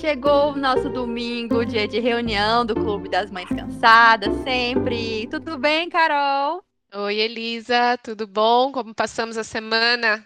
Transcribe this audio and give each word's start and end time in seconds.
Chegou 0.00 0.52
o 0.52 0.56
nosso 0.56 0.90
domingo, 0.90 1.64
dia 1.64 1.88
de 1.88 1.98
reunião 1.98 2.66
do 2.66 2.74
Clube 2.74 3.08
das 3.08 3.30
Mães 3.30 3.48
Cansadas, 3.48 4.34
sempre. 4.44 5.26
Tudo 5.28 5.56
bem, 5.56 5.88
Carol? 5.88 6.62
Oi, 6.94 7.16
Elisa, 7.16 7.96
tudo 8.02 8.26
bom? 8.26 8.70
Como 8.72 8.94
passamos 8.94 9.38
a 9.38 9.42
semana? 9.42 10.22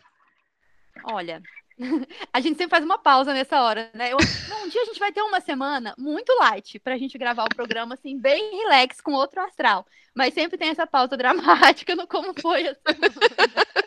Olha, 1.05 1.41
a 2.33 2.41
gente 2.41 2.59
sempre 2.59 2.71
faz 2.71 2.85
uma 2.85 2.99
pausa 2.99 3.33
nessa 3.33 3.63
hora, 3.63 3.89
né? 3.95 4.13
Eu, 4.13 4.19
não, 4.49 4.65
um 4.65 4.69
dia 4.69 4.83
a 4.83 4.87
gente 4.87 4.99
vai 4.99 5.13
ter 5.13 5.23
uma 5.23 5.41
semana 5.41 5.95
muito 5.97 6.37
light 6.41 6.81
pra 6.81 6.99
gente 6.99 7.17
gravar 7.17 7.45
o 7.45 7.55
programa, 7.55 7.95
assim, 7.95 8.19
bem 8.19 8.57
relax, 8.63 9.01
com 9.01 9.13
outro 9.13 9.41
astral. 9.41 9.87
Mas 10.13 10.35
sempre 10.35 10.59
tem 10.59 10.71
essa 10.71 10.87
pausa 10.87 11.17
dramática 11.17 11.95
no 11.95 12.09
como 12.09 12.35
foi 12.41 12.67
a 12.67 12.75
semana. 12.75 13.80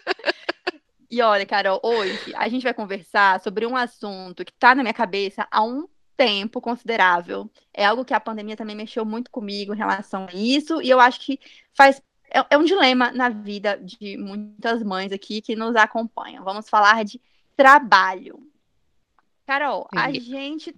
E 1.13 1.21
olha, 1.21 1.45
Carol, 1.45 1.79
hoje 1.83 2.33
a 2.35 2.49
gente 2.49 2.63
vai 2.63 2.73
conversar 2.73 3.39
sobre 3.39 3.67
um 3.67 3.77
assunto 3.77 4.43
que 4.43 4.51
tá 4.51 4.73
na 4.73 4.81
minha 4.81 4.95
cabeça 4.95 5.47
há 5.51 5.63
um 5.63 5.87
tempo 6.17 6.59
considerável. 6.59 7.47
É 7.71 7.85
algo 7.85 8.03
que 8.03 8.15
a 8.15 8.19
pandemia 8.19 8.57
também 8.57 8.75
mexeu 8.75 9.05
muito 9.05 9.29
comigo 9.29 9.75
em 9.75 9.77
relação 9.77 10.25
a 10.27 10.33
isso, 10.33 10.81
e 10.81 10.89
eu 10.89 10.99
acho 10.99 11.19
que 11.19 11.39
faz 11.77 12.01
é, 12.31 12.43
é 12.49 12.57
um 12.57 12.63
dilema 12.63 13.11
na 13.11 13.29
vida 13.29 13.77
de 13.77 14.17
muitas 14.17 14.81
mães 14.81 15.11
aqui 15.11 15.39
que 15.39 15.55
nos 15.55 15.75
acompanham. 15.75 16.43
Vamos 16.43 16.67
falar 16.67 17.05
de 17.05 17.21
trabalho. 17.55 18.39
Carol, 19.45 19.87
a 19.95 20.11
gente, 20.11 20.75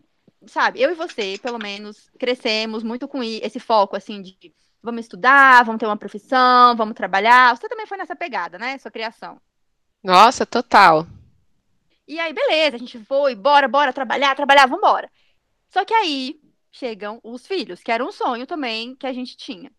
sabe, 0.48 0.82
eu 0.82 0.92
e 0.92 0.96
você, 0.96 1.40
pelo 1.42 1.60
menos, 1.60 2.10
crescemos 2.20 2.84
muito 2.84 3.08
com 3.08 3.24
esse 3.24 3.58
foco, 3.58 3.96
assim, 3.96 4.22
de 4.22 4.54
vamos 4.84 5.06
estudar, 5.06 5.64
vamos 5.64 5.80
ter 5.80 5.86
uma 5.86 5.96
profissão, 5.96 6.76
vamos 6.76 6.94
trabalhar. 6.94 7.56
Você 7.56 7.70
também 7.70 7.88
foi 7.88 7.98
nessa 7.98 8.18
pegada, 8.18 8.60
né? 8.60 8.78
Sua 8.78 8.92
criação. 8.92 9.40
Nossa, 10.06 10.46
total. 10.46 11.08
E 12.08 12.20
aí, 12.20 12.32
beleza, 12.32 12.76
a 12.76 12.80
gente 12.80 13.00
foi, 13.06 13.34
bora, 13.34 13.68
bora 13.68 13.92
trabalhar, 13.92 14.36
trabalhar, 14.36 14.68
vambora. 14.68 15.10
Só 15.68 15.84
que 15.84 15.96
aí 15.96 16.40
chegam 16.72 17.20
os 17.24 17.48
filhos, 17.48 17.82
que 17.82 17.92
era 17.92 18.06
um 18.06 18.12
sonho 18.12 18.46
também 18.46 18.96
que 18.96 19.08
a 19.08 19.12
gente 19.12 19.36
tinha. 19.36 19.72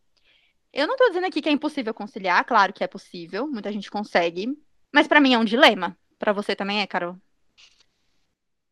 Eu 0.72 0.88
não 0.88 0.96
tô 0.96 1.06
dizendo 1.06 1.28
aqui 1.28 1.40
que 1.40 1.48
é 1.48 1.52
impossível 1.52 1.94
conciliar, 1.94 2.44
claro 2.44 2.72
que 2.72 2.82
é 2.82 2.88
possível, 2.88 3.46
muita 3.46 3.70
gente 3.70 3.88
consegue, 3.88 4.48
mas 4.92 5.06
para 5.06 5.20
mim 5.20 5.32
é 5.32 5.38
um 5.38 5.44
dilema. 5.44 5.96
Para 6.18 6.32
você 6.32 6.56
também 6.56 6.80
é, 6.80 6.88
Carol? 6.88 7.16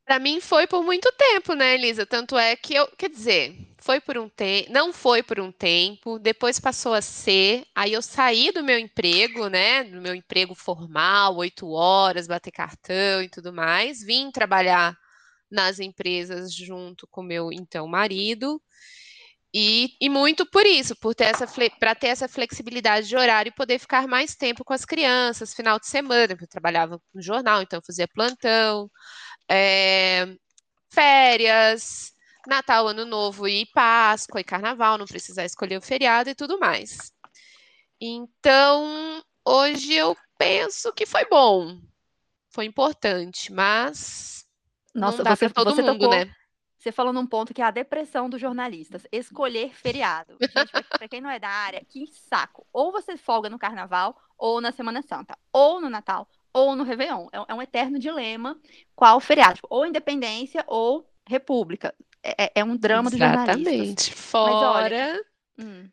Para 0.05 0.19
mim 0.19 0.41
foi 0.41 0.67
por 0.67 0.83
muito 0.85 1.11
tempo, 1.13 1.55
né, 1.55 1.75
Elisa? 1.75 2.05
Tanto 2.05 2.37
é 2.37 2.55
que 2.57 2.75
eu, 2.75 2.87
quer 2.99 3.09
dizer, 3.09 3.57
foi 3.81 4.01
por 4.01 4.19
um 4.19 4.29
tempo, 4.29 4.71
não 4.71 4.93
foi 4.93 5.23
por 5.23 5.41
um 5.41 5.51
tempo, 5.51 6.19
depois 6.19 6.61
passou 6.61 6.93
a 6.93 7.01
ser. 7.01 7.65
Aí 7.75 7.93
eu 7.95 8.03
saí 8.03 8.53
do 8.53 8.63
meu 8.63 8.79
emprego, 8.79 9.49
né, 9.49 9.85
do 9.85 10.01
meu 10.03 10.15
emprego 10.15 10.55
formal, 10.55 11.37
oito 11.37 11.69
horas, 11.71 12.27
bater 12.27 12.51
cartão 12.51 13.23
e 13.23 13.29
tudo 13.31 13.53
mais, 13.53 14.03
vim 14.05 14.31
trabalhar 14.31 14.95
nas 15.51 15.79
empresas 15.81 16.53
junto 16.55 17.07
com 17.11 17.23
meu 17.23 17.51
então 17.53 17.87
marido. 17.89 18.61
E, 19.57 19.97
e 20.01 20.09
muito 20.11 20.45
por 20.45 20.67
isso, 20.67 20.97
por 20.97 21.15
ter 21.15 21.27
essa 21.27 21.47
para 21.79 21.95
ter 21.95 22.09
essa 22.09 22.27
flexibilidade 22.27 23.07
de 23.07 23.17
horário 23.17 23.51
e 23.51 23.55
poder 23.55 23.79
ficar 23.79 24.09
mais 24.09 24.35
tempo 24.35 24.65
com 24.65 24.73
as 24.73 24.85
crianças, 24.85 25.55
final 25.55 25.79
de 25.79 25.87
semana, 25.87 26.37
eu 26.41 26.49
trabalhava 26.49 27.01
no 27.15 27.23
jornal, 27.23 27.63
então 27.63 27.81
fazia 27.87 28.09
plantão, 28.09 28.91
é, 29.49 30.27
férias, 30.91 32.13
Natal, 32.47 32.89
Ano 32.89 33.05
Novo 33.05 33.49
e 33.49 33.67
Páscoa 33.67 34.41
e 34.41 34.45
Carnaval, 34.45 34.99
não 34.99 35.07
precisar 35.07 35.45
escolher 35.45 35.79
o 35.79 35.83
feriado 35.83 36.31
e 36.31 36.35
tudo 36.35 36.59
mais. 36.59 37.13
Então, 38.01 39.23
hoje 39.45 39.95
eu 39.95 40.17
penso 40.37 40.93
que 40.93 41.07
foi 41.07 41.25
bom, 41.27 41.81
foi 42.51 42.67
importante, 42.67 43.53
mas 43.53 44.47
Nossa, 44.95 45.19
não 45.19 45.25
dá 45.25 45.37
você, 45.37 45.49
todo 45.49 45.75
mundo, 45.75 45.93
tocou, 45.93 46.11
né? 46.11 46.35
Você 46.79 46.93
falou 46.93 47.15
num 47.15 47.27
ponto 47.27 47.55
que 47.55 47.63
é 47.63 47.65
a 47.65 47.71
depressão 47.71 48.29
dos 48.29 48.39
jornalistas. 48.39 49.07
Escolher 49.11 49.73
feriado. 49.73 50.37
Gente, 50.39 50.71
pra 50.99 51.09
quem 51.09 51.19
não 51.19 51.31
é 51.31 51.41
da 51.41 51.49
área, 51.49 51.83
que 51.89 52.07
saco. 52.07 52.67
Ou 52.71 52.93
você 52.93 53.17
folga 53.17 53.49
no 53.49 53.59
carnaval, 53.59 54.15
ou 54.37 54.61
na 54.61 54.71
Semana 54.71 55.01
Santa, 55.01 55.35
ou 55.51 55.81
no 55.81 55.89
Natal, 55.89 56.29
ou 56.55 56.75
no 56.77 56.85
Réveillon. 56.85 57.29
É, 57.33 57.45
é 57.49 57.55
um 57.55 57.61
eterno 57.61 57.99
dilema 57.99 58.59
qual 58.95 59.21
feriado. 59.21 59.57
Tipo, 59.57 59.67
ou 59.71 59.85
independência 59.85 60.65
ou 60.67 61.07
república. 61.27 61.95
É, 62.23 62.45
é, 62.45 62.53
é 62.57 62.65
um 62.65 62.77
drama 62.77 63.11
dos 63.11 63.19
jornalistas. 63.19 63.67
Exatamente. 63.67 64.15
Fora. 64.15 64.85
olha, 64.85 65.25
Hum. 65.59 65.89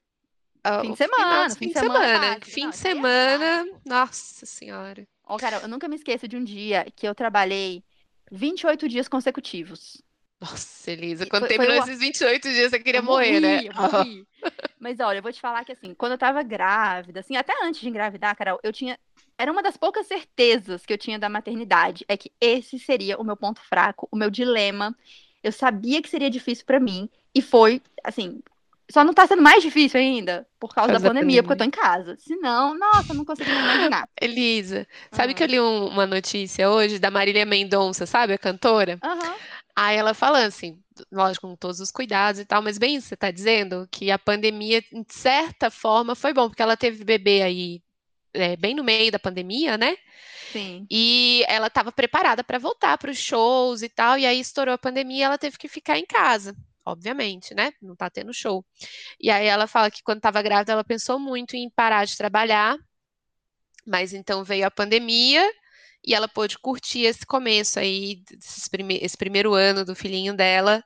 ah, 0.63 0.79
Fim 0.81 0.91
de 0.91 0.97
semana, 0.97 1.55
fim 1.55 1.67
de 1.67 1.73
semana, 1.73 2.05
semana. 2.05 2.39
Fim 2.41 2.69
de 2.69 2.75
é 2.75 2.79
semana. 2.79 3.67
Nossa 3.85 4.45
Senhora. 4.45 5.07
Ó, 5.25 5.37
Carol, 5.37 5.61
eu 5.61 5.67
nunca 5.67 5.87
me 5.87 5.95
esqueço 5.95 6.27
de 6.27 6.35
um 6.37 6.43
dia 6.43 6.85
que 6.95 7.07
eu 7.07 7.13
trabalhei 7.13 7.83
28 8.31 8.87
dias 8.87 9.07
consecutivos. 9.07 10.01
Nossa, 10.39 10.89
Elisa, 10.91 11.25
quando 11.27 11.45
foi- 11.47 11.55
foi 11.55 11.65
terminou 11.67 11.83
o- 11.85 11.87
esses 11.87 11.99
28 11.99 12.49
dias, 12.49 12.71
você 12.71 12.79
queria 12.79 13.01
morrer, 13.01 13.39
né? 13.39 13.61
eu 13.65 13.73
morri. 13.75 14.27
Mas 14.79 14.99
olha, 14.99 15.19
eu 15.19 15.23
vou 15.23 15.31
te 15.31 15.39
falar 15.39 15.63
que 15.63 15.71
assim, 15.71 15.93
quando 15.93 16.13
eu 16.13 16.17
tava 16.17 16.41
grávida, 16.43 17.19
assim, 17.19 17.35
até 17.35 17.53
antes 17.63 17.81
de 17.81 17.87
engravidar, 17.89 18.35
Carol, 18.35 18.59
eu 18.63 18.73
tinha. 18.73 18.97
Era 19.37 19.51
uma 19.51 19.63
das 19.63 19.77
poucas 19.77 20.07
certezas 20.07 20.85
que 20.85 20.93
eu 20.93 20.97
tinha 20.97 21.17
da 21.17 21.29
maternidade, 21.29 22.05
é 22.07 22.15
que 22.17 22.31
esse 22.39 22.77
seria 22.79 23.17
o 23.19 23.23
meu 23.23 23.35
ponto 23.37 23.59
fraco, 23.61 24.07
o 24.11 24.15
meu 24.17 24.29
dilema. 24.29 24.95
Eu 25.43 25.51
sabia 25.51 26.01
que 26.01 26.09
seria 26.09 26.29
difícil 26.29 26.65
pra 26.65 26.79
mim, 26.79 27.09
e 27.33 27.41
foi, 27.41 27.81
assim, 28.03 28.39
só 28.91 29.03
não 29.03 29.13
tá 29.13 29.25
sendo 29.25 29.41
mais 29.41 29.63
difícil 29.63 29.99
ainda 29.99 30.45
por 30.59 30.73
causa 30.75 30.89
Por 30.89 30.93
da 30.93 30.99
causa 30.99 31.03
da 31.03 31.09
pandemia, 31.09 31.41
porque 31.41 31.53
eu 31.53 31.57
tô 31.57 31.63
em 31.63 31.71
casa. 31.71 32.15
Senão, 32.19 32.77
nossa, 32.77 33.13
não 33.13 33.25
consigo 33.25 33.49
imaginar. 33.51 34.07
Elisa, 34.21 34.85
sabe 35.11 35.33
que 35.33 35.41
eu 35.41 35.47
li 35.47 35.59
um- 35.59 35.87
uma 35.87 36.05
notícia 36.05 36.69
hoje 36.69 36.99
da 36.99 37.09
Marília 37.09 37.45
Mendonça, 37.45 38.05
sabe, 38.05 38.33
a 38.33 38.37
cantora? 38.37 38.99
Aham. 39.03 39.35
Aí 39.83 39.97
ela 39.97 40.13
falando 40.13 40.45
assim, 40.45 40.79
lógico, 41.11 41.47
com 41.47 41.55
todos 41.55 41.79
os 41.79 41.89
cuidados 41.89 42.39
e 42.39 42.45
tal, 42.45 42.61
mas 42.61 42.77
bem 42.77 42.97
isso, 42.97 43.07
você 43.07 43.17
tá 43.17 43.31
dizendo 43.31 43.87
que 43.91 44.11
a 44.11 44.19
pandemia, 44.19 44.79
de 44.79 45.11
certa 45.11 45.71
forma, 45.71 46.13
foi 46.13 46.31
bom, 46.35 46.47
porque 46.47 46.61
ela 46.61 46.77
teve 46.77 47.03
bebê 47.03 47.41
aí 47.41 47.81
é, 48.31 48.55
bem 48.55 48.75
no 48.75 48.83
meio 48.83 49.11
da 49.11 49.17
pandemia, 49.17 49.79
né? 49.79 49.97
Sim. 50.51 50.85
E 50.87 51.43
ela 51.47 51.65
estava 51.65 51.91
preparada 51.91 52.43
para 52.43 52.59
voltar 52.59 52.95
para 52.99 53.09
os 53.09 53.17
shows 53.17 53.81
e 53.81 53.89
tal, 53.89 54.19
e 54.19 54.25
aí 54.27 54.39
estourou 54.39 54.75
a 54.75 54.77
pandemia 54.77 55.17
e 55.17 55.23
ela 55.23 55.37
teve 55.39 55.57
que 55.57 55.67
ficar 55.67 55.97
em 55.97 56.05
casa, 56.05 56.55
obviamente, 56.85 57.55
né? 57.55 57.73
Não 57.81 57.95
tá 57.95 58.07
tendo 58.07 58.31
show. 58.31 58.63
E 59.19 59.31
aí 59.31 59.47
ela 59.47 59.65
fala 59.65 59.89
que 59.89 60.03
quando 60.03 60.17
estava 60.17 60.43
grávida 60.43 60.73
ela 60.73 60.83
pensou 60.83 61.17
muito 61.17 61.55
em 61.55 61.67
parar 61.71 62.05
de 62.05 62.15
trabalhar, 62.15 62.77
mas 63.83 64.13
então 64.13 64.43
veio 64.43 64.67
a 64.67 64.69
pandemia 64.69 65.43
e 66.05 66.13
ela 66.13 66.27
pôde 66.27 66.57
curtir 66.59 67.01
esse 67.01 67.25
começo 67.25 67.79
aí, 67.79 68.21
prime- 68.69 68.99
esse 69.01 69.17
primeiro 69.17 69.53
ano 69.53 69.85
do 69.85 69.95
filhinho 69.95 70.35
dela, 70.35 70.83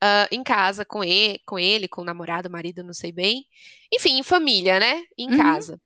ah, 0.00 0.28
em 0.32 0.42
casa 0.42 0.84
com 0.84 1.04
ele, 1.04 1.40
com 1.46 1.58
ele, 1.58 1.88
com 1.88 2.02
o 2.02 2.04
namorado, 2.04 2.50
marido, 2.50 2.82
não 2.82 2.94
sei 2.94 3.12
bem. 3.12 3.44
Enfim, 3.92 4.18
em 4.18 4.22
família, 4.22 4.80
né? 4.80 5.02
Em 5.18 5.30
Uhum. 5.30 5.36
casa. 5.38 5.80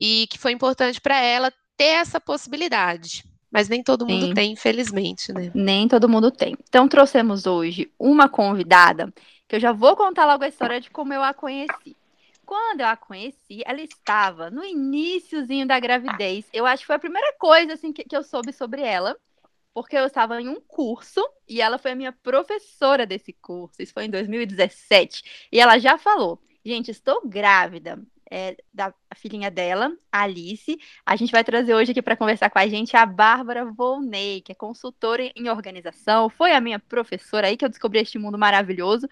E 0.00 0.26
que 0.30 0.38
foi 0.38 0.52
importante 0.52 1.00
para 1.00 1.18
ela 1.20 1.52
ter 1.76 1.84
essa 1.84 2.20
possibilidade. 2.20 3.24
Mas 3.50 3.68
nem 3.68 3.82
todo 3.82 4.06
mundo 4.06 4.26
Sim. 4.26 4.34
tem, 4.34 4.52
infelizmente, 4.52 5.32
né? 5.32 5.50
Nem 5.54 5.86
todo 5.86 6.08
mundo 6.08 6.30
tem. 6.30 6.56
Então, 6.68 6.88
trouxemos 6.88 7.46
hoje 7.46 7.90
uma 7.98 8.28
convidada 8.28 9.12
que 9.48 9.54
eu 9.56 9.60
já 9.60 9.70
vou 9.70 9.94
contar 9.94 10.26
logo 10.26 10.42
a 10.42 10.48
história 10.48 10.80
de 10.80 10.90
como 10.90 11.12
eu 11.12 11.22
a 11.22 11.32
conheci. 11.32 11.96
Quando 12.44 12.80
eu 12.80 12.86
a 12.86 12.96
conheci, 12.96 13.62
ela 13.64 13.80
estava 13.80 14.50
no 14.50 14.64
iniciozinho 14.64 15.66
da 15.66 15.78
gravidez. 15.80 16.46
Eu 16.52 16.66
acho 16.66 16.82
que 16.82 16.86
foi 16.86 16.96
a 16.96 17.00
primeira 17.00 17.32
coisa 17.38 17.74
assim, 17.74 17.92
que, 17.92 18.04
que 18.04 18.16
eu 18.16 18.22
soube 18.22 18.52
sobre 18.52 18.82
ela, 18.82 19.16
porque 19.72 19.96
eu 19.96 20.06
estava 20.06 20.40
em 20.40 20.48
um 20.48 20.60
curso 20.60 21.20
e 21.48 21.60
ela 21.60 21.78
foi 21.78 21.92
a 21.92 21.96
minha 21.96 22.12
professora 22.12 23.06
desse 23.06 23.32
curso. 23.32 23.82
Isso 23.82 23.92
foi 23.92 24.04
em 24.04 24.10
2017. 24.10 25.48
E 25.50 25.60
ela 25.60 25.78
já 25.78 25.98
falou: 25.98 26.40
gente, 26.64 26.90
estou 26.90 27.26
grávida. 27.26 28.00
É, 28.30 28.56
da 28.72 28.92
filhinha 29.14 29.50
dela, 29.50 29.94
Alice. 30.10 30.76
A 31.06 31.14
gente 31.14 31.30
vai 31.30 31.44
trazer 31.44 31.74
hoje 31.74 31.92
aqui 31.92 32.02
para 32.02 32.16
conversar 32.16 32.50
com 32.50 32.58
a 32.58 32.66
gente 32.66 32.96
a 32.96 33.04
Bárbara 33.04 33.64
Volney, 33.66 34.40
que 34.40 34.50
é 34.50 34.54
consultora 34.54 35.30
em 35.36 35.48
organização, 35.50 36.28
foi 36.30 36.52
a 36.52 36.60
minha 36.60 36.80
professora 36.80 37.46
aí 37.46 37.56
que 37.56 37.64
eu 37.64 37.68
descobri 37.68 38.00
este 38.00 38.18
mundo 38.18 38.38
maravilhoso 38.38 39.06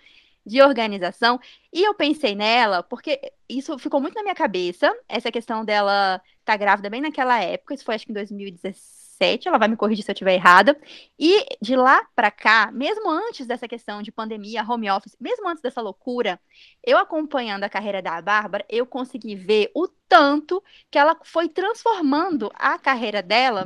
de 0.44 0.60
organização. 0.62 1.40
E 1.72 1.82
eu 1.82 1.94
pensei 1.94 2.34
nela 2.34 2.82
porque 2.82 3.20
isso 3.48 3.78
ficou 3.78 4.00
muito 4.00 4.14
na 4.14 4.22
minha 4.22 4.34
cabeça, 4.34 4.92
essa 5.08 5.30
questão 5.30 5.64
dela 5.64 6.20
estar 6.40 6.56
grávida 6.56 6.90
bem 6.90 7.00
naquela 7.00 7.40
época, 7.40 7.74
isso 7.74 7.84
foi 7.84 7.94
acho 7.94 8.06
que 8.06 8.12
em 8.12 8.14
2017, 8.14 9.46
ela 9.46 9.58
vai 9.58 9.68
me 9.68 9.76
corrigir 9.76 10.04
se 10.04 10.10
eu 10.10 10.14
estiver 10.14 10.34
errada. 10.34 10.76
E 11.18 11.46
de 11.60 11.76
lá 11.76 12.04
para 12.14 12.30
cá, 12.30 12.70
mesmo 12.72 13.08
antes 13.08 13.46
dessa 13.46 13.68
questão 13.68 14.02
de 14.02 14.10
pandemia, 14.10 14.64
home 14.68 14.90
office, 14.90 15.16
mesmo 15.20 15.48
antes 15.48 15.62
dessa 15.62 15.80
loucura, 15.80 16.40
eu 16.84 16.98
acompanhando 16.98 17.64
a 17.64 17.68
carreira 17.68 18.02
da 18.02 18.20
Bárbara, 18.20 18.64
eu 18.68 18.84
consegui 18.84 19.36
ver 19.36 19.70
o 19.74 19.86
tanto 20.08 20.62
que 20.90 20.98
ela 20.98 21.16
foi 21.24 21.48
transformando 21.48 22.50
a 22.54 22.78
carreira 22.78 23.22
dela 23.22 23.64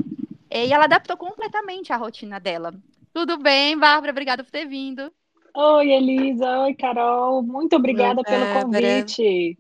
eh, 0.51 0.67
e 0.67 0.73
ela 0.73 0.85
adaptou 0.85 1.17
completamente 1.17 1.93
a 1.93 1.97
rotina 1.97 2.39
dela. 2.39 2.75
Tudo 3.13 3.39
bem, 3.39 3.79
Bárbara? 3.79 4.13
Obrigada 4.13 4.45
por 4.45 4.51
ter 4.51 4.67
vindo. 4.67 5.11
Oi, 5.59 5.91
Elisa. 5.91 6.65
Oi, 6.65 6.75
Carol. 6.75 7.43
Muito 7.43 7.77
obrigada 7.77 8.23
pelo 8.23 8.63
convite. 8.63 9.59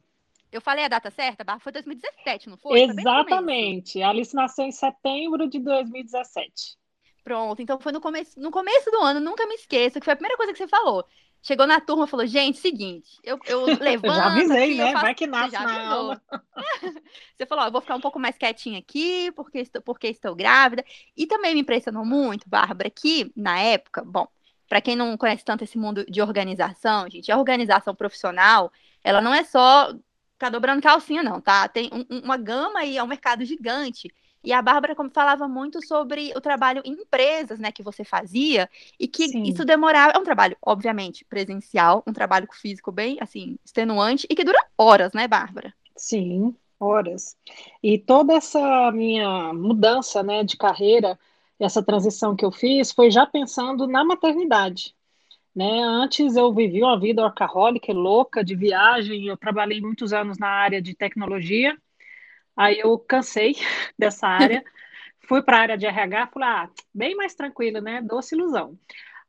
Eu 0.52 0.60
falei 0.60 0.84
a 0.84 0.88
data 0.88 1.10
certa, 1.10 1.42
Bárbara? 1.42 1.62
Foi 1.62 1.72
2017, 1.72 2.50
não 2.50 2.58
foi? 2.58 2.82
Exatamente. 2.82 4.02
A 4.02 4.10
Alice 4.10 4.34
nasceu 4.34 4.66
em 4.66 4.72
setembro 4.72 5.48
de 5.48 5.58
2017. 5.58 6.76
Pronto, 7.24 7.62
então 7.62 7.80
foi 7.80 7.92
no 7.92 8.00
começo, 8.00 8.38
no 8.38 8.50
começo 8.50 8.90
do 8.90 8.98
ano, 8.98 9.20
nunca 9.20 9.46
me 9.46 9.54
esqueço, 9.54 9.98
que 9.98 10.04
foi 10.04 10.12
a 10.12 10.16
primeira 10.16 10.36
coisa 10.36 10.52
que 10.52 10.58
você 10.58 10.68
falou. 10.68 11.02
Chegou 11.40 11.66
na 11.66 11.80
turma 11.80 12.04
e 12.04 12.08
falou, 12.08 12.26
gente, 12.26 12.58
seguinte, 12.58 13.18
eu, 13.24 13.38
eu 13.46 13.64
levanto. 13.80 14.16
já 14.16 14.26
avisei, 14.26 14.64
aqui, 14.64 14.74
né? 14.74 14.92
Faço... 14.92 15.02
Vai 15.02 15.14
que 15.14 15.26
nasce 15.26 15.52
na 15.54 15.88
aula. 15.94 16.22
você 17.34 17.46
falou, 17.46 17.64
ó, 17.64 17.68
eu 17.68 17.72
vou 17.72 17.80
ficar 17.80 17.96
um 17.96 18.00
pouco 18.00 18.18
mais 18.18 18.36
quietinha 18.36 18.78
aqui, 18.78 19.32
porque 19.32 19.60
estou, 19.60 19.80
porque 19.80 20.08
estou 20.08 20.34
grávida. 20.34 20.84
E 21.16 21.26
também 21.26 21.54
me 21.54 21.62
impressionou 21.62 22.04
muito, 22.04 22.48
Bárbara, 22.48 22.90
que 22.90 23.32
na 23.34 23.58
época, 23.58 24.04
bom, 24.04 24.28
para 24.68 24.80
quem 24.80 24.96
não 24.96 25.16
conhece 25.16 25.44
tanto 25.44 25.64
esse 25.64 25.78
mundo 25.78 26.04
de 26.08 26.20
organização, 26.20 27.08
gente, 27.10 27.30
a 27.30 27.38
organização 27.38 27.94
profissional, 27.94 28.72
ela 29.02 29.20
não 29.20 29.32
é 29.32 29.44
só 29.44 29.94
ficar 30.32 30.50
dobrando 30.50 30.82
calcinha, 30.82 31.22
não, 31.22 31.40
tá? 31.40 31.66
Tem 31.68 31.90
um, 31.92 32.18
uma 32.18 32.36
gama 32.36 32.80
aí, 32.80 32.96
é 32.96 33.02
um 33.02 33.06
mercado 33.06 33.44
gigante. 33.44 34.08
E 34.44 34.52
a 34.52 34.62
Bárbara 34.62 34.94
falava 35.12 35.48
muito 35.48 35.84
sobre 35.84 36.32
o 36.36 36.40
trabalho 36.40 36.80
em 36.84 36.92
empresas, 36.92 37.58
né, 37.58 37.72
que 37.72 37.82
você 37.82 38.04
fazia, 38.04 38.70
e 38.98 39.08
que 39.08 39.28
Sim. 39.28 39.42
isso 39.42 39.64
demorava. 39.64 40.12
É 40.14 40.18
um 40.18 40.24
trabalho, 40.24 40.56
obviamente, 40.62 41.24
presencial, 41.24 42.04
um 42.06 42.12
trabalho 42.12 42.46
físico 42.52 42.92
bem, 42.92 43.18
assim, 43.20 43.58
extenuante, 43.64 44.24
e 44.30 44.36
que 44.36 44.44
dura 44.44 44.64
horas, 44.78 45.12
né, 45.12 45.26
Bárbara? 45.26 45.74
Sim, 45.96 46.54
horas. 46.78 47.36
E 47.82 47.98
toda 47.98 48.34
essa 48.34 48.92
minha 48.92 49.52
mudança, 49.52 50.22
né, 50.22 50.44
de 50.44 50.56
carreira, 50.56 51.18
essa 51.58 51.82
transição 51.82 52.36
que 52.36 52.44
eu 52.44 52.52
fiz, 52.52 52.92
foi 52.92 53.10
já 53.10 53.26
pensando 53.26 53.86
na 53.86 54.04
maternidade. 54.04 54.94
Né? 55.54 55.80
Antes 55.82 56.36
eu 56.36 56.52
vivi 56.52 56.82
uma 56.82 57.00
vida 57.00 57.22
workaholic, 57.22 57.90
louca, 57.92 58.44
de 58.44 58.54
viagem, 58.54 59.26
eu 59.26 59.36
trabalhei 59.36 59.80
muitos 59.80 60.12
anos 60.12 60.38
na 60.38 60.48
área 60.48 60.82
de 60.82 60.94
tecnologia, 60.94 61.76
aí 62.56 62.78
eu 62.78 62.98
cansei 62.98 63.54
dessa 63.98 64.28
área, 64.28 64.62
fui 65.26 65.42
para 65.42 65.56
a 65.58 65.60
área 65.60 65.78
de 65.78 65.86
RH, 65.86 66.26
falei, 66.28 66.48
ah, 66.48 66.70
bem 66.94 67.16
mais 67.16 67.34
tranquilo, 67.34 67.80
né? 67.80 68.02
Doce 68.02 68.34
ilusão. 68.34 68.78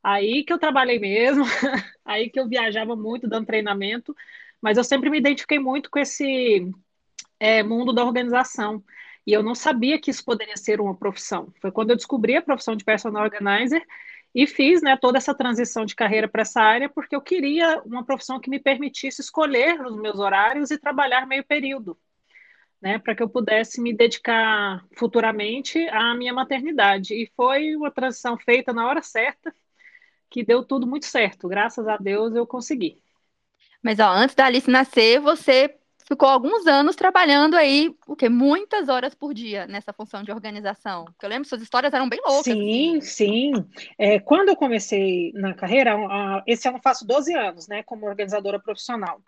Aí 0.03 0.43
que 0.43 0.53
eu 0.53 0.59
trabalhei 0.59 0.99
mesmo, 0.99 1.43
aí 2.05 2.29
que 2.29 2.39
eu 2.39 2.47
viajava 2.47 2.95
muito 2.95 3.27
dando 3.27 3.45
treinamento, 3.45 4.15
mas 4.61 4.77
eu 4.77 4.83
sempre 4.83 5.09
me 5.09 5.17
identifiquei 5.17 5.59
muito 5.59 5.89
com 5.89 5.99
esse 5.99 6.69
é, 7.39 7.63
mundo 7.63 7.93
da 7.93 8.03
organização. 8.03 8.83
E 9.27 9.33
eu 9.33 9.43
não 9.43 9.53
sabia 9.53 9.99
que 9.99 10.09
isso 10.09 10.23
poderia 10.23 10.55
ser 10.55 10.79
uma 10.79 10.95
profissão. 10.95 11.53
Foi 11.61 11.69
quando 11.69 11.89
eu 11.89 11.97
descobri 11.97 12.37
a 12.37 12.41
profissão 12.41 12.77
de 12.77 12.85
personal 12.85 13.23
organizer 13.23 13.85
e 14.33 14.47
fiz 14.47 14.81
né, 14.81 14.95
toda 14.95 15.17
essa 15.17 15.35
transição 15.35 15.83
de 15.85 15.95
carreira 15.95 16.29
para 16.29 16.43
essa 16.43 16.61
área, 16.61 16.87
porque 16.87 17.13
eu 17.13 17.21
queria 17.21 17.81
uma 17.85 18.05
profissão 18.05 18.39
que 18.39 18.49
me 18.49 18.57
permitisse 18.57 19.19
escolher 19.19 19.85
os 19.85 19.97
meus 19.97 20.17
horários 20.17 20.71
e 20.71 20.77
trabalhar 20.77 21.27
meio 21.27 21.43
período, 21.43 21.97
né, 22.81 22.99
para 22.99 23.13
que 23.13 23.21
eu 23.21 23.27
pudesse 23.27 23.81
me 23.81 23.93
dedicar 23.93 24.85
futuramente 24.95 25.77
à 25.89 26.15
minha 26.15 26.33
maternidade. 26.33 27.13
E 27.13 27.29
foi 27.35 27.75
uma 27.75 27.91
transição 27.91 28.37
feita 28.37 28.71
na 28.71 28.87
hora 28.87 29.01
certa, 29.01 29.53
que 30.29 30.41
deu 30.41 30.63
tudo 30.63 30.87
muito 30.87 31.05
certo. 31.05 31.49
Graças 31.49 31.85
a 31.85 31.97
Deus 31.97 32.33
eu 32.33 32.47
consegui. 32.47 33.01
Mas 33.83 33.99
ó, 33.99 34.09
antes 34.09 34.35
da 34.35 34.45
Alice 34.45 34.69
nascer, 34.69 35.19
você 35.19 35.77
ficou 36.07 36.29
alguns 36.29 36.65
anos 36.65 36.95
trabalhando 36.95 37.55
aí, 37.55 37.93
o 38.07 38.15
quê? 38.15 38.29
Muitas 38.29 38.87
horas 38.87 39.13
por 39.13 39.33
dia 39.33 39.67
nessa 39.67 39.91
função 39.91 40.23
de 40.23 40.31
organização. 40.31 41.05
Porque 41.05 41.25
eu 41.25 41.29
lembro 41.29 41.47
suas 41.47 41.61
histórias 41.61 41.93
eram 41.93 42.07
bem 42.07 42.19
loucas. 42.25 42.45
Sim, 42.45 42.97
assim. 42.97 43.01
sim. 43.01 43.51
É, 43.97 44.19
quando 44.19 44.49
eu 44.49 44.55
comecei 44.55 45.33
na 45.33 45.53
carreira, 45.53 45.97
esse 46.47 46.67
ano 46.67 46.79
faço 46.81 47.05
12 47.05 47.33
anos, 47.33 47.67
né, 47.67 47.83
como 47.83 48.05
organizadora 48.05 48.59
profissional. 48.59 49.21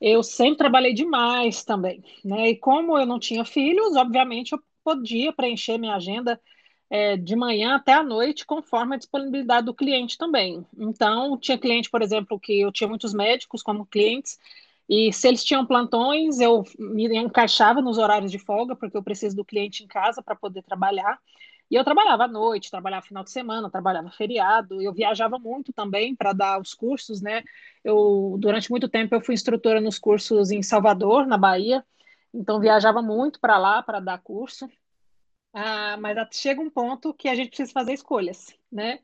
Eu 0.00 0.22
sempre 0.22 0.58
trabalhei 0.58 0.92
demais 0.92 1.64
também, 1.64 2.02
né? 2.24 2.50
E 2.50 2.56
como 2.56 2.98
eu 2.98 3.06
não 3.06 3.20
tinha 3.20 3.44
filhos, 3.44 3.94
obviamente 3.94 4.52
eu 4.52 4.60
podia 4.82 5.32
preencher 5.32 5.78
minha 5.78 5.94
agenda 5.94 6.40
é, 6.90 7.16
de 7.16 7.36
manhã 7.36 7.76
até 7.76 7.94
à 7.94 8.02
noite, 8.02 8.44
conforme 8.44 8.94
a 8.94 8.98
disponibilidade 8.98 9.64
do 9.64 9.72
cliente 9.72 10.18
também. 10.18 10.66
Então, 10.76 11.38
tinha 11.38 11.56
cliente, 11.56 11.88
por 11.88 12.02
exemplo, 12.02 12.38
que 12.38 12.60
eu 12.60 12.72
tinha 12.72 12.88
muitos 12.88 13.14
médicos 13.14 13.62
como 13.62 13.86
clientes, 13.86 14.38
e 14.94 15.10
se 15.10 15.26
eles 15.26 15.42
tinham 15.42 15.64
plantões, 15.64 16.38
eu 16.38 16.64
me 16.78 17.06
encaixava 17.16 17.80
nos 17.80 17.96
horários 17.96 18.30
de 18.30 18.38
folga, 18.38 18.76
porque 18.76 18.94
eu 18.94 19.02
preciso 19.02 19.34
do 19.34 19.42
cliente 19.42 19.82
em 19.82 19.86
casa 19.86 20.22
para 20.22 20.36
poder 20.36 20.62
trabalhar. 20.62 21.18
E 21.70 21.76
eu 21.76 21.82
trabalhava 21.82 22.24
à 22.24 22.28
noite, 22.28 22.70
trabalhava 22.70 23.06
final 23.06 23.24
de 23.24 23.30
semana, 23.30 23.70
trabalhava 23.70 24.10
feriado, 24.10 24.82
eu 24.82 24.92
viajava 24.92 25.38
muito 25.38 25.72
também 25.72 26.14
para 26.14 26.34
dar 26.34 26.60
os 26.60 26.74
cursos, 26.74 27.22
né? 27.22 27.42
Eu 27.82 28.36
durante 28.38 28.70
muito 28.70 28.86
tempo 28.86 29.14
eu 29.14 29.22
fui 29.22 29.34
instrutora 29.34 29.80
nos 29.80 29.98
cursos 29.98 30.50
em 30.50 30.62
Salvador, 30.62 31.26
na 31.26 31.38
Bahia, 31.38 31.82
então 32.34 32.60
viajava 32.60 33.00
muito 33.00 33.40
para 33.40 33.56
lá 33.56 33.82
para 33.82 33.98
dar 33.98 34.18
curso. 34.18 34.68
Ah, 35.54 35.96
mas 35.98 36.18
chega 36.32 36.60
um 36.60 36.68
ponto 36.68 37.14
que 37.14 37.30
a 37.30 37.34
gente 37.34 37.48
precisa 37.48 37.72
fazer 37.72 37.94
escolhas, 37.94 38.54
né? 38.70 38.98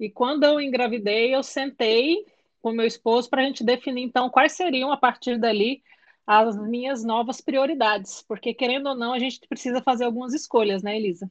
E 0.00 0.10
quando 0.10 0.42
eu 0.42 0.60
engravidei, 0.60 1.32
eu 1.32 1.44
sentei 1.44 2.26
com 2.60 2.72
meu 2.72 2.86
esposo 2.86 3.28
para 3.28 3.42
a 3.42 3.44
gente 3.44 3.64
definir, 3.64 4.02
então, 4.02 4.30
quais 4.30 4.52
seriam, 4.52 4.92
a 4.92 4.96
partir 4.96 5.38
dali, 5.38 5.82
as 6.26 6.56
minhas 6.58 7.04
novas 7.04 7.40
prioridades. 7.40 8.24
Porque, 8.26 8.52
querendo 8.52 8.88
ou 8.90 8.94
não, 8.94 9.12
a 9.12 9.18
gente 9.18 9.40
precisa 9.48 9.82
fazer 9.82 10.04
algumas 10.04 10.34
escolhas, 10.34 10.82
né, 10.82 10.96
Elisa? 10.96 11.30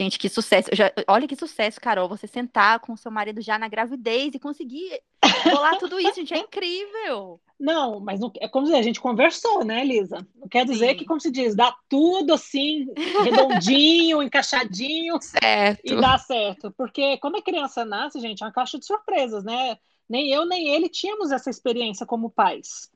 Gente, 0.00 0.18
que 0.18 0.28
sucesso. 0.28 0.68
Já, 0.72 0.92
olha 1.08 1.26
que 1.26 1.34
sucesso, 1.34 1.80
Carol, 1.80 2.08
você 2.08 2.28
sentar 2.28 2.78
com 2.78 2.96
seu 2.96 3.10
marido 3.10 3.40
já 3.40 3.58
na 3.58 3.66
gravidez 3.66 4.32
e 4.32 4.38
conseguir 4.38 5.00
rolar 5.44 5.76
tudo 5.76 5.98
isso, 5.98 6.14
gente, 6.14 6.34
é 6.34 6.38
incrível. 6.38 7.40
Não, 7.58 7.98
mas 7.98 8.20
não, 8.20 8.30
é 8.38 8.46
como 8.46 8.66
dizer, 8.66 8.78
a 8.78 8.82
gente 8.82 9.00
conversou, 9.00 9.64
né, 9.64 9.80
Elisa? 9.80 10.24
Não 10.36 10.46
quer 10.46 10.64
dizer 10.64 10.90
Sim. 10.90 10.96
que, 10.96 11.04
como 11.04 11.20
se 11.20 11.32
diz, 11.32 11.56
dá 11.56 11.74
tudo 11.88 12.32
assim, 12.32 12.86
redondinho, 13.24 14.22
encaixadinho 14.22 15.20
certo. 15.20 15.80
e 15.84 15.96
dá 15.96 16.16
certo. 16.16 16.72
Porque 16.76 17.18
quando 17.18 17.36
a 17.36 17.42
criança 17.42 17.84
nasce, 17.84 18.20
gente, 18.20 18.44
é 18.44 18.46
uma 18.46 18.52
caixa 18.52 18.78
de 18.78 18.86
surpresas, 18.86 19.42
né? 19.42 19.76
Nem 20.08 20.32
eu, 20.32 20.46
nem 20.46 20.74
ele 20.74 20.88
tínhamos 20.88 21.30
essa 21.30 21.50
experiência 21.50 22.06
como 22.06 22.30
pais. 22.30 22.90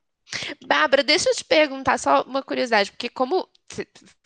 Bárbara, 0.66 1.02
deixa 1.02 1.28
eu 1.28 1.34
te 1.34 1.44
perguntar 1.44 1.98
só 1.98 2.22
uma 2.22 2.42
curiosidade, 2.42 2.90
porque 2.90 3.08
como 3.08 3.48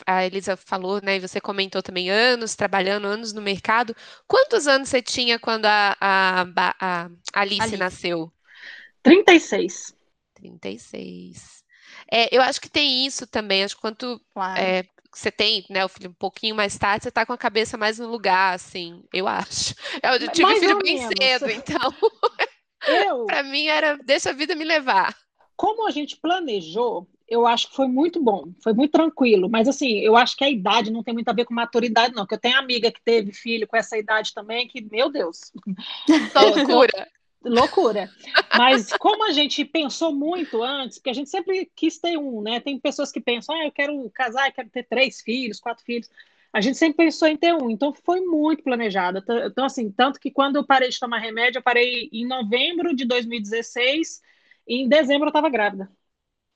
a 0.07 0.25
Elisa 0.25 0.57
falou, 0.57 1.01
né, 1.03 1.17
e 1.17 1.21
você 1.21 1.41
comentou 1.41 1.83
também 1.83 2.11
anos 2.11 2.55
trabalhando, 2.55 3.07
anos 3.07 3.33
no 3.33 3.43
mercado, 3.43 3.95
quantos 4.27 4.67
anos 4.67 4.89
você 4.89 5.03
tinha 5.03 5.39
quando 5.39 5.67
a, 5.67 5.97
a, 6.01 6.47
a 6.81 7.11
Alice, 7.33 7.61
Alice 7.61 7.77
nasceu? 7.77 8.33
36. 9.03 9.95
36. 10.35 11.65
É, 12.11 12.35
eu 12.35 12.43
acho 12.43 12.61
que 12.61 12.69
tem 12.69 13.07
isso 13.07 13.27
também, 13.27 13.65
acho 13.65 13.75
que 13.75 13.81
quanto 13.81 14.21
claro. 14.33 14.61
é, 14.61 14.85
você 15.13 15.31
tem, 15.31 15.65
né, 15.71 15.85
o 15.85 15.89
filho 15.89 16.11
um 16.11 16.15
pouquinho 16.15 16.55
mais 16.55 16.77
tarde, 16.77 17.05
você 17.05 17.11
tá 17.11 17.25
com 17.25 17.33
a 17.33 17.39
cabeça 17.39 17.79
mais 17.79 17.99
no 17.99 18.07
lugar, 18.07 18.55
assim, 18.55 19.03
eu 19.13 19.27
acho. 19.27 19.75
Eu 20.03 20.31
tive 20.31 20.43
mais 20.43 20.59
filho 20.59 20.79
bem 20.79 20.99
menos. 20.99 21.15
cedo, 21.19 21.51
então 21.51 21.81
Eu, 22.87 23.27
para 23.27 23.43
mim 23.43 23.67
era 23.67 23.97
deixa 24.05 24.31
a 24.31 24.33
vida 24.33 24.55
me 24.55 24.65
levar. 24.65 25.17
Como 25.57 25.87
a 25.87 25.91
gente 25.91 26.17
planejou, 26.17 27.07
eu 27.29 27.47
acho 27.47 27.71
que 27.71 27.77
foi 27.77 27.89
muito 27.89 28.23
bom, 28.23 28.53
foi 28.63 28.73
muito 28.73 28.93
tranquilo. 28.93 29.49
Mas 29.49 29.67
assim, 29.67 29.99
eu 29.99 30.17
acho 30.17 30.37
que 30.37 30.45
a 30.45 30.51
idade 30.51 30.91
não 30.91 31.03
tem 31.03 31.15
muito 31.15 31.29
a 31.29 31.33
ver 31.33 31.45
com 31.45 31.55
maturidade, 31.55 32.15
não. 32.15 32.27
Que 32.27 32.35
eu 32.35 32.41
tenho 32.41 32.59
amiga 32.59 32.91
que 32.91 33.01
teve 33.03 33.33
filho 33.33 33.67
com 33.67 33.77
essa 33.77 33.97
idade 33.99 34.33
também, 34.33 34.69
que, 34.69 34.81
meu 34.81 35.11
Deus. 35.11 35.53
Loucura. 36.35 37.09
Loucura. 37.45 38.11
Mas 38.57 38.93
como 38.99 39.25
a 39.25 39.31
gente 39.31 39.65
pensou 39.65 40.13
muito 40.13 40.63
antes, 40.63 40.99
porque 40.99 41.11
a 41.11 41.15
gente 41.15 41.31
sempre 41.31 41.71
quis 41.77 41.99
ter 41.99 42.19
um, 42.19 42.43
né? 42.43 42.59
Tem 42.59 42.79
pessoas 42.79 43.13
que 43.13 43.21
pensam, 43.21 43.55
ah, 43.55 43.67
eu 43.67 43.73
quero 43.73 44.11
casar, 44.11 44.49
eu 44.49 44.53
quero 44.53 44.69
ter 44.69 44.83
três 44.85 45.21
filhos, 45.21 45.61
quatro 45.61 45.85
filhos 45.85 46.11
a 46.57 46.61
gente 46.63 46.79
sempre 46.79 47.05
pensou 47.05 47.29
em 47.29 47.37
ter 47.37 47.53
um, 47.53 47.69
então 47.69 47.93
foi 47.93 48.23
muito 48.23 48.63
planejado. 48.63 49.23
Então, 49.45 49.67
assim, 49.67 49.93
tanto 49.93 50.19
que 50.19 50.31
quando 50.31 50.57
eu 50.57 50.65
parei 50.65 50.89
de 50.89 50.99
tomar 50.99 51.19
remédio, 51.19 51.59
eu 51.59 51.63
parei 51.63 52.09
em 52.11 52.27
novembro 52.27 52.97
de 52.97 53.05
2016 53.05 54.23
e 54.67 54.77
em 54.77 54.89
dezembro 54.89 55.27
eu 55.27 55.29
estava 55.29 55.51
grávida. 55.51 55.91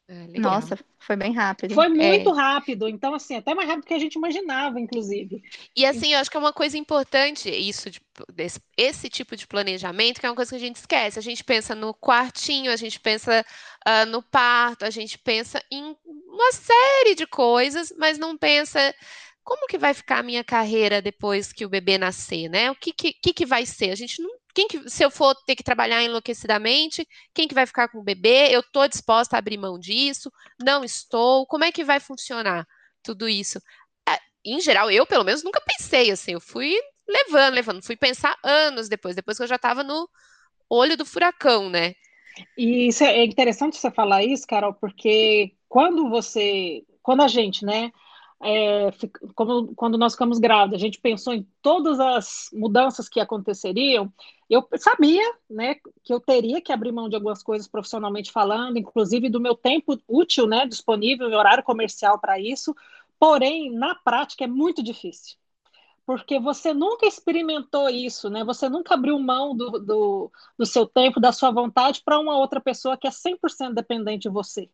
É, 0.09 0.40
Nossa, 0.40 0.78
foi 0.99 1.16
bem 1.16 1.35
rápido. 1.35 1.75
Foi 1.75 1.90
muito 1.90 2.30
é. 2.30 2.33
rápido, 2.35 2.88
então 2.88 3.14
assim, 3.14 3.37
até 3.37 3.54
mais 3.54 3.69
rápido 3.69 3.85
do 3.85 3.88
que 3.88 3.95
a 3.95 3.99
gente 3.99 4.14
imaginava, 4.14 4.80
inclusive. 4.80 5.42
E 5.76 5.85
assim, 5.85 6.14
eu 6.14 6.19
acho 6.19 6.30
que 6.30 6.37
é 6.37 6.40
uma 6.40 6.52
coisa 6.52 6.78
importante 6.78 7.50
isso, 7.50 7.90
de, 7.90 8.00
desse, 8.33 8.59
esse 8.78 9.11
tipo 9.11 9.37
de 9.37 9.47
planejamento, 9.47 10.19
que 10.19 10.25
é 10.25 10.30
uma 10.30 10.35
coisa 10.35 10.50
que 10.50 10.57
a 10.57 10.66
gente 10.66 10.76
esquece. 10.76 11.19
A 11.19 11.23
gente 11.23 11.45
pensa 11.45 11.75
no 11.75 11.92
quartinho, 11.92 12.73
a 12.73 12.76
gente 12.76 12.99
pensa 12.99 13.45
uh, 13.87 14.07
no 14.07 14.23
parto, 14.23 14.87
a 14.87 14.90
gente 14.90 15.19
pensa 15.19 15.62
em 15.71 15.95
uma 16.26 16.52
série 16.52 17.14
de 17.14 17.26
coisas, 17.26 17.92
mas 17.99 18.16
não 18.16 18.37
pensa 18.37 18.95
como 19.42 19.66
que 19.66 19.78
vai 19.78 19.94
ficar 19.94 20.18
a 20.18 20.23
minha 20.23 20.44
carreira 20.44 21.02
depois 21.02 21.52
que 21.52 21.64
o 21.64 21.68
bebê 21.68 21.99
nascer, 21.99 22.49
né? 22.49 22.70
O 22.70 22.75
que, 22.75 22.92
que, 22.92 23.32
que 23.32 23.47
vai 23.47 23.66
ser? 23.66 23.90
A 23.90 23.94
gente 23.94 24.23
não. 24.23 24.30
Quem 24.54 24.66
que, 24.66 24.88
se 24.88 25.04
eu 25.04 25.11
for 25.11 25.35
ter 25.47 25.54
que 25.54 25.62
trabalhar 25.62 26.02
enlouquecidamente, 26.02 27.06
quem 27.32 27.47
que 27.47 27.54
vai 27.54 27.66
ficar 27.66 27.88
com 27.88 27.99
o 27.99 28.04
bebê? 28.04 28.49
Eu 28.50 28.61
estou 28.61 28.87
disposta 28.88 29.37
a 29.37 29.38
abrir 29.38 29.56
mão 29.56 29.78
disso? 29.78 30.30
Não 30.61 30.85
estou? 30.85 31.47
Como 31.47 31.64
é 31.64 31.70
que 31.70 31.85
vai 31.85 32.00
funcionar 32.00 32.66
tudo 33.02 33.28
isso? 33.28 33.61
É, 34.09 34.18
em 34.44 34.61
geral, 34.61 34.90
eu 34.90 35.06
pelo 35.06 35.25
menos 35.25 35.44
nunca 35.44 35.61
pensei 35.61 36.11
assim, 36.11 36.32
eu 36.32 36.40
fui 36.40 36.75
levando, 37.09 37.54
levando, 37.54 37.85
fui 37.85 37.97
pensar 37.97 38.37
anos 38.42 38.88
depois, 38.88 39.16
depois 39.16 39.37
que 39.37 39.42
eu 39.42 39.49
já 39.49 39.56
estava 39.56 39.82
no 39.82 40.09
olho 40.68 40.97
do 40.97 41.04
furacão, 41.04 41.68
né? 41.68 41.94
E 42.56 42.88
isso 42.88 43.04
é 43.04 43.25
interessante 43.25 43.76
você 43.76 43.90
falar 43.90 44.25
isso, 44.25 44.47
Carol, 44.47 44.75
porque 44.75 45.52
quando 45.68 46.09
você, 46.09 46.85
quando 47.02 47.23
a 47.23 47.28
gente, 47.28 47.64
né, 47.64 47.90
é, 48.42 48.90
como, 49.35 49.75
quando 49.75 49.99
nós 49.99 50.12
ficamos 50.14 50.38
grávidas, 50.38 50.80
a 50.80 50.85
gente 50.85 50.99
pensou 50.99 51.35
em 51.35 51.47
todas 51.61 52.00
as 52.00 52.49
mudanças 52.52 53.09
que 53.09 53.20
aconteceriam, 53.20 54.11
eu 54.49 54.66
sabia 54.78 55.23
né, 55.49 55.76
que 56.02 56.12
eu 56.12 56.18
teria 56.20 56.61
que 56.61 56.73
abrir 56.73 56.90
mão 56.90 57.09
de 57.09 57.14
algumas 57.14 57.42
coisas 57.42 57.68
profissionalmente 57.68 58.32
falando, 58.32 58.78
inclusive 58.78 59.28
do 59.28 59.40
meu 59.40 59.54
tempo 59.54 59.99
útil 60.09 60.47
né, 60.47 60.66
disponível, 60.66 61.28
meu 61.28 61.38
horário 61.38 61.62
comercial 61.62 62.18
para 62.18 62.40
isso, 62.40 62.75
porém, 63.18 63.70
na 63.70 63.94
prática, 63.94 64.44
é 64.44 64.49
muito 64.49 64.82
difícil. 64.82 65.37
Porque 66.06 66.40
você 66.40 66.75
nunca 66.75 67.06
experimentou 67.06 67.88
isso, 67.88 68.28
né? 68.28 68.42
Você 68.42 68.68
nunca 68.68 68.94
abriu 68.94 69.16
mão 69.18 69.54
do, 69.54 69.70
do, 69.78 70.32
do 70.59 70.66
seu 70.66 70.85
tempo, 70.87 71.20
da 71.20 71.30
sua 71.30 71.52
vontade 71.52 72.02
para 72.04 72.18
uma 72.18 72.37
outra 72.37 72.61
pessoa 72.61 72.97
que 72.97 73.06
é 73.06 73.11
100% 73.11 73.75
dependente 73.75 74.23
de 74.23 74.28
você 74.28 74.68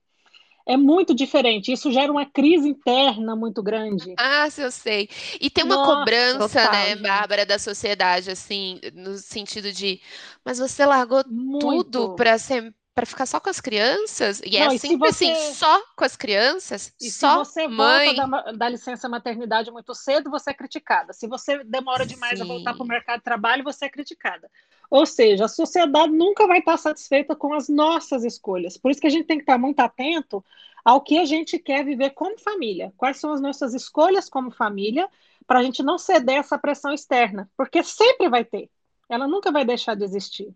é 0.67 0.77
muito 0.77 1.15
diferente. 1.15 1.73
Isso 1.73 1.91
gera 1.93 2.11
uma 2.11 2.27
crise 2.27 2.69
interna 2.69 3.37
muito 3.37 3.63
grande. 3.63 4.19
Ah, 4.19 4.49
eu 4.59 4.71
sei. 4.71 5.09
E 5.41 5.51
tem 5.51 5.65
uma 5.65 5.77
Nossa, 5.77 5.97
cobrança, 5.97 6.39
total, 6.61 6.73
né. 6.95 6.97
Bárbara, 6.97 7.45
da 7.47 7.59
sociedade, 7.59 8.31
assim, 8.31 8.81
no 8.95 9.17
sentido 9.19 9.73
de, 9.73 10.01
mas 10.45 10.59
você 10.59 10.85
largou 10.87 11.23
muito. 11.25 11.87
tudo 11.89 12.11
para 12.11 12.39
ser 12.39 12.75
para 12.97 13.05
ficar 13.05 13.27
só 13.27 13.39
com 13.39 13.51
as 13.51 13.61
crianças? 13.61 14.41
E 14.41 14.57
é 14.57 14.65
Não, 14.65 14.73
é 14.73 14.79
sempre 14.79 15.07
assim, 15.07 15.27
você... 15.27 15.31
assim, 15.31 15.55
só 15.55 15.83
com 15.95 16.03
as 16.03 16.17
crianças? 16.17 16.95
E 16.99 17.11
só 17.11 17.45
se 17.45 17.53
você 17.53 17.69
mãe... 17.69 18.15
volta 18.15 18.27
da, 18.27 18.53
da, 18.53 18.69
licença 18.71 19.07
maternidade 19.07 19.71
muito 19.71 19.95
cedo, 19.95 20.31
você 20.31 20.53
é 20.53 20.55
criticada. 20.55 21.13
Se 21.13 21.27
você 21.29 21.63
demora 21.63 22.07
demais 22.07 22.39
Sim. 22.39 22.45
a 22.45 22.49
voltar 22.49 22.73
para 22.73 22.83
o 22.83 22.87
mercado 22.87 23.19
de 23.19 23.25
trabalho, 23.25 23.63
você 23.63 23.85
é 23.85 23.91
criticada. 23.91 24.51
Ou 24.91 25.05
seja, 25.05 25.45
a 25.45 25.49
sociedade 25.49 26.11
nunca 26.11 26.47
vai 26.47 26.61
estar 26.61 26.79
satisfeita 26.79 27.37
com 27.37 27.53
as 27.53 27.69
nossas 27.69 28.25
escolhas. 28.25 28.79
Por 28.79 28.91
isso 28.91 29.01
que 29.01 29.07
a 29.07 29.11
gente 29.11 29.27
tem 29.27 29.37
que 29.37 29.43
estar 29.43 29.59
muito 29.59 29.81
atento 29.81 30.43
ao 30.83 31.03
que 31.03 31.19
a 31.19 31.27
gente 31.27 31.59
quer 31.59 31.85
viver 31.85 32.11
como 32.11 32.39
família. 32.39 32.95
Quais 32.97 33.19
são 33.19 33.31
as 33.31 33.43
nossas 33.43 33.75
escolhas 33.75 34.27
como 34.31 34.51
família, 34.51 35.07
para 35.47 35.59
a 35.59 35.63
gente 35.63 35.83
não 35.83 35.99
ceder 35.99 36.37
essa 36.37 36.57
pressão 36.57 36.95
externa, 36.95 37.51
porque 37.59 37.83
sempre 37.83 38.31
vai 38.31 38.43
ter. 38.43 38.71
Ela 39.07 39.29
nunca 39.29 39.53
vai 39.53 39.67
deixar 39.67 39.95
de 39.95 40.03
existir. 40.03 40.49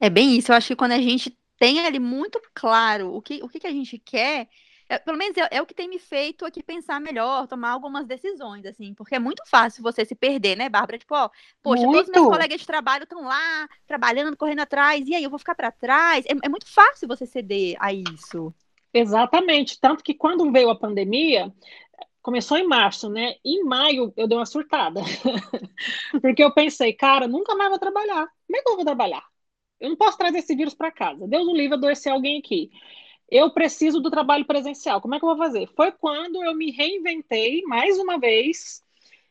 É 0.00 0.10
bem 0.10 0.36
isso. 0.36 0.50
Eu 0.50 0.56
acho 0.56 0.68
que 0.68 0.76
quando 0.76 0.92
a 0.92 1.00
gente 1.00 1.38
tem 1.60 1.78
ali 1.86 1.98
muito 1.98 2.40
claro 2.54 3.14
o 3.14 3.20
que, 3.20 3.42
o 3.42 3.48
que, 3.48 3.60
que 3.60 3.66
a 3.66 3.70
gente 3.70 3.98
quer, 3.98 4.48
é, 4.88 4.98
pelo 4.98 5.18
menos 5.18 5.36
é, 5.36 5.46
é, 5.50 5.62
o 5.62 5.66
que 5.66 5.74
tem 5.74 5.90
me 5.90 5.98
feito 5.98 6.46
aqui 6.46 6.62
pensar 6.62 6.98
melhor, 6.98 7.46
tomar 7.46 7.70
algumas 7.70 8.06
decisões, 8.06 8.64
assim, 8.64 8.94
porque 8.94 9.14
é 9.14 9.18
muito 9.18 9.42
fácil 9.46 9.82
você 9.82 10.02
se 10.02 10.14
perder, 10.14 10.56
né, 10.56 10.70
Bárbara? 10.70 10.96
Tipo, 10.96 11.14
ó, 11.14 11.28
poxa, 11.62 11.84
muito. 11.84 12.06
todos 12.06 12.10
meus 12.10 12.32
colegas 12.32 12.60
de 12.62 12.66
trabalho 12.66 13.02
estão 13.02 13.22
lá, 13.22 13.68
trabalhando, 13.86 14.38
correndo 14.38 14.60
atrás, 14.60 15.06
e 15.06 15.14
aí 15.14 15.22
eu 15.22 15.28
vou 15.28 15.38
ficar 15.38 15.54
para 15.54 15.70
trás. 15.70 16.24
É, 16.24 16.32
é 16.42 16.48
muito 16.48 16.66
fácil 16.66 17.06
você 17.06 17.26
ceder 17.26 17.76
a 17.78 17.92
isso. 17.92 18.54
Exatamente. 18.92 19.78
Tanto 19.78 20.02
que 20.02 20.14
quando 20.14 20.50
veio 20.50 20.70
a 20.70 20.78
pandemia, 20.78 21.54
começou 22.22 22.56
em 22.56 22.66
março, 22.66 23.10
né? 23.10 23.34
Em 23.44 23.62
maio 23.64 24.14
eu 24.16 24.26
dei 24.26 24.38
uma 24.38 24.46
surtada. 24.46 25.02
Porque 26.22 26.42
eu 26.42 26.54
pensei, 26.54 26.94
cara, 26.94 27.28
nunca 27.28 27.54
mais 27.54 27.68
vou 27.68 27.78
trabalhar. 27.78 28.26
Como 28.46 28.58
é 28.58 28.62
que 28.62 28.70
eu 28.70 28.76
vou 28.76 28.84
trabalhar? 28.84 29.22
Eu 29.80 29.90
não 29.90 29.96
posso 29.96 30.18
trazer 30.18 30.38
esse 30.38 30.54
vírus 30.54 30.74
para 30.74 30.90
casa. 30.90 31.26
Deus 31.26 31.48
o 31.48 31.54
livre 31.54 31.74
adoecer 31.74 32.12
alguém 32.12 32.38
aqui. 32.38 32.70
Eu 33.30 33.50
preciso 33.50 34.00
do 34.00 34.10
trabalho 34.10 34.44
presencial. 34.44 35.00
Como 35.00 35.14
é 35.14 35.18
que 35.18 35.24
eu 35.24 35.28
vou 35.28 35.38
fazer? 35.38 35.68
Foi 35.74 35.92
quando 35.92 36.44
eu 36.44 36.54
me 36.54 36.70
reinventei 36.70 37.62
mais 37.62 37.98
uma 37.98 38.18
vez 38.18 38.84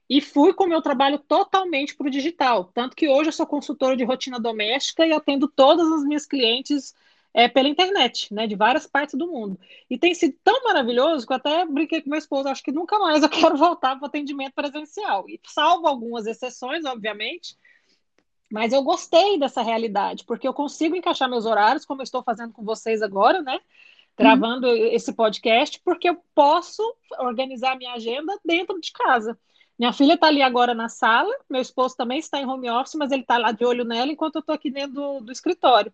e 0.10 0.22
fui 0.22 0.54
com 0.54 0.64
o 0.64 0.68
meu 0.68 0.82
trabalho 0.82 1.20
totalmente 1.20 1.96
para 1.96 2.08
o 2.08 2.10
digital. 2.10 2.72
Tanto 2.74 2.96
que 2.96 3.08
hoje 3.08 3.30
eu 3.30 3.34
sou 3.34 3.46
consultora 3.46 3.96
de 3.96 4.04
rotina 4.04 4.40
doméstica 4.40 5.06
e 5.06 5.14
atendo 5.14 5.48
todas 5.48 5.88
as 5.92 6.04
minhas 6.04 6.26
clientes 6.26 6.96
é, 7.34 7.48
pela 7.48 7.70
internet, 7.70 8.34
né, 8.34 8.48
de 8.48 8.56
várias 8.56 8.88
partes 8.88 9.16
do 9.16 9.28
mundo. 9.28 9.60
E 9.90 9.98
tem 9.98 10.16
sido 10.16 10.36
tão 10.44 10.64
maravilhoso 10.64 11.28
que 11.28 11.34
eu 11.34 11.38
até 11.38 11.66
brinquei 11.66 12.02
com 12.02 12.10
meu 12.10 12.18
esposo, 12.18 12.50
acho 12.50 12.64
que 12.64 12.72
nunca 12.72 12.98
mais 12.98 13.22
eu 13.22 13.30
quero 13.30 13.56
voltar 13.58 13.96
para 13.98 14.06
o 14.06 14.08
atendimento 14.08 14.54
presencial. 14.54 15.30
E 15.30 15.40
salvo 15.46 15.88
algumas 15.88 16.26
exceções, 16.26 16.86
obviamente, 16.86 17.56
mas 18.52 18.74
eu 18.74 18.82
gostei 18.82 19.38
dessa 19.38 19.62
realidade, 19.62 20.24
porque 20.26 20.48
eu 20.48 20.54
consigo 20.54 20.96
encaixar 20.96 21.30
meus 21.30 21.46
horários, 21.46 21.86
como 21.86 22.02
eu 22.02 22.04
estou 22.04 22.24
fazendo 22.24 22.52
com 22.52 22.64
vocês 22.64 23.02
agora, 23.02 23.42
né? 23.42 23.60
Gravando 24.18 24.68
uhum. 24.68 24.74
esse 24.74 25.14
podcast, 25.14 25.80
porque 25.84 26.10
eu 26.10 26.18
posso 26.34 26.84
organizar 27.20 27.78
minha 27.78 27.94
agenda 27.94 28.38
dentro 28.44 28.80
de 28.82 28.92
casa. 28.92 29.38
Minha 29.78 29.94
filha 29.94 30.16
está 30.16 30.28
ali 30.28 30.42
agora 30.42 30.74
na 30.74 30.90
sala, 30.90 31.34
meu 31.50 31.62
esposo 31.62 31.96
também 31.96 32.20
está 32.20 32.38
em 32.40 32.46
home 32.46 32.70
office, 32.70 32.96
mas 32.96 33.12
ele 33.12 33.22
está 33.22 33.38
lá 33.38 33.54
de 33.54 33.64
olho 33.64 33.86
nela 33.86 34.12
enquanto 34.12 34.36
eu 34.36 34.40
estou 34.42 34.54
aqui 34.54 34.70
dentro 34.70 34.94
do, 34.94 35.20
do, 35.22 35.32
escritório. 35.32 35.94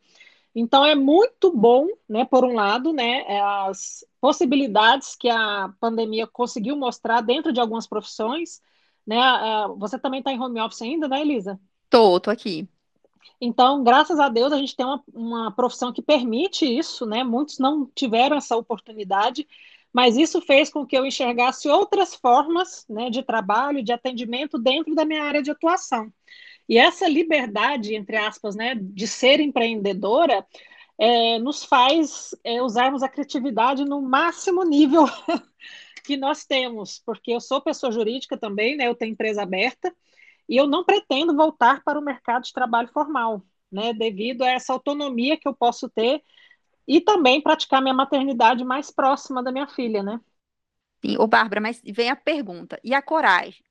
Então 0.56 0.84
é 0.84 0.96
muito 0.96 1.52
bom, 1.56 1.88
né? 2.10 2.26
Por 2.26 2.44
um 2.46 2.56
lado, 2.56 2.94
né? 2.94 3.26
As 3.68 4.04
possibilidades 4.20 5.16
que 5.16 5.30
a 5.30 5.70
pandemia 5.80 6.26
conseguiu 6.26 6.76
mostrar 6.76 7.22
dentro 7.22 7.54
de 7.54 7.60
algumas 7.60 7.86
profissões, 7.86 8.60
né? 9.06 9.20
Você 9.78 10.00
também 10.00 10.20
está 10.20 10.32
em 10.32 10.40
home 10.40 10.60
office 10.62 10.82
ainda, 10.82 11.08
né, 11.08 11.22
Elisa? 11.22 11.60
Tô, 11.90 12.20
tô 12.20 12.30
aqui. 12.30 12.68
Então, 13.40 13.84
graças 13.84 14.20
a 14.20 14.30
Deus, 14.30 14.52
a 14.52 14.58
gente 14.58 14.76
tem 14.76 14.86
uma, 14.86 15.04
uma 15.14 15.52
profissão 15.52 15.92
que 15.92 16.02
permite 16.02 16.66
isso, 16.66 17.06
né? 17.06 17.24
Muitos 17.24 17.60
não 17.60 17.86
tiveram 17.94 18.38
essa 18.38 18.56
oportunidade, 18.56 19.48
mas 19.94 20.18
isso 20.18 20.42
fez 20.42 20.70
com 20.70 20.86
que 20.86 20.98
eu 20.98 21.06
enxergasse 21.06 21.70
outras 21.70 22.16
formas 22.16 22.86
né, 22.90 23.10
de 23.10 23.24
trabalho, 23.24 23.84
de 23.84 23.94
atendimento 23.94 24.58
dentro 24.58 24.94
da 24.94 25.06
minha 25.06 25.24
área 25.24 25.42
de 25.42 25.52
atuação. 25.52 26.12
E 26.68 26.78
essa 26.78 27.08
liberdade, 27.08 27.96
entre 27.96 28.18
aspas, 28.18 28.56
né, 28.56 28.76
de 28.76 29.08
ser 29.08 29.40
empreendedora, 29.40 30.46
é, 30.98 31.40
nos 31.40 31.64
faz 31.64 32.36
é, 32.44 32.62
usarmos 32.62 33.04
a 33.04 33.10
criatividade 33.10 33.86
no 33.86 34.02
máximo 34.02 34.64
nível 34.64 35.06
que 36.04 36.18
nós 36.18 36.46
temos, 36.46 37.02
porque 37.06 37.32
eu 37.32 37.40
sou 37.40 37.62
pessoa 37.62 37.92
jurídica 37.92 38.38
também, 38.38 38.76
né, 38.76 38.88
eu 38.88 38.96
tenho 38.96 39.12
empresa 39.12 39.44
aberta, 39.44 39.96
e 40.48 40.58
eu 40.58 40.68
não 40.68 40.84
pretendo 40.84 41.36
voltar 41.36 41.84
para 41.84 42.00
o 42.00 42.04
mercado 42.04 42.44
de 42.44 42.54
trabalho 42.54 42.88
formal, 42.90 43.44
né, 43.72 43.94
devido 43.94 44.44
a 44.44 44.50
essa 44.50 44.74
autonomia 44.74 45.38
que 45.38 45.48
eu 45.48 45.56
posso 45.56 45.90
ter 45.90 46.24
e 46.88 47.02
também 47.02 47.42
praticar 47.42 47.82
minha 47.82 47.94
maternidade 47.94 48.64
mais 48.64 48.92
próxima 48.92 49.44
da 49.44 49.52
minha 49.52 49.68
filha, 49.68 50.04
né? 50.04 50.20
Sim, 51.04 51.18
ô 51.20 51.28
Bárbara, 51.28 51.62
mas 51.62 51.82
vem 51.86 52.10
a 52.10 52.16
pergunta, 52.16 52.80
e 52.84 52.94
a 52.94 53.02
coragem? 53.02 53.64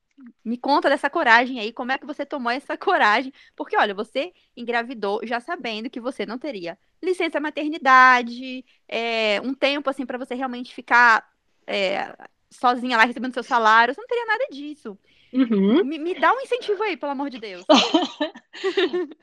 Me 0.44 0.56
conta 0.56 0.88
dessa 0.88 1.10
coragem 1.10 1.58
aí, 1.58 1.72
como 1.72 1.90
é 1.92 1.98
que 1.98 2.06
você 2.06 2.24
tomou 2.24 2.50
essa 2.52 2.76
coragem? 2.78 3.32
Porque, 3.56 3.76
olha, 3.76 3.92
você 3.94 4.32
engravidou 4.56 5.20
já 5.26 5.40
sabendo 5.40 5.90
que 5.90 6.00
você 6.00 6.24
não 6.24 6.38
teria 6.38 6.78
licença 7.02 7.40
maternidade, 7.40 8.64
é, 8.88 9.40
um 9.42 9.52
tempo 9.54 9.90
assim 9.90 10.06
para 10.06 10.16
você 10.18 10.34
realmente 10.34 10.72
ficar 10.72 11.28
é, 11.66 12.16
sozinha 12.50 12.96
lá 12.96 13.04
recebendo 13.04 13.34
seu 13.34 13.42
salário, 13.42 13.92
você 13.94 14.00
não 14.00 14.08
teria 14.08 14.26
nada 14.26 14.46
disso. 14.52 14.98
Uhum. 15.34 15.84
Me, 15.84 15.98
me, 15.98 16.14
dá 16.14 16.32
um 16.32 16.40
incentivo 16.40 16.80
aí, 16.84 16.96
pelo 16.96 17.10
amor 17.12 17.28
de 17.28 17.38
Deus. 17.38 17.64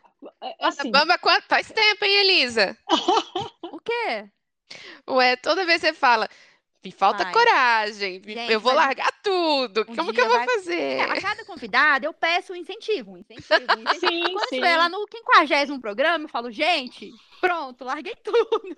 Assim. 0.60 0.92
Bamba, 0.92 1.18
quanto, 1.18 1.46
faz 1.48 1.72
tempo, 1.72 2.04
hein, 2.04 2.16
Elisa? 2.20 2.78
o 3.64 3.80
quê? 3.80 4.30
Ué, 5.08 5.36
toda 5.38 5.66
vez 5.66 5.82
você 5.82 5.94
fala, 5.94 6.30
me 6.84 6.92
falta 6.92 7.24
Ai. 7.24 7.32
coragem, 7.32 8.22
Gente, 8.26 8.52
eu 8.52 8.60
vou 8.60 8.74
largar 8.74 9.12
tudo. 9.22 9.86
Um 9.88 9.96
Como 9.96 10.12
que 10.12 10.20
eu 10.20 10.28
vou 10.28 10.38
vai... 10.38 10.46
fazer? 10.46 10.82
É, 10.82 11.02
a 11.04 11.22
cada 11.22 11.46
convidada 11.46 12.08
eu 12.08 12.14
peço 12.14 12.54
um 12.54 12.56
incentivo, 12.56 13.12
um 13.12 13.18
incentivo, 13.18 13.54
um 13.78 13.82
incentivo. 13.86 14.00
Sim, 14.00 14.22
Quando 14.24 14.50
sim. 14.50 14.56
estiver 14.56 14.78
lá 14.78 14.90
no 14.90 15.06
50 15.08 15.80
programa, 15.80 16.26
eu 16.26 16.30
falo, 16.30 16.50
gente, 16.52 17.12
pronto, 17.40 17.84
larguei 17.84 18.16
tudo. 18.24 18.76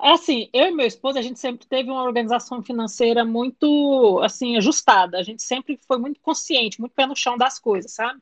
assim, 0.00 0.48
eu 0.52 0.66
e 0.66 0.70
meu 0.70 0.86
esposo, 0.86 1.18
a 1.18 1.22
gente 1.22 1.40
sempre 1.40 1.66
teve 1.66 1.90
uma 1.90 2.04
organização 2.04 2.62
financeira 2.62 3.24
muito, 3.24 4.20
assim, 4.22 4.56
ajustada. 4.56 5.18
A 5.18 5.24
gente 5.24 5.42
sempre 5.42 5.78
foi 5.88 5.98
muito 5.98 6.20
consciente, 6.20 6.80
muito 6.80 6.92
pé 6.92 7.04
no 7.04 7.16
chão 7.16 7.36
das 7.36 7.58
coisas, 7.58 7.92
sabe? 7.92 8.20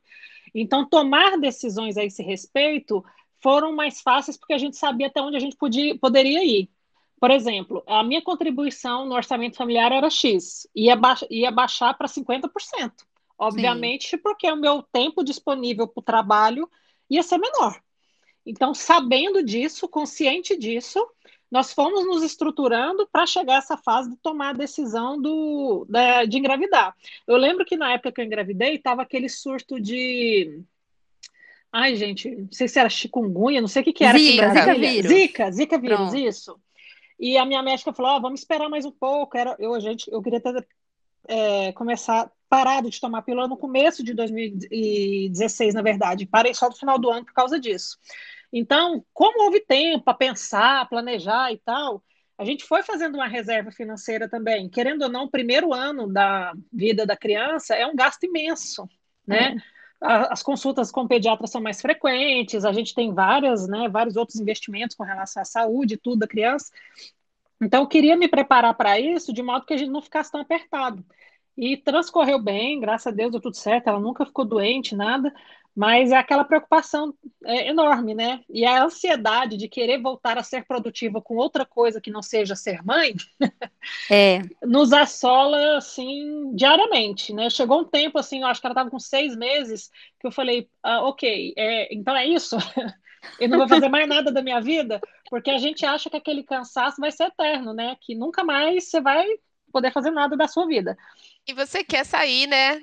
Então, 0.54 0.88
tomar 0.88 1.38
decisões 1.38 1.98
a 1.98 2.04
esse 2.04 2.22
respeito 2.22 3.04
foram 3.42 3.74
mais 3.74 4.00
fáceis 4.00 4.38
porque 4.38 4.54
a 4.54 4.58
gente 4.58 4.76
sabia 4.76 5.08
até 5.08 5.20
onde 5.20 5.36
a 5.36 5.40
gente 5.40 5.56
podia, 5.56 5.98
poderia 5.98 6.42
ir. 6.42 6.70
Por 7.22 7.30
exemplo, 7.30 7.84
a 7.86 8.02
minha 8.02 8.20
contribuição 8.20 9.06
no 9.06 9.14
orçamento 9.14 9.56
familiar 9.56 9.92
era 9.92 10.10
X, 10.10 10.66
ia, 10.74 10.96
ba 10.96 11.14
ia 11.30 11.52
baixar 11.52 11.96
para 11.96 12.08
50%. 12.08 12.50
Obviamente, 13.38 14.08
Sim. 14.08 14.18
porque 14.18 14.50
o 14.50 14.56
meu 14.56 14.82
tempo 14.82 15.22
disponível 15.22 15.86
para 15.86 16.00
o 16.00 16.02
trabalho 16.02 16.68
ia 17.08 17.22
ser 17.22 17.38
menor. 17.38 17.80
Então, 18.44 18.74
sabendo 18.74 19.40
disso, 19.40 19.86
consciente 19.86 20.58
disso, 20.58 20.98
nós 21.48 21.72
fomos 21.72 22.04
nos 22.04 22.24
estruturando 22.24 23.08
para 23.12 23.24
chegar 23.24 23.54
a 23.54 23.58
essa 23.58 23.76
fase 23.76 24.10
de 24.10 24.16
tomar 24.16 24.48
a 24.48 24.58
decisão 24.58 25.16
do, 25.16 25.86
da, 25.88 26.24
de 26.24 26.38
engravidar. 26.38 26.92
Eu 27.24 27.36
lembro 27.36 27.64
que 27.64 27.76
na 27.76 27.92
época 27.92 28.10
que 28.10 28.20
eu 28.20 28.24
engravidei, 28.24 28.74
estava 28.74 29.00
aquele 29.00 29.28
surto 29.28 29.80
de. 29.80 30.60
Ai, 31.70 31.94
gente, 31.94 32.34
não 32.34 32.48
sei 32.50 32.66
se 32.66 32.80
era 32.80 32.88
chikungunya, 32.88 33.60
não 33.60 33.68
sei 33.68 33.82
o 33.82 33.84
que, 33.84 33.92
que 33.92 34.02
era. 34.02 34.18
Zika, 34.18 34.48
Zika 34.48 34.74
vírus. 34.74 35.08
Zika, 35.12 35.52
Zika 35.52 35.78
vírus, 35.78 36.10
Pronto. 36.10 36.16
isso. 36.16 36.60
E 37.22 37.38
a 37.38 37.46
minha 37.46 37.62
médica 37.62 37.92
falou: 37.92 38.20
vamos 38.20 38.40
esperar 38.40 38.68
mais 38.68 38.84
um 38.84 38.90
pouco. 38.90 39.38
Era, 39.38 39.54
eu, 39.60 39.72
a 39.72 39.78
gente, 39.78 40.10
eu 40.10 40.20
queria 40.20 40.40
ter, 40.40 40.66
é, 41.28 41.70
começar 41.72 42.28
parado 42.48 42.90
de 42.90 43.00
tomar 43.00 43.22
pílula 43.22 43.46
no 43.46 43.56
começo 43.56 44.02
de 44.02 44.12
2016, 44.12 45.72
na 45.72 45.82
verdade. 45.82 46.26
Parei 46.26 46.52
só 46.52 46.68
no 46.68 46.74
final 46.74 46.98
do 46.98 47.08
ano 47.08 47.24
por 47.24 47.32
causa 47.32 47.60
disso. 47.60 47.96
Então, 48.52 49.04
como 49.14 49.44
houve 49.44 49.60
tempo 49.60 50.04
para 50.04 50.14
pensar, 50.14 50.88
planejar 50.88 51.52
e 51.52 51.58
tal, 51.58 52.02
a 52.36 52.44
gente 52.44 52.64
foi 52.64 52.82
fazendo 52.82 53.14
uma 53.14 53.28
reserva 53.28 53.70
financeira 53.70 54.28
também. 54.28 54.68
Querendo 54.68 55.02
ou 55.02 55.08
não, 55.08 55.24
o 55.24 55.30
primeiro 55.30 55.72
ano 55.72 56.12
da 56.12 56.52
vida 56.72 57.06
da 57.06 57.16
criança 57.16 57.76
é 57.76 57.86
um 57.86 57.94
gasto 57.94 58.24
imenso, 58.24 58.88
né? 59.24 59.52
Uhum. 59.52 59.60
As 60.02 60.42
consultas 60.42 60.90
com 60.90 61.06
pediatra 61.06 61.46
são 61.46 61.60
mais 61.60 61.80
frequentes, 61.80 62.64
a 62.64 62.72
gente 62.72 62.92
tem 62.92 63.14
várias, 63.14 63.68
né, 63.68 63.88
vários 63.88 64.16
outros 64.16 64.40
investimentos 64.40 64.96
com 64.96 65.04
relação 65.04 65.42
à 65.42 65.44
saúde, 65.44 65.96
tudo 65.96 66.20
da 66.20 66.26
criança. 66.26 66.72
Então, 67.60 67.82
eu 67.82 67.86
queria 67.86 68.16
me 68.16 68.26
preparar 68.26 68.74
para 68.74 68.98
isso 68.98 69.32
de 69.32 69.42
modo 69.42 69.64
que 69.64 69.72
a 69.72 69.76
gente 69.76 69.90
não 69.90 70.02
ficasse 70.02 70.32
tão 70.32 70.40
apertado. 70.40 71.04
E 71.56 71.76
transcorreu 71.76 72.42
bem, 72.42 72.80
graças 72.80 73.06
a 73.06 73.14
Deus 73.14 73.30
deu 73.30 73.40
tudo 73.40 73.56
certo, 73.56 73.86
ela 73.88 74.00
nunca 74.00 74.26
ficou 74.26 74.44
doente, 74.44 74.96
nada, 74.96 75.32
mas 75.74 76.12
é 76.12 76.16
aquela 76.16 76.44
preocupação 76.44 77.14
é, 77.44 77.68
enorme, 77.68 78.14
né? 78.14 78.44
E 78.48 78.64
a 78.64 78.84
ansiedade 78.84 79.56
de 79.56 79.68
querer 79.68 80.00
voltar 80.00 80.36
a 80.36 80.42
ser 80.42 80.66
produtiva 80.66 81.20
com 81.20 81.34
outra 81.36 81.64
coisa 81.64 82.00
que 82.00 82.10
não 82.10 82.22
seja 82.22 82.54
ser 82.54 82.82
mãe, 82.84 83.14
é. 84.10 84.42
nos 84.62 84.92
assola, 84.92 85.78
assim, 85.78 86.54
diariamente, 86.54 87.32
né? 87.32 87.48
Chegou 87.48 87.80
um 87.80 87.84
tempo, 87.84 88.18
assim, 88.18 88.42
eu 88.42 88.46
acho 88.46 88.60
que 88.60 88.66
ela 88.66 88.74
estava 88.74 88.90
com 88.90 88.98
seis 88.98 89.34
meses, 89.34 89.90
que 90.20 90.26
eu 90.26 90.32
falei, 90.32 90.68
ah, 90.82 91.02
ok, 91.08 91.54
é, 91.56 91.94
então 91.94 92.14
é 92.14 92.26
isso? 92.26 92.56
eu 93.40 93.48
não 93.48 93.58
vou 93.58 93.68
fazer 93.68 93.88
mais 93.88 94.06
nada 94.06 94.30
da 94.30 94.42
minha 94.42 94.60
vida, 94.60 95.00
porque 95.30 95.50
a 95.50 95.58
gente 95.58 95.86
acha 95.86 96.10
que 96.10 96.16
aquele 96.16 96.42
cansaço 96.42 97.00
vai 97.00 97.10
ser 97.10 97.24
eterno, 97.24 97.72
né? 97.72 97.96
Que 98.02 98.14
nunca 98.14 98.44
mais 98.44 98.90
você 98.90 99.00
vai 99.00 99.26
poder 99.72 99.90
fazer 99.90 100.10
nada 100.10 100.36
da 100.36 100.46
sua 100.46 100.66
vida. 100.66 100.96
E 101.46 101.52
você 101.52 101.82
quer 101.82 102.04
sair, 102.04 102.46
né? 102.46 102.82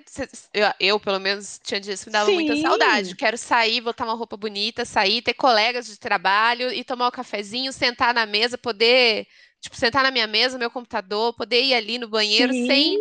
Eu, 0.54 0.68
eu 0.80 1.00
pelo 1.00 1.20
menos, 1.20 1.60
tinha 1.64 1.80
dias 1.80 2.04
que 2.04 2.10
me 2.10 2.14
dava 2.14 2.30
Sim. 2.30 2.34
muita 2.36 2.58
saudade. 2.58 3.16
Quero 3.16 3.38
sair, 3.38 3.80
botar 3.80 4.04
uma 4.04 4.14
roupa 4.14 4.36
bonita, 4.36 4.84
sair, 4.84 5.22
ter 5.22 5.34
colegas 5.34 5.88
de 5.88 5.98
trabalho 5.98 6.72
e 6.72 6.84
tomar 6.84 7.08
um 7.08 7.12
cafezinho, 7.12 7.72
sentar 7.72 8.14
na 8.14 8.26
mesa, 8.26 8.58
poder, 8.58 9.26
tipo, 9.62 9.78
sentar 9.78 10.04
na 10.04 10.12
minha 10.12 10.28
mesa, 10.28 10.58
meu 10.58 10.70
computador, 10.70 11.34
poder 11.34 11.64
ir 11.64 11.74
ali 11.74 11.98
no 11.98 12.10
banheiro 12.10 12.52
Sim. 12.52 12.68
sem 12.68 13.00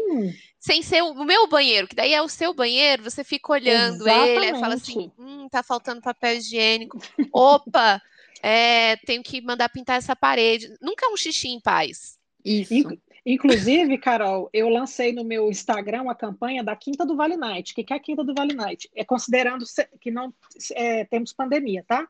sem 0.60 0.82
ser 0.82 1.02
o 1.02 1.24
meu 1.24 1.46
banheiro, 1.46 1.86
que 1.86 1.94
daí 1.94 2.12
é 2.12 2.20
o 2.20 2.28
seu 2.28 2.52
banheiro, 2.52 3.04
você 3.04 3.22
fica 3.22 3.52
olhando 3.52 4.02
Exatamente. 4.08 4.46
ele, 4.46 4.58
fala 4.58 4.74
assim, 4.74 5.10
hum, 5.16 5.48
tá 5.48 5.62
faltando 5.62 6.02
papel 6.02 6.36
higiênico. 6.36 6.98
Opa, 7.32 8.02
é, 8.42 8.96
tenho 9.06 9.22
que 9.22 9.40
mandar 9.40 9.68
pintar 9.68 9.98
essa 9.98 10.16
parede. 10.16 10.68
Nunca 10.80 11.06
é 11.06 11.08
um 11.10 11.16
xixi 11.16 11.48
em 11.48 11.60
paz. 11.60 12.18
Isso. 12.44 12.74
Inclusive, 13.30 13.98
Carol, 13.98 14.48
eu 14.54 14.70
lancei 14.70 15.12
no 15.12 15.22
meu 15.22 15.50
Instagram 15.50 16.00
uma 16.00 16.14
campanha 16.14 16.64
da 16.64 16.74
Quinta 16.74 17.04
do 17.04 17.14
Vale 17.14 17.36
Night. 17.36 17.72
O 17.72 17.74
que 17.74 17.92
é 17.92 17.96
a 17.96 18.00
Quinta 18.00 18.24
do 18.24 18.32
Vale 18.32 18.54
Night? 18.54 18.88
É 18.96 19.04
considerando 19.04 19.66
que 20.00 20.10
não 20.10 20.32
é, 20.72 21.04
temos 21.04 21.34
pandemia, 21.34 21.84
tá? 21.86 22.08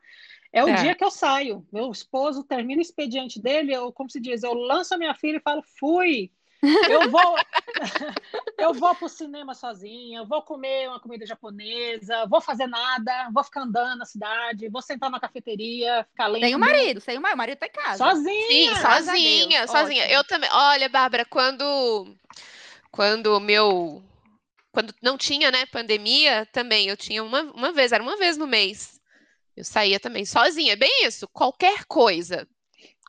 É 0.53 0.63
o 0.63 0.69
é. 0.69 0.75
dia 0.75 0.95
que 0.95 1.03
eu 1.03 1.11
saio. 1.11 1.67
Meu 1.73 1.91
esposo 1.91 2.41
termina 2.45 2.79
o 2.79 2.81
expediente 2.81 3.37
dele, 3.37 3.73
eu, 3.73 3.91
como 3.91 4.09
se 4.09 4.17
diz, 4.17 4.43
eu 4.43 4.53
lanço 4.53 4.95
a 4.95 4.97
minha 4.97 5.13
filha 5.13 5.35
e 5.35 5.41
falo, 5.41 5.61
fui, 5.77 6.31
eu 6.61 7.09
vou, 7.09 7.35
eu 8.57 8.73
vou 8.73 8.93
para 8.93 9.05
o 9.05 9.09
cinema 9.09 9.53
sozinha, 9.53 10.23
vou 10.25 10.41
comer 10.41 10.89
uma 10.89 10.99
comida 10.99 11.25
japonesa, 11.25 12.25
vou 12.27 12.41
fazer 12.41 12.67
nada, 12.67 13.29
vou 13.33 13.43
ficar 13.43 13.61
andando 13.61 13.99
na 13.99 14.05
cidade, 14.05 14.69
vou 14.69 14.81
sentar 14.81 15.09
na 15.09 15.19
cafeteria, 15.19 16.05
ficar 16.09 16.27
lendo. 16.27 16.41
Tem 16.41 16.55
o 16.55 16.59
marido, 16.59 17.01
tem 17.01 17.17
o 17.17 17.21
marido, 17.21 17.35
o 17.35 17.37
marido 17.37 17.57
tá 17.57 17.67
em 17.67 17.71
casa. 17.71 17.97
Sozinha. 17.97 18.47
Sim, 18.47 18.75
sozinha, 18.75 19.67
sozinha. 19.67 20.03
Ótimo. 20.03 20.17
Eu 20.17 20.23
também. 20.25 20.49
Olha, 20.51 20.89
Bárbara, 20.89 21.25
quando 21.25 22.15
quando 22.91 23.39
meu 23.39 24.03
quando 24.71 24.93
não 25.01 25.17
tinha, 25.17 25.49
né, 25.51 25.65
pandemia, 25.65 26.45
também 26.51 26.87
eu 26.87 26.97
tinha 26.97 27.23
uma, 27.23 27.41
uma 27.41 27.71
vez, 27.71 27.91
era 27.91 28.03
uma 28.03 28.17
vez 28.17 28.37
no 28.37 28.45
mês. 28.45 28.99
Eu 29.55 29.63
saía 29.63 29.99
também 29.99 30.25
sozinha, 30.25 30.77
bem 30.77 31.05
isso, 31.05 31.27
qualquer 31.27 31.85
coisa. 31.85 32.47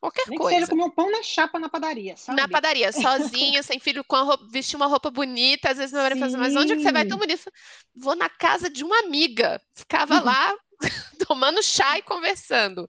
Qualquer 0.00 0.28
Nem 0.28 0.38
coisa. 0.38 0.50
Que 0.50 0.60
seja 0.60 0.70
comer 0.70 0.84
um 0.84 0.90
pão 0.90 1.10
na 1.10 1.22
chapa 1.22 1.58
na 1.58 1.68
padaria, 1.68 2.16
sabe? 2.16 2.40
Na 2.40 2.48
padaria, 2.48 2.90
sozinha, 2.90 3.62
sem 3.62 3.78
filho, 3.78 4.02
com 4.02 4.16
a 4.16 4.22
roupa, 4.22 4.46
vestir 4.50 4.76
uma 4.76 4.86
roupa 4.86 5.10
bonita. 5.10 5.70
Às 5.70 5.76
vezes 5.76 5.92
meu 5.92 6.02
marido 6.02 6.20
fala 6.20 6.38
mas 6.38 6.56
onde 6.56 6.72
é 6.72 6.76
que 6.76 6.82
você 6.82 6.92
vai 6.92 7.06
tão 7.06 7.18
bonita? 7.18 7.52
Vou 7.94 8.16
na 8.16 8.28
casa 8.28 8.70
de 8.70 8.82
uma 8.82 8.98
amiga. 9.00 9.60
Ficava 9.74 10.20
lá 10.20 10.56
tomando 11.28 11.62
chá 11.62 11.98
e 11.98 12.02
conversando. 12.02 12.88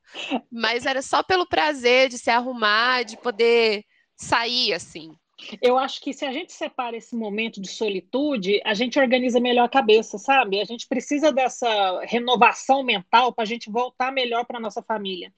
Mas 0.49 0.85
era 0.85 1.01
só 1.01 1.21
pelo 1.21 1.45
prazer 1.45 2.07
de 2.07 2.17
se 2.17 2.29
arrumar, 2.29 3.03
de 3.03 3.17
poder 3.17 3.83
sair, 4.15 4.73
assim. 4.73 5.11
Eu 5.61 5.77
acho 5.77 5.99
que 5.99 6.13
se 6.13 6.23
a 6.23 6.31
gente 6.31 6.53
separa 6.53 6.95
esse 6.95 7.15
momento 7.15 7.59
de 7.59 7.67
solitude, 7.67 8.61
a 8.63 8.73
gente 8.73 8.99
organiza 8.99 9.39
melhor 9.39 9.65
a 9.65 9.69
cabeça, 9.69 10.17
sabe? 10.17 10.61
A 10.61 10.65
gente 10.65 10.87
precisa 10.87 11.31
dessa 11.31 11.99
renovação 12.05 12.83
mental 12.83 13.33
para 13.33 13.43
a 13.43 13.47
gente 13.47 13.69
voltar 13.69 14.11
melhor 14.11 14.45
para 14.45 14.59
nossa 14.59 14.81
família. 14.81 15.33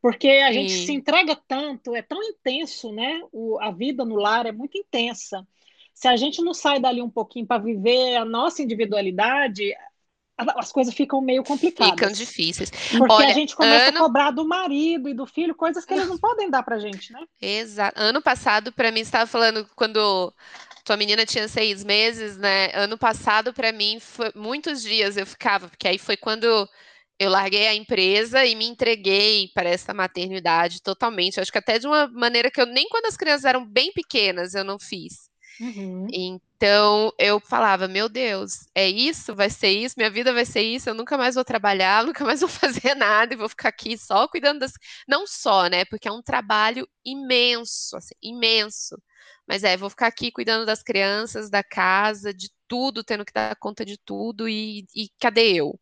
Porque 0.00 0.28
a 0.28 0.48
Sim. 0.48 0.54
gente 0.54 0.72
se 0.72 0.92
entrega 0.92 1.36
tanto, 1.46 1.94
é 1.94 2.02
tão 2.02 2.22
intenso, 2.22 2.92
né? 2.92 3.20
O, 3.32 3.58
a 3.60 3.70
vida 3.70 4.04
no 4.04 4.16
lar 4.16 4.46
é 4.46 4.52
muito 4.52 4.78
intensa. 4.78 5.46
Se 5.92 6.06
a 6.06 6.16
gente 6.16 6.40
não 6.40 6.54
sai 6.54 6.78
dali 6.78 7.02
um 7.02 7.10
pouquinho 7.10 7.46
para 7.46 7.60
viver 7.60 8.16
a 8.16 8.24
nossa 8.24 8.62
individualidade, 8.62 9.74
as 10.36 10.70
coisas 10.70 10.94
ficam 10.94 11.20
meio 11.20 11.42
complicadas. 11.42 11.94
Ficam 11.94 12.12
difíceis. 12.12 12.70
Porque 12.70 13.12
Olha, 13.12 13.28
a 13.28 13.32
gente 13.32 13.56
começa 13.56 13.88
ano... 13.88 13.98
a 13.98 14.02
cobrar 14.02 14.30
do 14.30 14.46
marido 14.46 15.08
e 15.08 15.14
do 15.14 15.26
filho 15.26 15.54
coisas 15.54 15.84
que 15.84 15.92
eles 15.92 16.08
não 16.08 16.16
podem 16.18 16.48
dar 16.48 16.62
pra 16.62 16.78
gente, 16.78 17.12
né? 17.12 17.20
Exato. 17.40 18.00
Ano 18.00 18.22
passado, 18.22 18.70
para 18.70 18.92
mim, 18.92 19.00
estava 19.00 19.26
falando 19.26 19.68
quando 19.74 20.32
tua 20.84 20.96
menina 20.96 21.26
tinha 21.26 21.48
seis 21.48 21.82
meses, 21.82 22.36
né? 22.36 22.70
Ano 22.74 22.96
passado, 22.96 23.52
para 23.52 23.72
mim, 23.72 23.98
foi 23.98 24.30
muitos 24.36 24.80
dias 24.80 25.16
eu 25.16 25.26
ficava, 25.26 25.68
porque 25.68 25.88
aí 25.88 25.98
foi 25.98 26.16
quando 26.16 26.68
eu 27.18 27.30
larguei 27.30 27.66
a 27.66 27.74
empresa 27.74 28.44
e 28.44 28.54
me 28.54 28.66
entreguei 28.66 29.48
para 29.54 29.68
essa 29.68 29.92
maternidade 29.92 30.80
totalmente. 30.82 31.36
Eu 31.36 31.42
acho 31.42 31.52
que 31.52 31.58
até 31.58 31.78
de 31.78 31.86
uma 31.86 32.06
maneira 32.08 32.50
que 32.50 32.60
eu 32.60 32.66
nem 32.66 32.88
quando 32.88 33.06
as 33.06 33.16
crianças 33.16 33.44
eram 33.44 33.66
bem 33.66 33.92
pequenas 33.92 34.54
eu 34.54 34.64
não 34.64 34.78
fiz. 34.78 35.28
Uhum. 35.60 36.06
Então 36.12 37.12
eu 37.18 37.40
falava, 37.40 37.88
meu 37.88 38.08
Deus, 38.08 38.68
é 38.74 38.88
isso? 38.88 39.34
Vai 39.34 39.50
ser 39.50 39.70
isso? 39.70 39.96
Minha 39.96 40.10
vida 40.10 40.32
vai 40.32 40.44
ser 40.44 40.62
isso? 40.62 40.88
Eu 40.88 40.94
nunca 40.94 41.18
mais 41.18 41.34
vou 41.34 41.44
trabalhar, 41.44 42.04
nunca 42.06 42.24
mais 42.24 42.40
vou 42.40 42.48
fazer 42.48 42.94
nada 42.94 43.34
e 43.34 43.36
vou 43.36 43.48
ficar 43.48 43.68
aqui 43.68 43.98
só 43.98 44.28
cuidando 44.28 44.60
das. 44.60 44.72
Não 45.06 45.26
só, 45.26 45.66
né? 45.66 45.84
Porque 45.84 46.08
é 46.08 46.12
um 46.12 46.22
trabalho 46.22 46.88
imenso, 47.04 47.96
assim, 47.96 48.14
imenso. 48.22 48.96
Mas 49.48 49.64
é, 49.64 49.76
vou 49.76 49.90
ficar 49.90 50.06
aqui 50.08 50.30
cuidando 50.30 50.66
das 50.66 50.82
crianças, 50.82 51.50
da 51.50 51.64
casa, 51.64 52.34
de 52.34 52.50
tudo, 52.68 53.02
tendo 53.02 53.24
que 53.24 53.32
dar 53.32 53.56
conta 53.56 53.84
de 53.84 53.96
tudo 53.98 54.48
e, 54.48 54.84
e 54.94 55.08
cadê 55.18 55.54
eu? 55.54 55.78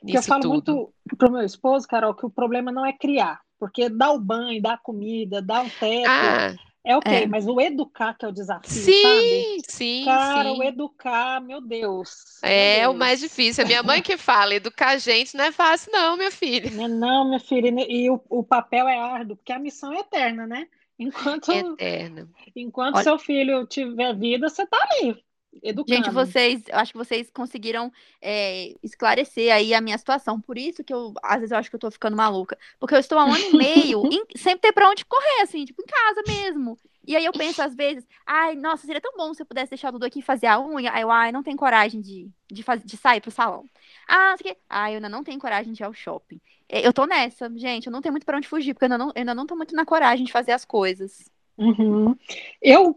Porque 0.00 0.16
eu 0.16 0.22
falo 0.22 0.42
tudo. 0.42 0.52
muito 0.52 0.94
pro 1.16 1.30
meu 1.30 1.42
esposo, 1.42 1.86
Carol, 1.86 2.14
que 2.14 2.24
o 2.24 2.30
problema 2.30 2.72
não 2.72 2.86
é 2.86 2.92
criar, 2.92 3.40
porque 3.58 3.88
dar 3.88 4.12
o 4.12 4.18
banho, 4.18 4.60
dar 4.60 4.74
a 4.74 4.78
comida, 4.78 5.42
dar 5.42 5.64
o 5.64 5.70
teto. 5.70 6.08
Ah, 6.08 6.54
é 6.82 6.96
ok, 6.96 7.12
é. 7.12 7.26
mas 7.26 7.46
o 7.46 7.60
educar 7.60 8.14
que 8.14 8.24
é 8.24 8.28
o 8.28 8.32
desafio, 8.32 8.70
sim, 8.70 9.02
sabe? 9.02 9.62
Sim, 9.68 10.04
Cara, 10.06 10.50
sim. 10.50 10.58
o 10.58 10.62
educar, 10.62 11.40
meu 11.42 11.60
Deus. 11.60 12.38
É 12.42 12.78
meu 12.78 12.88
Deus. 12.88 12.94
o 12.94 12.98
mais 12.98 13.20
difícil. 13.20 13.64
A 13.64 13.66
minha 13.66 13.82
mãe 13.82 14.00
que 14.00 14.16
fala, 14.16 14.54
educar 14.54 14.92
a 14.92 14.98
gente 14.98 15.36
não 15.36 15.44
é 15.44 15.52
fácil, 15.52 15.92
não, 15.92 16.16
minha 16.16 16.30
filha. 16.30 16.70
Não, 16.70 16.88
não 16.88 17.24
minha 17.26 17.40
filha. 17.40 17.70
E 17.86 18.08
o, 18.08 18.18
o 18.30 18.42
papel 18.42 18.88
é 18.88 18.98
árduo, 18.98 19.36
porque 19.36 19.52
a 19.52 19.58
missão 19.58 19.92
é 19.92 19.98
eterna, 19.98 20.46
né? 20.46 20.66
Enquanto, 20.98 21.50
Eterno. 21.50 22.30
enquanto 22.56 22.96
Olha... 22.96 23.04
seu 23.04 23.18
filho 23.18 23.66
tiver 23.66 24.14
vida, 24.14 24.48
você 24.48 24.66
tá 24.66 24.78
ali 24.90 25.22
educando. 25.62 25.96
Gente, 25.96 26.10
vocês, 26.10 26.62
eu 26.68 26.78
acho 26.78 26.92
que 26.92 26.98
vocês 26.98 27.30
conseguiram 27.30 27.92
é, 28.20 28.74
esclarecer 28.82 29.52
aí 29.52 29.74
a 29.74 29.80
minha 29.80 29.98
situação. 29.98 30.40
Por 30.40 30.56
isso 30.56 30.84
que 30.84 30.92
eu, 30.92 31.12
às 31.22 31.36
vezes, 31.36 31.50
eu 31.50 31.58
acho 31.58 31.70
que 31.70 31.76
eu 31.76 31.80
tô 31.80 31.90
ficando 31.90 32.16
maluca. 32.16 32.58
Porque 32.78 32.94
eu 32.94 32.98
estou 32.98 33.18
há 33.18 33.24
um 33.24 33.32
ano 33.32 33.44
e 33.52 33.56
meio 33.56 34.02
em, 34.12 34.24
sem 34.36 34.56
ter 34.56 34.72
pra 34.72 34.88
onde 34.88 35.04
correr, 35.04 35.42
assim, 35.42 35.64
tipo, 35.64 35.82
em 35.82 35.86
casa 35.86 36.22
mesmo. 36.26 36.78
E 37.06 37.16
aí 37.16 37.24
eu 37.24 37.32
penso, 37.32 37.62
às 37.62 37.74
vezes, 37.74 38.06
ai, 38.26 38.54
nossa, 38.54 38.86
seria 38.86 39.00
tão 39.00 39.16
bom 39.16 39.32
se 39.34 39.42
eu 39.42 39.46
pudesse 39.46 39.70
deixar 39.70 39.88
o 39.88 39.92
Dudu 39.92 40.06
aqui 40.06 40.22
fazer 40.22 40.46
a 40.46 40.60
unha. 40.60 40.92
Aí 40.92 41.02
eu, 41.02 41.10
ai, 41.10 41.32
não 41.32 41.42
tenho 41.42 41.56
coragem 41.56 42.00
de, 42.00 42.28
de, 42.50 42.62
faz, 42.62 42.82
de 42.84 42.96
sair 42.96 43.20
pro 43.20 43.30
salão. 43.30 43.64
Ah, 44.06 44.34
sei 44.36 44.52
que. 44.52 44.60
Ai, 44.68 44.92
eu 44.92 44.96
ainda 44.96 45.08
não 45.08 45.24
tenho 45.24 45.40
coragem 45.40 45.72
de 45.72 45.82
ir 45.82 45.86
ao 45.86 45.92
shopping. 45.92 46.40
Eu 46.68 46.92
tô 46.92 47.04
nessa, 47.04 47.50
gente, 47.56 47.86
eu 47.86 47.92
não 47.92 48.00
tenho 48.00 48.12
muito 48.12 48.24
pra 48.24 48.36
onde 48.36 48.46
fugir, 48.46 48.74
porque 48.74 48.84
eu 48.84 48.86
ainda 48.86 48.98
não, 48.98 49.08
eu 49.08 49.12
ainda 49.16 49.34
não 49.34 49.46
tô 49.46 49.56
muito 49.56 49.74
na 49.74 49.84
coragem 49.84 50.24
de 50.24 50.30
fazer 50.30 50.52
as 50.52 50.64
coisas. 50.64 51.28
Uhum. 51.58 52.16
Eu 52.62 52.96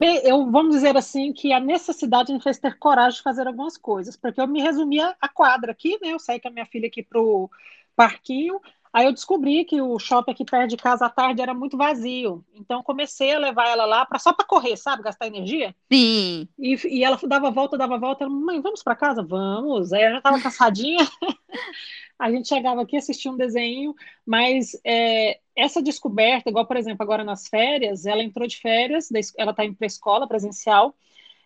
eu 0.00 0.50
vamos 0.50 0.74
dizer 0.76 0.96
assim 0.96 1.32
que 1.32 1.52
a 1.52 1.60
necessidade 1.60 2.32
me 2.32 2.40
fez 2.40 2.58
ter 2.58 2.78
coragem 2.78 3.18
de 3.18 3.22
fazer 3.22 3.46
algumas 3.46 3.76
coisas, 3.76 4.16
porque 4.16 4.40
eu 4.40 4.46
me 4.48 4.62
resumia 4.62 5.14
a 5.20 5.28
quadra 5.28 5.72
aqui, 5.72 5.98
né? 6.02 6.12
Eu 6.12 6.18
saí 6.18 6.40
com 6.40 6.48
a 6.48 6.50
minha 6.50 6.66
filha 6.66 6.86
aqui 6.88 7.02
pro 7.02 7.50
parquinho, 7.94 8.60
aí 8.92 9.06
eu 9.06 9.12
descobri 9.12 9.64
que 9.64 9.80
o 9.80 9.98
shopping 9.98 10.32
aqui 10.32 10.44
perto 10.44 10.70
de 10.70 10.76
casa 10.76 11.06
à 11.06 11.10
tarde 11.10 11.40
era 11.40 11.54
muito 11.54 11.76
vazio, 11.76 12.44
então 12.54 12.82
comecei 12.82 13.34
a 13.34 13.38
levar 13.38 13.68
ela 13.68 13.84
lá 13.84 14.04
para 14.04 14.18
só 14.18 14.32
para 14.32 14.46
correr, 14.46 14.76
sabe, 14.76 15.02
gastar 15.02 15.26
energia. 15.26 15.74
Sim. 15.92 16.48
E, 16.58 16.76
e 16.88 17.04
ela 17.04 17.18
dava 17.26 17.50
volta, 17.50 17.78
dava 17.78 17.98
volta, 17.98 18.24
ela, 18.24 18.32
mãe, 18.32 18.60
vamos 18.60 18.82
para 18.82 18.96
casa, 18.96 19.22
vamos. 19.22 19.92
Aí 19.92 20.04
eu 20.04 20.10
já 20.12 20.18
estava 20.18 20.40
cansadinha. 20.40 21.06
a 22.20 22.30
gente 22.30 22.48
chegava 22.48 22.82
aqui, 22.82 22.96
assistia 22.98 23.30
um 23.30 23.36
desenho, 23.36 23.94
mas 24.26 24.78
é, 24.84 25.40
essa 25.56 25.82
descoberta, 25.82 26.50
igual, 26.50 26.66
por 26.66 26.76
exemplo, 26.76 27.02
agora 27.02 27.24
nas 27.24 27.48
férias, 27.48 28.04
ela 28.04 28.22
entrou 28.22 28.46
de 28.46 28.58
férias, 28.58 29.08
ela 29.38 29.52
está 29.52 29.64
indo 29.64 29.74
para 29.74 29.86
a 29.86 29.88
escola 29.88 30.28
presencial, 30.28 30.94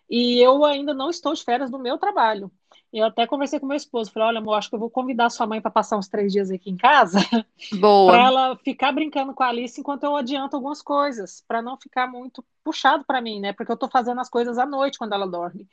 e 0.09 0.39
eu 0.39 0.65
ainda 0.65 0.93
não 0.93 1.09
estou 1.09 1.33
de 1.33 1.43
férias 1.43 1.71
do 1.71 1.79
meu 1.79 1.97
trabalho. 1.97 2.51
Eu 2.95 3.07
até 3.07 3.27
conversei 3.27 3.59
com 3.59 3.65
meu 3.65 3.75
esposo, 3.75 4.09
falei, 4.09 4.29
olha, 4.29 4.39
amor, 4.39 4.53
acho 4.53 4.69
que 4.69 4.75
eu 4.75 4.79
vou 4.79 4.89
convidar 4.89 5.29
sua 5.29 5.45
mãe 5.45 5.59
para 5.59 5.69
passar 5.69 5.97
uns 5.97 6.07
três 6.07 6.31
dias 6.31 6.49
aqui 6.49 6.69
em 6.69 6.77
casa, 6.77 7.19
para 8.07 8.25
ela 8.25 8.55
ficar 8.63 8.93
brincando 8.93 9.33
com 9.33 9.43
a 9.43 9.49
Alice 9.49 9.77
enquanto 9.77 10.05
eu 10.05 10.15
adianto 10.15 10.55
algumas 10.55 10.81
coisas, 10.81 11.43
para 11.45 11.61
não 11.61 11.75
ficar 11.75 12.07
muito 12.07 12.41
puxado 12.63 13.03
para 13.03 13.19
mim, 13.19 13.41
né? 13.41 13.51
Porque 13.51 13.69
eu 13.69 13.73
estou 13.73 13.89
fazendo 13.89 14.21
as 14.21 14.29
coisas 14.29 14.57
à 14.57 14.65
noite 14.65 14.97
quando 14.97 15.11
ela 15.11 15.27
dorme. 15.27 15.67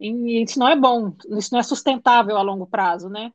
E 0.00 0.42
isso 0.42 0.58
não 0.58 0.66
é 0.68 0.74
bom, 0.74 1.14
isso 1.38 1.52
não 1.52 1.60
é 1.60 1.62
sustentável 1.62 2.36
a 2.36 2.42
longo 2.42 2.66
prazo, 2.66 3.08
né? 3.08 3.32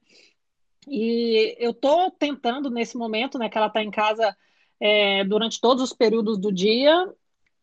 E 0.85 1.55
eu 1.57 1.71
estou 1.71 2.11
tentando 2.11 2.69
nesse 2.69 2.97
momento, 2.97 3.39
né, 3.39 3.47
que 3.47 3.57
ela 3.57 3.67
está 3.67 3.81
em 3.81 3.89
casa 3.89 4.35
é, 4.81 5.23
durante 5.23 5.61
todos 5.61 5.81
os 5.81 5.93
períodos 5.93 6.37
do 6.37 6.51
dia, 6.51 7.09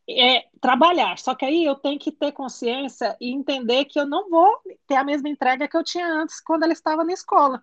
é, 0.09 0.47
trabalhar. 0.61 1.19
Só 1.19 1.35
que 1.35 1.45
aí 1.45 1.65
eu 1.65 1.75
tenho 1.75 1.99
que 1.99 2.13
ter 2.13 2.33
consciência 2.33 3.17
e 3.21 3.31
entender 3.31 3.85
que 3.87 3.99
eu 3.99 4.07
não 4.07 4.31
vou 4.31 4.61
ter 4.87 4.97
a 4.97 5.05
mesma 5.05 5.29
entrega 5.29 5.69
que 5.69 5.77
eu 5.77 5.85
tinha 5.85 6.07
antes 6.07 6.41
quando 6.41 6.63
ela 6.65 6.73
estava 6.73 7.05
na 7.05 7.13
escola. 7.13 7.63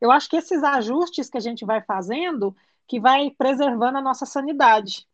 Eu 0.00 0.10
acho 0.10 0.28
que 0.28 0.36
esses 0.36 0.62
ajustes 0.62 1.28
que 1.30 1.38
a 1.38 1.40
gente 1.40 1.64
vai 1.64 1.82
fazendo 1.82 2.56
que 2.86 3.00
vai 3.00 3.30
preservando 3.30 3.98
a 3.98 4.02
nossa 4.02 4.26
sanidade. 4.26 5.06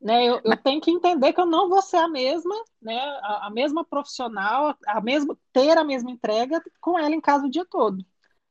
Né, 0.00 0.26
eu, 0.26 0.40
eu, 0.44 0.56
tenho 0.58 0.80
que 0.80 0.90
entender 0.90 1.32
que 1.32 1.40
eu 1.40 1.46
não 1.46 1.70
vou 1.70 1.80
ser 1.80 1.96
a 1.96 2.06
mesma, 2.06 2.54
né, 2.82 3.00
a, 3.22 3.46
a 3.46 3.50
mesma 3.50 3.82
profissional, 3.82 4.76
a 4.86 5.00
mesma 5.00 5.36
ter 5.52 5.78
a 5.78 5.82
mesma 5.82 6.10
entrega 6.10 6.62
com 6.80 6.98
ela 6.98 7.14
em 7.14 7.20
casa 7.20 7.46
o 7.46 7.50
dia 7.50 7.64
todo. 7.64 8.04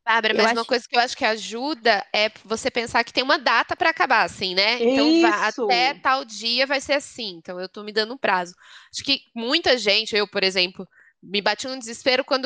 Bárbara, 0.06 0.36
mas 0.36 0.46
acho... 0.46 0.56
uma 0.56 0.65
coisa 0.65 0.88
que 0.88 0.96
eu 0.96 1.00
acho 1.00 1.18
que 1.18 1.26
ajuda 1.26 2.06
é 2.13 2.30
você 2.44 2.70
pensar 2.70 3.04
que 3.04 3.12
tem 3.12 3.24
uma 3.24 3.39
data 3.39 3.76
para 3.76 3.89
acabar, 3.89 4.24
assim, 4.24 4.54
né? 4.54 4.78
Então, 4.80 5.08
até 5.65 5.96
tal 5.96 6.24
dia 6.24 6.68
vai 6.68 6.80
ser 6.80 6.94
assim. 6.94 7.38
Então, 7.38 7.60
eu 7.60 7.68
tô 7.68 7.84
me 7.84 7.91
dando 7.91 8.13
um 8.13 8.18
prazo. 8.18 8.54
Acho 8.94 9.04
que 9.04 9.22
muita 9.36 9.80
gente, 9.80 10.15
eu, 10.15 10.28
por 10.28 10.44
exemplo, 10.44 10.88
me 11.24 11.41
bati 11.41 11.68
um 11.68 11.80
desespero 11.80 12.24
quando. 12.24 12.46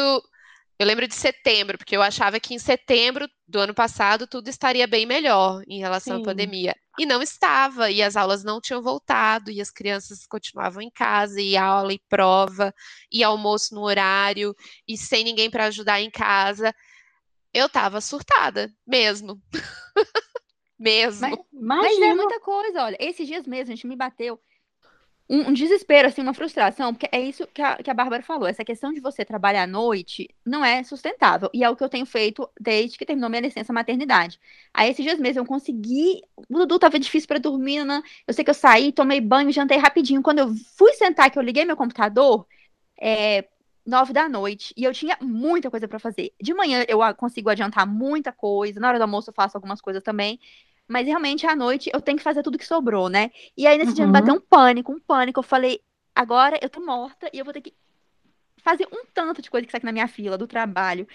Eu 0.79 0.87
lembro 0.87 1.05
de 1.05 1.13
setembro, 1.13 1.77
porque 1.77 1.97
eu 1.97 2.01
achava 2.01 2.39
que 2.39 2.53
em 2.53 2.59
setembro 2.59 3.27
do 3.45 3.59
ano 3.59 3.73
passado 3.73 4.25
tudo 4.25 4.47
estaria 4.47 4.87
bem 4.87 5.05
melhor 5.05 5.61
em 5.67 5.79
relação 5.79 6.15
Sim. 6.15 6.21
à 6.21 6.25
pandemia. 6.25 6.73
E 6.97 7.05
não 7.05 7.21
estava, 7.21 7.91
e 7.91 8.01
as 8.01 8.15
aulas 8.15 8.45
não 8.45 8.61
tinham 8.61 8.81
voltado, 8.81 9.51
e 9.51 9.59
as 9.59 9.69
crianças 9.69 10.25
continuavam 10.25 10.81
em 10.81 10.89
casa, 10.89 11.41
e 11.41 11.57
aula 11.57 11.91
e 11.91 11.99
prova, 12.07 12.73
e 13.11 13.21
almoço 13.21 13.75
no 13.75 13.81
horário, 13.81 14.55
e 14.87 14.97
sem 14.97 15.25
ninguém 15.25 15.49
para 15.49 15.65
ajudar 15.65 15.99
em 15.99 16.09
casa 16.09 16.73
eu 17.53 17.69
tava 17.69 18.01
surtada, 18.01 18.71
mesmo. 18.85 19.41
mesmo. 20.77 21.21
Mas, 21.51 21.97
mas, 21.97 21.99
é 21.99 22.13
muita 22.13 22.39
coisa, 22.39 22.83
olha. 22.83 22.97
Esses 22.99 23.27
dias 23.27 23.45
mesmo, 23.45 23.73
a 23.73 23.75
gente 23.75 23.87
me 23.87 23.95
bateu 23.95 24.39
um, 25.29 25.49
um, 25.49 25.53
desespero, 25.53 26.07
assim, 26.07 26.21
uma 26.21 26.33
frustração, 26.33 26.91
porque 26.93 27.07
é 27.11 27.21
isso 27.21 27.45
que 27.53 27.61
a, 27.61 27.77
que 27.77 27.89
a 27.89 27.93
Bárbara 27.93 28.23
falou. 28.23 28.47
Essa 28.47 28.65
questão 28.65 28.91
de 28.91 28.99
você 28.99 29.23
trabalhar 29.23 29.63
à 29.63 29.67
noite 29.67 30.27
não 30.43 30.65
é 30.65 30.83
sustentável. 30.83 31.49
E 31.53 31.63
é 31.63 31.69
o 31.69 31.75
que 31.75 31.83
eu 31.83 31.89
tenho 31.89 32.05
feito 32.05 32.49
desde 32.59 32.97
que 32.97 33.05
terminou 33.05 33.29
minha 33.29 33.41
licença 33.41 33.71
maternidade. 33.71 34.39
Aí, 34.73 34.89
esses 34.89 35.03
dias 35.03 35.19
mesmo, 35.19 35.41
eu 35.41 35.45
consegui. 35.45 36.21
O 36.49 36.57
Dudu 36.59 36.79
tava 36.79 36.97
difícil 36.97 37.27
para 37.27 37.39
dormir, 37.39 37.85
né? 37.85 38.01
Eu 38.27 38.33
sei 38.33 38.43
que 38.43 38.49
eu 38.49 38.55
saí, 38.55 38.91
tomei 38.91 39.21
banho, 39.21 39.51
jantei 39.51 39.77
rapidinho. 39.77 40.23
Quando 40.23 40.39
eu 40.39 40.55
fui 40.75 40.93
sentar, 40.93 41.29
que 41.29 41.37
eu 41.37 41.43
liguei 41.43 41.63
meu 41.63 41.77
computador, 41.77 42.47
é, 42.99 43.47
nove 43.89 44.13
da 44.13 44.29
noite 44.29 44.73
e 44.77 44.83
eu 44.83 44.93
tinha 44.93 45.17
muita 45.21 45.69
coisa 45.69 45.87
para 45.87 45.99
fazer. 45.99 46.31
De 46.41 46.53
manhã 46.53 46.85
eu 46.87 46.99
consigo 47.15 47.49
adiantar 47.49 47.87
muita 47.87 48.31
coisa, 48.31 48.79
na 48.79 48.87
hora 48.87 48.97
do 48.97 49.01
almoço 49.01 49.29
eu 49.29 49.33
faço 49.33 49.57
algumas 49.57 49.81
coisas 49.81 50.03
também, 50.03 50.39
mas 50.87 51.05
realmente 51.05 51.45
à 51.45 51.55
noite 51.55 51.89
eu 51.93 52.01
tenho 52.01 52.17
que 52.17 52.23
fazer 52.23 52.41
tudo 52.43 52.57
que 52.57 52.65
sobrou, 52.65 53.09
né? 53.09 53.31
E 53.57 53.67
aí 53.67 53.77
nesse 53.77 53.89
uhum. 53.89 53.95
dia 53.95 54.07
me 54.07 54.13
bateu 54.13 54.33
um 54.33 54.39
pânico, 54.39 54.91
um 54.91 54.99
pânico. 54.99 55.39
Eu 55.39 55.43
falei, 55.43 55.81
agora 56.15 56.57
eu 56.61 56.69
tô 56.69 56.79
morta 56.79 57.29
e 57.33 57.39
eu 57.39 57.45
vou 57.45 57.53
ter 57.53 57.61
que 57.61 57.73
fazer 58.57 58.87
um 58.91 59.05
tanto 59.13 59.41
de 59.41 59.49
coisa 59.49 59.65
que 59.65 59.69
está 59.69 59.77
aqui 59.77 59.85
na 59.85 59.91
minha 59.91 60.07
fila 60.07 60.37
do 60.37 60.47
trabalho. 60.47 61.07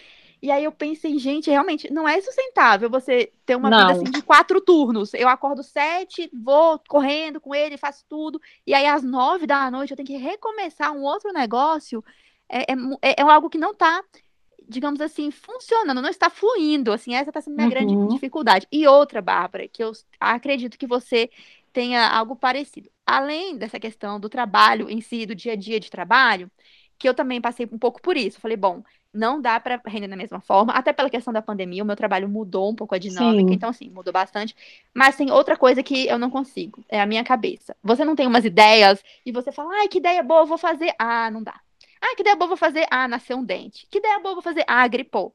E 0.43 0.51
aí 0.51 0.63
eu 0.65 0.73
pensei, 0.73 1.19
gente, 1.19 1.51
realmente 1.51 1.91
não 1.91 2.07
é 2.07 2.21
sustentável 2.21 2.91
você 2.91 3.33
ter 3.47 3.57
uma 3.57 3.71
não. 3.71 3.79
vida 3.79 3.93
assim 3.93 4.11
de 4.11 4.23
quatro 4.23 4.61
turnos. 4.61 5.15
Eu 5.15 5.27
acordo 5.27 5.63
sete, 5.63 6.31
vou 6.35 6.79
correndo 6.87 7.41
com 7.41 7.55
ele, 7.55 7.79
faço 7.79 8.05
tudo. 8.09 8.39
E 8.67 8.75
aí 8.75 8.87
às 8.87 9.03
nove 9.03 9.47
da 9.47 9.71
noite 9.71 9.93
eu 9.93 9.97
tenho 9.97 10.07
que 10.07 10.17
recomeçar 10.17 10.93
um 10.93 11.03
outro 11.03 11.33
negócio 11.33 12.05
é, 12.49 12.73
é, 12.73 12.75
é, 13.03 13.15
é 13.19 13.23
algo 13.23 13.51
que 13.51 13.59
não 13.59 13.73
está, 13.73 14.03
digamos 14.69 15.01
assim, 15.01 15.31
funcionando, 15.31 16.03
não 16.03 16.09
está 16.09 16.31
fluindo. 16.31 16.93
Assim, 16.93 17.15
essa 17.15 17.31
está 17.31 17.41
sendo 17.41 17.55
a 17.55 17.57
minha 17.57 17.81
uhum. 17.81 17.97
grande 17.97 18.15
dificuldade. 18.15 18.67
E 18.71 18.87
outra, 18.87 19.21
Bárbara, 19.21 19.69
que 19.69 19.83
eu 19.83 19.93
acredito 20.19 20.79
que 20.79 20.87
você 20.87 21.31
tenha 21.73 22.09
algo 22.09 22.37
parecido. 22.37 22.91
Além 23.05 23.57
dessa 23.57 23.81
questão 23.81 24.19
do 24.19 24.29
trabalho 24.29 24.89
em 24.89 25.01
si, 25.01 25.27
do 25.27 25.35
dia 25.35 25.53
a 25.53 25.57
dia 25.57 25.81
de 25.81 25.91
trabalho, 25.91 26.51
que 26.99 27.09
eu 27.09 27.15
também 27.15 27.41
passei 27.41 27.69
um 27.71 27.79
pouco 27.79 28.01
por 28.01 28.17
isso. 28.17 28.41
Falei, 28.41 28.57
bom, 28.57 28.83
não 29.15 29.41
dá 29.41 29.61
para 29.61 29.81
render 29.87 30.09
da 30.09 30.17
mesma 30.17 30.41
forma, 30.41 30.73
até 30.73 30.93
pela 30.93 31.09
questão 31.09 31.33
da 31.33 31.41
pandemia, 31.41 31.83
o 31.83 31.87
meu 31.87 31.95
trabalho 31.95 32.29
mudou 32.29 32.71
um 32.71 32.75
pouco 32.75 32.95
a 32.95 32.99
dinâmica, 32.99 33.49
Sim. 33.49 33.55
então 33.55 33.71
assim, 33.71 33.89
mudou 33.89 34.13
bastante. 34.13 34.57
Mas 34.93 35.17
tem 35.17 35.31
outra 35.31 35.57
coisa 35.57 35.83
que 35.83 36.07
eu 36.09 36.19
não 36.19 36.31
consigo, 36.31 36.85
é 36.89 37.01
a 37.01 37.07
minha 37.07 37.23
cabeça. 37.23 37.77
Você 37.83 38.05
não 38.05 38.17
tem 38.17 38.27
umas 38.27 38.45
ideias 38.45 39.03
e 39.25 39.31
você 39.31 39.53
fala, 39.53 39.73
ai, 39.77 39.89
que 39.89 39.99
ideia 39.99 40.23
boa, 40.23 40.41
eu 40.41 40.47
vou 40.47 40.59
fazer. 40.59 40.93
Ah, 40.99 41.31
não 41.31 41.43
dá. 41.43 41.61
Ah, 42.05 42.15
que 42.15 42.21
ideia 42.21 42.37
boa 42.37 42.49
vou 42.49 42.57
fazer? 42.57 42.87
Ah, 42.91 43.09
nasceu 43.09 43.39
um 43.39 43.45
dente. 43.45 43.87
Que 43.91 43.97
ideia 43.97 44.19
boa 44.19 44.35
vou 44.35 44.43
fazer? 44.43 44.63
Ah, 44.69 44.87
gripou. 44.87 45.35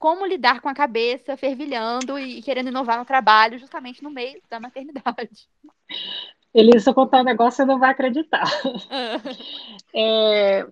Como 0.00 0.26
lidar 0.26 0.60
com 0.60 0.68
a 0.68 0.74
cabeça 0.74 1.36
fervilhando 1.36 2.18
e 2.18 2.42
querendo 2.42 2.70
inovar 2.70 2.98
no 2.98 3.04
trabalho 3.04 3.56
justamente 3.56 4.02
no 4.02 4.10
meio 4.10 4.42
da 4.50 4.58
maternidade. 4.58 5.48
Elisa, 6.52 6.80
se 6.80 6.90
eu 6.90 6.94
contar 6.94 7.20
um 7.20 7.24
negócio, 7.24 7.58
você 7.58 7.64
não 7.64 7.78
vai 7.78 7.90
acreditar. 7.90 8.44
é, 9.94 10.66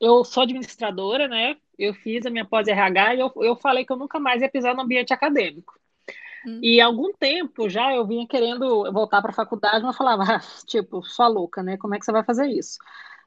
eu 0.00 0.24
sou 0.24 0.42
administradora, 0.42 1.28
né? 1.28 1.56
Eu 1.78 1.94
fiz 1.94 2.26
a 2.26 2.30
minha 2.30 2.44
pós-RH 2.44 3.14
e 3.14 3.20
eu, 3.20 3.32
eu 3.36 3.54
falei 3.54 3.84
que 3.84 3.92
eu 3.92 3.96
nunca 3.96 4.18
mais 4.18 4.42
ia 4.42 4.48
pisar 4.48 4.74
no 4.74 4.82
ambiente 4.82 5.14
acadêmico. 5.14 5.78
Hum. 6.44 6.58
E 6.60 6.80
há 6.80 6.86
algum 6.86 7.12
tempo 7.12 7.68
já 7.68 7.94
eu 7.94 8.04
vinha 8.04 8.26
querendo 8.26 8.92
voltar 8.92 9.22
para 9.22 9.30
a 9.30 9.34
faculdade, 9.34 9.84
mas 9.84 9.96
falava, 9.96 10.24
ah, 10.24 10.40
tipo, 10.66 11.02
sua 11.04 11.28
louca, 11.28 11.62
né? 11.62 11.76
Como 11.76 11.94
é 11.94 11.98
que 11.98 12.04
você 12.04 12.12
vai 12.12 12.24
fazer 12.24 12.48
isso? 12.48 12.78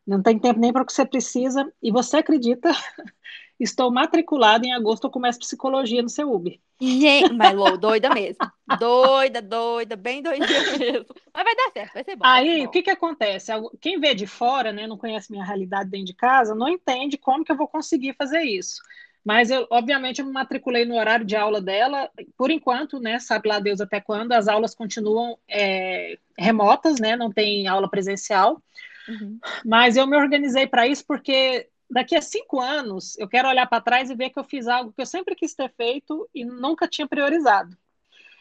Não 0.09 0.23
tem 0.23 0.39
tempo 0.39 0.59
nem 0.59 0.73
para 0.73 0.81
o 0.81 0.85
que 0.85 0.91
você 0.91 1.05
precisa. 1.05 1.71
E 1.81 1.91
você 1.91 2.17
acredita? 2.17 2.71
Estou 3.59 3.91
matriculada 3.91 4.65
em 4.65 4.73
agosto, 4.73 5.03
eu 5.03 5.11
começo 5.11 5.37
psicologia 5.37 6.01
no 6.01 6.09
CEUB. 6.09 6.59
Gente, 6.79 7.33
mas 7.33 7.53
Lou, 7.53 7.75
doida 7.77 8.09
mesmo. 8.09 8.49
Doida, 8.79 9.41
doida, 9.41 9.97
bem 9.97 10.21
doidinha 10.21 10.77
mesmo. 10.77 11.05
Mas 11.33 11.43
vai 11.43 11.55
dar 11.55 11.71
certo, 11.73 11.93
vai 11.93 12.03
ser 12.05 12.15
bom. 12.15 12.25
Aí, 12.25 12.65
o 12.65 12.71
que 12.71 12.81
que 12.81 12.89
acontece? 12.89 13.51
Quem 13.81 13.99
vê 13.99 14.15
de 14.15 14.25
fora, 14.25 14.71
né, 14.71 14.87
não 14.87 14.97
conhece 14.97 15.29
minha 15.29 15.43
realidade 15.43 15.89
dentro 15.89 16.07
de 16.07 16.13
casa, 16.13 16.55
não 16.55 16.69
entende 16.69 17.17
como 17.17 17.43
que 17.43 17.51
eu 17.51 17.57
vou 17.57 17.67
conseguir 17.67 18.15
fazer 18.17 18.41
isso. 18.43 18.81
Mas 19.25 19.51
eu, 19.51 19.67
obviamente, 19.69 20.19
eu 20.19 20.25
me 20.25 20.31
matriculei 20.31 20.85
no 20.85 20.95
horário 20.95 21.25
de 21.25 21.35
aula 21.35 21.61
dela. 21.61 22.09
Por 22.37 22.49
enquanto, 22.49 22.99
né, 22.99 23.19
sabe 23.19 23.49
lá 23.49 23.59
Deus 23.59 23.81
até 23.81 23.99
quando, 23.99 24.31
as 24.31 24.47
aulas 24.47 24.73
continuam 24.73 25.37
é, 25.49 26.17
remotas, 26.37 26.99
né, 26.99 27.17
não 27.17 27.29
tem 27.29 27.67
aula 27.67 27.89
presencial. 27.89 28.63
Uhum. 29.09 29.39
Mas 29.65 29.97
eu 29.97 30.05
me 30.05 30.15
organizei 30.15 30.67
para 30.67 30.87
isso 30.87 31.03
porque 31.05 31.67
daqui 31.89 32.15
a 32.15 32.21
cinco 32.21 32.59
anos 32.59 33.17
eu 33.17 33.27
quero 33.27 33.49
olhar 33.49 33.65
para 33.67 33.81
trás 33.81 34.09
e 34.09 34.15
ver 34.15 34.29
que 34.29 34.39
eu 34.39 34.43
fiz 34.43 34.67
algo 34.67 34.93
que 34.93 35.01
eu 35.01 35.05
sempre 35.05 35.35
quis 35.35 35.55
ter 35.55 35.73
feito 35.75 36.29
e 36.33 36.45
nunca 36.45 36.87
tinha 36.87 37.07
priorizado. 37.07 37.75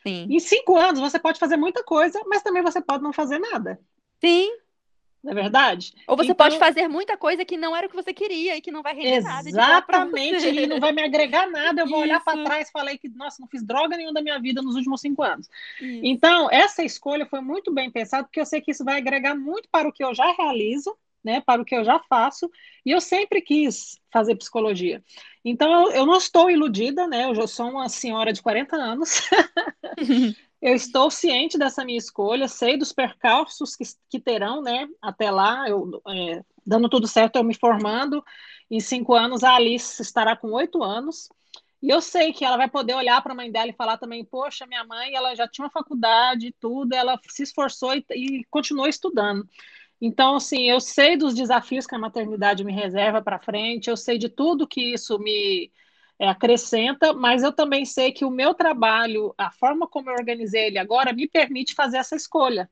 Sim. 0.07 0.27
Em 0.31 0.39
cinco 0.39 0.77
anos 0.77 1.01
você 1.01 1.19
pode 1.19 1.39
fazer 1.39 1.57
muita 1.57 1.83
coisa, 1.83 2.21
mas 2.27 2.43
também 2.43 2.63
você 2.63 2.81
pode 2.81 3.03
não 3.03 3.13
fazer 3.13 3.39
nada. 3.39 3.81
Sim, 4.21 4.51
não 5.23 5.33
é 5.33 5.35
verdade? 5.35 5.93
Ou 6.07 6.17
você 6.17 6.33
então, 6.33 6.47
pode 6.47 6.59
fazer 6.59 6.87
muita 6.89 7.17
coisa 7.17 7.45
que 7.45 7.57
não 7.57 7.75
era 7.75 7.87
o 7.87 7.91
que 7.91 7.97
você 7.97 8.15
queria 8.15 8.57
e 8.57 8.61
que 8.61 8.71
não 8.71 8.83
vai 8.83 8.95
render 8.95 9.17
exatamente, 9.17 9.55
nada. 9.55 9.79
Exatamente, 9.79 10.47
e 10.47 10.67
não 10.67 10.81
vai 10.81 10.93
me 10.93 11.03
agregar 11.03 11.51
nada. 11.51 11.83
Eu 11.83 11.87
vou 11.87 11.99
Isso. 11.99 12.05
olhar 12.05 12.21
para 12.23 12.45
trás 12.45 12.69
e 12.69 12.73
falei 12.73 12.97
que, 12.97 13.09
nossa, 13.09 13.37
não 13.41 13.49
fiz 13.49 13.63
droga 13.65 13.97
nenhuma 13.97 14.15
da 14.15 14.23
minha 14.23 14.39
vida 14.39 14.63
nos 14.63 14.77
últimos 14.77 15.01
cinco 15.01 15.23
anos. 15.23 15.49
Isso. 15.81 16.01
Então, 16.05 16.49
essa 16.51 16.85
escolha 16.85 17.27
foi 17.27 17.41
muito 17.41 17.73
bem 17.73 17.91
pensada, 17.91 18.25
porque 18.25 18.41
eu 18.41 18.47
sei 18.47 18.61
que 18.61 18.71
isso 18.71 18.85
vai 18.85 18.99
agregar 18.99 19.35
muito 19.35 19.69
para 19.71 19.89
o 19.89 19.93
que 19.93 20.05
eu 20.05 20.15
já 20.15 20.33
realizo, 20.33 20.97
né, 21.23 21.41
para 21.41 21.61
o 21.61 21.65
que 21.65 21.75
eu 21.75 21.85
já 21.85 21.99
faço, 21.99 22.49
e 22.87 22.93
eu 22.93 23.01
sempre 23.01 23.41
quis 23.41 23.99
fazer 24.13 24.37
psicologia. 24.37 25.03
Então, 25.45 25.87
eu, 25.87 25.93
eu 25.93 26.07
não 26.07 26.17
estou 26.17 26.51
iludida, 26.51 27.07
né? 27.07 27.25
Eu 27.25 27.35
já 27.35 27.47
sou 27.47 27.71
uma 27.71 27.89
senhora 27.89 28.33
de 28.33 28.41
40 28.41 28.77
anos. 28.77 29.23
Eu 30.61 30.75
estou 30.75 31.11
ciente 31.11 31.57
dessa 31.57 31.85
minha 31.85 31.99
escolha, 31.99 32.49
sei 32.49 32.77
dos 32.77 32.93
percalços 32.93 33.77
que, 33.77 33.85
que 34.11 34.21
terão, 34.21 34.61
né? 34.61 34.89
Até 35.01 35.31
lá, 35.31 35.69
eu, 35.69 36.03
é, 36.09 36.45
dando 36.67 36.89
tudo 36.89 37.07
certo, 37.07 37.37
eu 37.37 37.45
me 37.45 37.55
formando. 37.55 38.25
Em 38.71 38.81
cinco 38.81 39.15
anos, 39.15 39.45
a 39.45 39.55
Alice 39.55 40.03
estará 40.03 40.37
com 40.37 40.53
oito 40.53 40.83
anos. 40.83 41.29
E 41.81 41.89
eu 41.89 42.01
sei 42.01 42.33
que 42.33 42.45
ela 42.45 42.57
vai 42.57 42.69
poder 42.69 42.95
olhar 42.95 43.23
para 43.23 43.33
a 43.33 43.37
mãe 43.37 43.53
dela 43.53 43.69
e 43.69 43.73
falar 43.73 43.99
também: 43.99 44.25
Poxa, 44.25 44.67
minha 44.67 44.85
mãe, 44.85 45.15
ela 45.15 45.35
já 45.35 45.47
tinha 45.47 45.65
uma 45.65 45.71
faculdade 45.71 46.49
e 46.49 46.53
tudo, 46.53 46.93
ela 46.93 47.19
se 47.29 47.45
esforçou 47.45 47.95
e, 47.95 48.05
e 48.11 48.45
continuou 48.51 48.89
estudando. 48.89 49.49
Então, 50.01 50.37
assim, 50.37 50.63
eu 50.69 50.81
sei 50.81 51.17
dos 51.17 51.35
desafios 51.35 51.87
que 51.87 51.95
a 51.95 51.99
maternidade 51.99 52.65
me 52.65 52.73
reserva 52.73 53.23
para 53.23 53.39
frente, 53.39 53.91
eu 53.91 53.97
sei 53.97 54.19
de 54.19 54.29
tudo 54.29 54.67
que 54.67 54.93
isso 54.95 55.19
me 55.19 55.73
é, 56.19 56.29
acrescenta, 56.29 57.13
mas 57.13 57.43
eu 57.43 57.53
também 57.53 57.85
sei 57.85 58.11
que 58.11 58.25
o 58.25 58.31
meu 58.31 58.53
trabalho, 58.53 59.33
a 59.39 59.51
forma 59.51 59.87
como 59.87 60.11
eu 60.11 60.15
organizei 60.15 60.67
ele 60.67 60.79
agora, 60.79 61.13
me 61.13 61.29
permite 61.29 61.75
fazer 61.75 61.99
essa 61.99 62.17
escolha. 62.17 62.69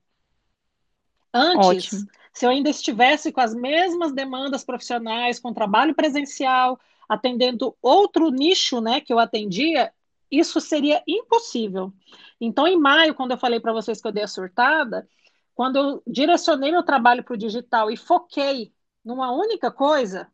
Antes, 1.33 1.93
Ótimo. 1.93 2.09
se 2.33 2.47
eu 2.47 2.51
ainda 2.51 2.71
estivesse 2.71 3.31
com 3.31 3.41
as 3.41 3.55
mesmas 3.55 4.13
demandas 4.13 4.65
profissionais, 4.65 5.39
com 5.39 5.53
trabalho 5.53 5.95
presencial, 5.95 6.81
atendendo 7.09 7.77
outro 7.81 8.31
nicho, 8.31 8.81
né, 8.81 9.01
que 9.01 9.13
eu 9.13 9.19
atendia, 9.19 9.93
isso 10.31 10.61
seria 10.61 11.03
impossível. 11.07 11.93
Então, 12.41 12.67
em 12.67 12.77
maio, 12.77 13.15
quando 13.15 13.31
eu 13.31 13.39
falei 13.39 13.61
para 13.61 13.73
vocês 13.73 14.01
que 14.01 14.09
eu 14.09 14.13
dei 14.13 14.25
a 14.25 14.29
surtada, 14.29 15.09
quando 15.55 15.77
eu 15.77 16.03
direcionei 16.07 16.73
meu 16.73 16.83
trabalho 16.83 17.23
para 17.23 17.35
o 17.35 17.39
digital 17.39 17.91
e 17.91 17.97
foquei 17.97 18.73
numa 19.05 19.31
única 19.31 19.71
coisa, 19.71 20.27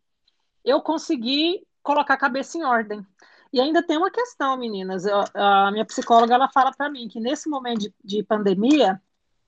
eu 0.65 0.81
consegui 0.81 1.67
colocar 1.83 2.15
a 2.15 2.19
cabeça 2.19 2.57
em 2.57 2.65
ordem. 2.65 3.05
E 3.53 3.61
ainda 3.61 3.83
tem 3.83 3.99
uma 3.99 4.11
questão, 4.11 4.57
meninas. 4.57 5.05
Eu, 5.05 5.25
a 5.35 5.71
minha 5.71 5.85
psicóloga 5.85 6.35
ela 6.35 6.49
fala 6.49 6.73
para 6.73 6.89
mim 6.89 7.09
que 7.09 7.21
nesse 7.21 7.49
momento 7.49 7.81
de, 7.81 7.95
de, 8.03 8.23
pandemia 8.23 9.01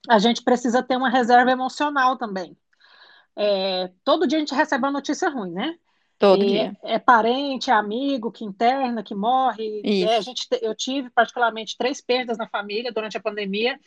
a 0.09 0.19
gente 0.19 0.43
precisa 0.43 0.83
ter 0.83 0.97
uma 0.97 1.09
reserva 1.09 1.51
emocional 1.51 2.17
também. 2.17 2.57
É, 3.35 3.91
todo 4.05 4.27
dia 4.27 4.37
a 4.37 4.41
gente 4.41 4.55
recebe 4.55 4.85
uma 4.85 4.93
notícia 4.93 5.31
ruim, 5.31 5.53
né? 5.53 5.79
Todo 6.19 6.45
e 6.45 6.47
dia. 6.49 6.77
É, 6.83 6.95
é, 6.95 6.99
parente, 6.99 7.71
é 7.71 7.73
amigo 7.73 8.31
que 8.31 8.45
interna, 8.45 9.03
que 9.03 9.15
morre. 9.15 9.83
É, 9.83 10.17
a 10.17 10.21
gente, 10.21 10.47
eu 10.61 10.75
tive 10.75 11.09
particularmente 11.11 11.77
três 11.77 12.01
perdas 12.01 12.37
na 12.37 12.47
família 12.47 12.93
durante 12.93 13.17
a 13.17 13.21
pandemia 13.21 13.81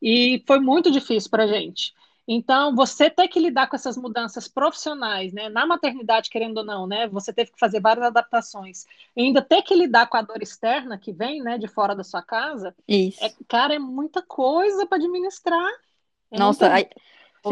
e 0.00 0.42
foi 0.46 0.60
muito 0.60 0.90
difícil 0.90 1.30
para 1.30 1.44
a 1.44 1.48
gente. 1.48 1.92
Então, 2.26 2.74
você 2.74 3.10
ter 3.10 3.28
que 3.28 3.38
lidar 3.38 3.66
com 3.66 3.76
essas 3.76 3.96
mudanças 3.96 4.48
profissionais, 4.48 5.32
né? 5.32 5.48
Na 5.50 5.66
maternidade, 5.66 6.30
querendo 6.30 6.58
ou 6.58 6.64
não, 6.64 6.86
né? 6.86 7.06
Você 7.08 7.32
teve 7.32 7.52
que 7.52 7.58
fazer 7.58 7.80
várias 7.80 8.06
adaptações. 8.06 8.86
E 9.14 9.22
ainda 9.22 9.42
ter 9.42 9.62
que 9.62 9.74
lidar 9.74 10.06
com 10.06 10.16
a 10.16 10.22
dor 10.22 10.42
externa 10.42 10.98
que 10.98 11.12
vem, 11.12 11.42
né, 11.42 11.58
de 11.58 11.68
fora 11.68 11.94
da 11.94 12.02
sua 12.02 12.22
casa. 12.22 12.74
Isso. 12.88 13.22
É, 13.22 13.32
cara, 13.46 13.74
é 13.74 13.78
muita 13.78 14.22
coisa 14.22 14.86
para 14.86 14.96
administrar. 14.96 15.70
É 16.30 16.38
Nossa, 16.38 16.70
muita... 16.70 16.90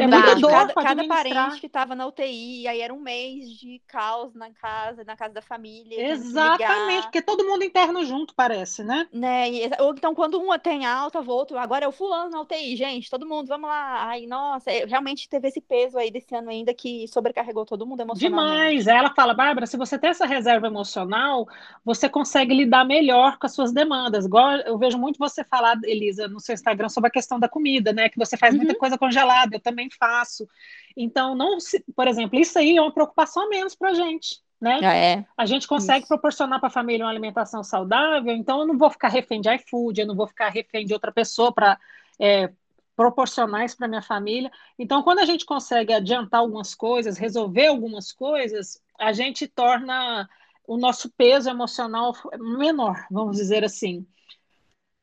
É 0.01 0.07
muita 0.07 0.35
dor 0.37 0.51
cada, 0.51 0.75
cada 0.75 1.07
parente 1.07 1.61
que 1.61 1.67
estava 1.67 1.95
na 1.95 2.07
UTI, 2.07 2.67
aí 2.67 2.81
era 2.81 2.93
um 2.93 3.01
mês 3.01 3.51
de 3.51 3.81
caos 3.87 4.35
na 4.35 4.51
casa, 4.51 5.05
na 5.05 5.17
casa 5.17 5.35
da 5.35 5.43
família. 5.43 6.13
Exatamente, 6.13 7.05
porque 7.05 7.21
todo 7.23 7.45
mundo 7.45 7.65
interno 7.65 8.05
junto, 8.05 8.35
parece, 8.35 8.83
né? 8.83 9.07
Né? 9.13 9.51
E, 9.51 9.71
ou 9.81 9.93
então, 9.93 10.15
quando 10.15 10.41
uma 10.41 10.59
tem 10.59 10.87
alta, 10.87 11.21
volta, 11.21 11.59
agora 11.61 11.85
é 11.85 11.89
o 11.89 11.93
fulano 11.93 12.31
na 12.31 12.41
UTI, 12.41 12.77
gente, 12.77 13.11
todo 13.11 13.27
mundo, 13.27 13.49
vamos 13.49 13.69
lá. 13.69 14.07
Ai, 14.07 14.27
nossa, 14.27 14.71
é, 14.71 14.85
realmente 14.85 15.29
teve 15.29 15.49
esse 15.49 15.61
peso 15.61 15.99
aí 15.99 16.11
desse 16.11 16.35
ano 16.35 16.51
ainda 16.51 16.73
que 16.73 17.07
sobrecarregou 17.09 17.67
todo 17.67 17.87
mundo 17.87 18.01
emocionalmente. 18.01 18.53
Demais. 18.53 18.87
Ela 18.87 19.15
fala, 19.15 19.35
Bárbara, 19.35 19.67
se 19.67 19.77
você 19.77 19.99
tem 19.99 20.11
essa 20.11 20.27
reserva 20.27 20.67
emocional, 20.67 21.47
você 21.85 22.09
consegue 22.09 22.55
lidar 22.55 22.85
melhor 22.85 23.39
com 23.39 23.47
as 23.47 23.55
suas 23.55 23.73
demandas. 23.73 24.25
Igual 24.25 24.57
eu 24.59 24.79
vejo 24.79 24.99
muito 24.99 25.19
você 25.19 25.45
falar, 25.45 25.79
Elisa, 25.85 26.29
no 26.29 26.41
seu 26.41 26.55
Instagram 26.55 26.89
sobre 26.89 27.09
a 27.09 27.13
questão 27.13 27.39
da 27.39 27.49
comida, 27.49 27.93
né? 27.93 28.09
Que 28.09 28.19
você 28.19 28.37
faz 28.37 28.55
uhum. 28.55 28.61
muita 28.61 28.75
coisa 28.75 28.99
congelada, 28.99 29.57
eu 29.57 29.61
também 29.61 29.82
também 29.83 29.89
faço. 29.91 30.49
Então, 30.97 31.35
não 31.35 31.59
se, 31.59 31.85
por 31.95 32.07
exemplo, 32.07 32.39
isso 32.39 32.59
aí 32.59 32.77
é 32.77 32.83
uma 32.83 32.93
preocupação 32.93 33.45
a 33.45 33.49
menos 33.49 33.75
para 33.75 33.91
a 33.91 33.95
gente. 33.95 34.41
Né? 34.61 34.79
Ah, 34.83 34.95
é. 34.95 35.25
A 35.37 35.45
gente 35.45 35.67
consegue 35.67 36.01
isso. 36.01 36.09
proporcionar 36.09 36.61
para 36.61 36.69
a 36.69 36.73
família 36.73 37.05
uma 37.05 37.11
alimentação 37.11 37.65
saudável, 37.65 38.33
então 38.33 38.61
eu 38.61 38.67
não 38.67 38.79
vou 38.79 38.91
ficar 38.91 39.09
refém 39.09 39.41
de 39.41 39.53
iFood, 39.53 40.01
eu 40.01 40.07
não 40.07 40.15
vou 40.15 40.29
ficar 40.29 40.51
refém 40.51 40.87
de 40.87 40.93
outra 40.93 41.11
pessoa 41.11 41.53
para 41.53 41.77
é, 42.21 42.49
proporcionar 42.95 43.65
isso 43.65 43.77
para 43.77 43.89
minha 43.89 44.03
família. 44.03 44.53
Então, 44.79 45.03
quando 45.03 45.19
a 45.19 45.25
gente 45.25 45.45
consegue 45.45 45.93
adiantar 45.93 46.41
algumas 46.41 46.77
coisas, 46.77 47.19
resolver 47.19 47.67
algumas 47.67 48.13
coisas, 48.13 48.81
a 49.01 49.13
gente 49.13 49.49
torna 49.49 50.29
o 50.65 50.77
nosso 50.77 51.11
peso 51.11 51.51
emocional 51.51 52.15
menor, 52.39 53.05
vamos 53.11 53.37
dizer 53.37 53.65
assim. 53.65 54.07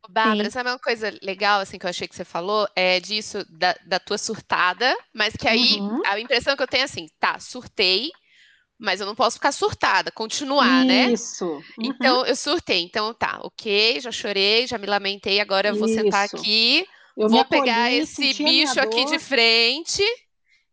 Bárbara, 0.09 0.45
Sim. 0.45 0.51
sabe 0.51 0.69
uma 0.69 0.79
coisa 0.79 1.13
legal 1.21 1.61
assim 1.61 1.77
que 1.77 1.85
eu 1.85 1.89
achei 1.89 2.07
que 2.07 2.15
você 2.15 2.25
falou? 2.25 2.67
É 2.75 2.99
disso 2.99 3.45
da, 3.47 3.75
da 3.85 3.99
tua 3.99 4.17
surtada, 4.17 4.97
mas 5.13 5.35
que 5.35 5.47
aí 5.47 5.79
uhum. 5.79 6.01
a 6.05 6.19
impressão 6.19 6.55
que 6.55 6.63
eu 6.63 6.67
tenho 6.67 6.81
é 6.81 6.85
assim, 6.85 7.07
tá, 7.19 7.39
surtei, 7.39 8.09
mas 8.77 8.99
eu 8.99 9.05
não 9.05 9.13
posso 9.13 9.35
ficar 9.35 9.51
surtada, 9.51 10.11
continuar, 10.11 10.83
né? 10.83 11.11
Isso. 11.11 11.45
Uhum. 11.45 11.61
Então 11.79 12.25
eu 12.25 12.35
surtei, 12.35 12.81
então 12.81 13.13
tá, 13.13 13.39
ok, 13.43 13.99
já 13.99 14.11
chorei, 14.11 14.65
já 14.65 14.79
me 14.79 14.87
lamentei, 14.87 15.39
agora 15.39 15.69
eu 15.69 15.75
vou 15.75 15.87
sentar 15.87 16.25
aqui, 16.25 16.87
eu 17.15 17.29
vou 17.29 17.45
pegar 17.45 17.91
esse 17.91 18.33
bicho 18.33 18.79
aqui 18.79 19.05
de 19.05 19.19
frente 19.19 20.03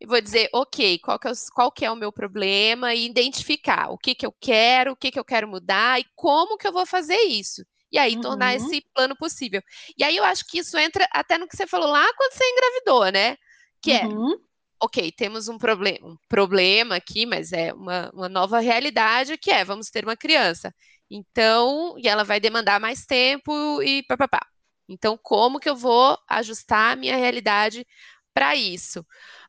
e 0.01 0.07
vou 0.07 0.21
dizer, 0.21 0.49
ok, 0.55 0.99
qual 0.99 1.19
que, 1.19 1.29
é 1.29 1.31
o, 1.31 1.35
qual 1.55 1.71
que 1.73 1.85
é 1.85 1.91
o 1.91 1.97
meu 1.97 2.11
problema 2.11 2.95
e 2.95 3.05
identificar 3.05 3.91
o 3.91 3.99
que 3.99 4.15
que 4.15 4.25
eu 4.25 4.35
quero, 4.41 4.93
o 4.93 4.97
que 4.97 5.11
que 5.11 5.19
eu 5.19 5.25
quero 5.25 5.47
mudar 5.47 6.01
e 6.01 6.07
como 6.15 6.57
que 6.57 6.67
eu 6.67 6.73
vou 6.73 6.87
fazer 6.87 7.21
isso 7.25 7.63
e 7.91 7.99
aí 7.99 8.15
uhum. 8.15 8.21
tornar 8.21 8.55
esse 8.55 8.83
plano 8.95 9.17
possível. 9.17 9.63
E 9.97 10.05
aí 10.05 10.17
eu 10.17 10.25
acho 10.25 10.47
que 10.47 10.59
isso 10.59 10.77
entra 10.77 11.07
até 11.13 11.39
no 11.39 11.49
que 11.49 11.57
você 11.57 11.67
falou 11.67 11.91
lá 11.91 12.07
quando 12.17 12.33
você 12.33 12.45
engravidou, 12.45 13.11
né? 13.13 13.37
Que 13.81 13.93
é, 13.93 14.07
uhum. 14.07 14.33
é, 14.33 14.37
ok, 14.81 15.13
temos 15.13 15.49
um 15.49 15.59
problema, 15.59 16.07
um 16.07 16.17
problema 16.29 16.97
aqui, 16.97 17.27
mas 17.27 17.53
é 17.53 17.73
uma, 17.73 18.11
uma 18.13 18.29
nova 18.29 18.59
realidade 18.59 19.39
que 19.39 19.51
é, 19.51 19.65
vamos 19.65 19.91
ter 19.91 20.05
uma 20.05 20.17
criança. 20.17 20.75
Então, 21.11 21.95
e 21.99 22.09
ela 22.09 22.25
vai 22.25 22.41
demandar 22.41 22.81
mais 22.81 23.07
tempo 23.07 23.81
e 23.83 24.03
papapá. 24.05 24.45
Então, 24.89 25.19
como 25.21 25.61
que 25.61 25.69
eu 25.69 25.77
vou 25.77 26.19
ajustar 26.29 26.93
a 26.93 26.97
minha 26.97 27.17
realidade 27.17 27.87
para 28.35 28.55
isso? 28.55 29.05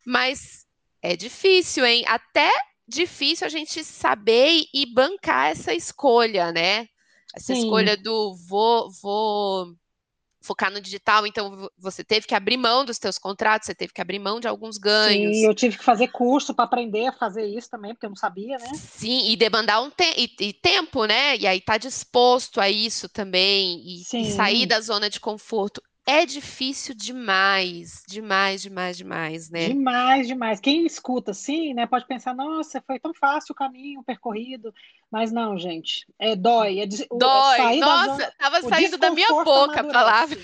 Mas 0.06 0.66
é 1.02 1.16
difícil, 1.16 1.86
hein? 1.86 2.04
Até 2.08 2.50
difícil 2.88 3.46
a 3.46 3.50
gente 3.50 3.84
saber 3.84 4.64
e 4.74 4.86
bancar 4.86 5.52
essa 5.52 5.74
escolha, 5.74 6.52
né? 6.52 6.88
Essa 7.38 7.54
Sim. 7.54 7.62
escolha 7.62 7.96
do 7.96 8.36
vou, 8.48 8.90
vou 9.00 9.76
focar 10.42 10.72
no 10.72 10.82
digital, 10.82 11.28
então 11.28 11.70
você 11.78 12.04
teve 12.04 12.26
que 12.26 12.34
abrir 12.34 12.58
mão 12.58 12.84
dos 12.84 12.98
teus 12.98 13.20
contratos, 13.20 13.68
você 13.68 13.76
teve 13.76 13.94
que 13.94 14.02
abrir 14.02 14.18
mão 14.18 14.40
de 14.40 14.48
alguns 14.48 14.80
ganhos. 14.80 15.38
Sim, 15.38 15.46
eu 15.46 15.54
tive 15.54 15.78
que 15.78 15.84
fazer 15.84 16.08
curso 16.08 16.56
para 16.56 16.66
aprender 16.66 17.06
a 17.06 17.14
fazer 17.14 17.46
isso 17.46 17.70
também, 17.70 17.94
porque 17.94 18.08
eu 18.08 18.10
não 18.10 18.16
sabia, 18.16 18.58
né? 18.58 18.68
Sim, 18.96 19.30
e 19.30 19.36
demandar 19.36 19.82
um 19.82 19.92
te 19.92 20.04
e, 20.18 20.48
e 20.48 20.54
tempo, 20.54 21.06
né? 21.06 21.38
E 21.38 21.46
aí 21.46 21.62
tá 21.62 21.78
disposto 21.78 22.60
a 22.60 22.68
isso 22.68 23.08
também 23.08 23.84
e, 23.86 24.02
e 24.02 24.32
sair 24.32 24.66
da 24.66 24.82
zona 24.82 25.12
de 25.12 25.20
conforto 25.20 25.80
é 26.08 26.26
difícil 26.26 26.96
demais, 26.96 28.02
demais, 28.08 28.62
demais, 28.62 28.98
demais, 28.98 29.50
né? 29.50 29.68
Demais, 29.68 30.26
demais. 30.26 30.60
Quem 30.62 30.86
escuta 30.86 31.32
assim, 31.32 31.74
né, 31.74 31.86
pode 31.86 32.08
pensar, 32.08 32.34
nossa, 32.34 32.82
foi 32.88 32.98
tão 32.98 33.14
fácil 33.14 33.52
o 33.52 33.56
caminho 33.56 34.02
percorrido, 34.02 34.74
mas 35.12 35.34
não, 35.34 35.60
gente, 35.60 36.08
é 36.18 36.34
dói. 36.34 36.80
É 36.80 36.88
dói, 36.88 37.80
nossa, 37.80 38.14
zona, 38.14 38.32
tava 38.40 38.62
saindo 38.62 38.98
da 38.98 39.12
minha 39.12 39.28
boca 39.28 39.82
a 39.82 39.84
palavra. 39.84 40.40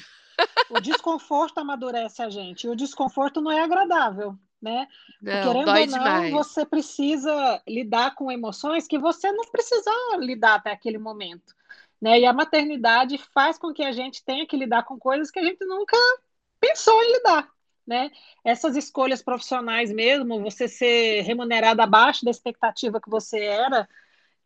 O 0.70 0.82
desconforto 0.82 1.60
amadurece 1.60 2.22
a 2.22 2.30
gente, 2.30 2.66
e 2.66 2.70
o 2.70 2.76
desconforto 2.76 3.40
não 3.40 3.52
é 3.52 3.62
agradável, 3.62 4.38
né? 4.62 4.88
Não, 5.22 5.44
Querendo 5.44 5.66
dói 5.66 5.82
ou 5.82 5.88
não, 5.88 5.98
demais. 5.98 6.32
você 6.32 6.66
precisa 6.66 7.62
lidar 7.66 8.16
com 8.16 8.30
emoções 8.30 8.86
que 8.86 9.00
você 9.00 9.32
não 9.32 9.46
precisa 9.50 9.92
lidar 10.20 10.56
até 10.56 10.72
aquele 10.72 10.98
momento. 10.98 11.56
Né? 12.04 12.20
E 12.20 12.26
a 12.26 12.34
maternidade 12.34 13.18
faz 13.18 13.58
com 13.58 13.72
que 13.72 13.82
a 13.82 13.94
gente 13.94 14.26
tenha 14.26 14.46
que 14.46 14.58
lidar 14.58 14.84
com 14.84 15.00
coisas 15.00 15.32
que 15.32 15.40
a 15.40 15.44
gente 15.44 15.64
nunca 15.64 15.96
pensou 16.60 17.02
em 17.02 17.14
lidar. 17.14 17.48
Né? 17.88 18.12
Essas 18.44 18.76
escolhas 18.76 19.22
profissionais 19.22 19.90
mesmo, 19.90 20.42
você 20.42 20.68
ser 20.68 21.22
remunerado 21.22 21.82
abaixo 21.82 22.26
da 22.26 22.32
expectativa 22.32 23.00
que 23.00 23.10
você 23.10 23.40
era, 23.40 23.88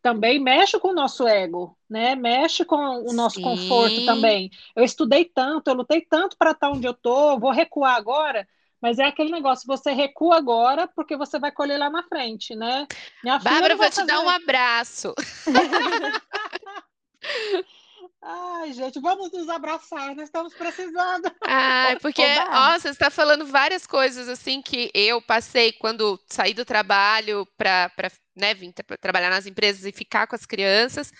também 0.00 0.38
mexe 0.38 0.78
com 0.78 0.90
o 0.90 0.94
nosso 0.94 1.26
ego, 1.26 1.76
né? 1.90 2.14
Mexe 2.14 2.64
com 2.64 2.76
o 2.76 3.12
nosso 3.12 3.36
Sim. 3.36 3.42
conforto 3.42 4.04
também. 4.04 4.52
Eu 4.76 4.84
estudei 4.84 5.24
tanto, 5.24 5.68
eu 5.68 5.74
lutei 5.74 6.00
tanto 6.00 6.36
para 6.38 6.52
estar 6.52 6.70
onde 6.70 6.86
eu 6.86 6.94
tô, 6.94 7.40
vou 7.40 7.50
recuar 7.50 7.96
agora, 7.96 8.46
mas 8.80 9.00
é 9.00 9.04
aquele 9.04 9.32
negócio, 9.32 9.66
você 9.66 9.90
recua 9.90 10.36
agora 10.36 10.86
porque 10.86 11.16
você 11.16 11.40
vai 11.40 11.50
colher 11.50 11.76
lá 11.78 11.90
na 11.90 12.04
frente, 12.04 12.54
né? 12.54 12.86
Minha 13.24 13.40
Bárbara, 13.40 13.74
vou 13.74 13.90
te 13.90 14.04
dar 14.06 14.20
um 14.20 14.28
abraço. 14.28 15.12
Ai, 18.20 18.72
gente, 18.72 18.98
vamos 19.00 19.30
nos 19.32 19.48
abraçar, 19.48 20.14
nós 20.14 20.24
estamos 20.24 20.52
precisando. 20.54 21.30
Ah, 21.42 21.96
porque, 22.02 22.22
ó, 22.22 22.78
você 22.78 22.88
está 22.88 23.10
falando 23.10 23.46
várias 23.46 23.86
coisas 23.86 24.28
assim 24.28 24.60
que 24.60 24.90
eu 24.92 25.22
passei 25.22 25.72
quando 25.72 26.20
saí 26.28 26.52
do 26.52 26.64
trabalho 26.64 27.46
para 27.56 27.90
né, 28.36 28.54
vir 28.54 28.72
tra 28.72 28.96
trabalhar 28.98 29.30
nas 29.30 29.46
empresas 29.46 29.84
e 29.84 29.92
ficar 29.92 30.26
com 30.26 30.34
as 30.34 30.44
crianças. 30.44 31.12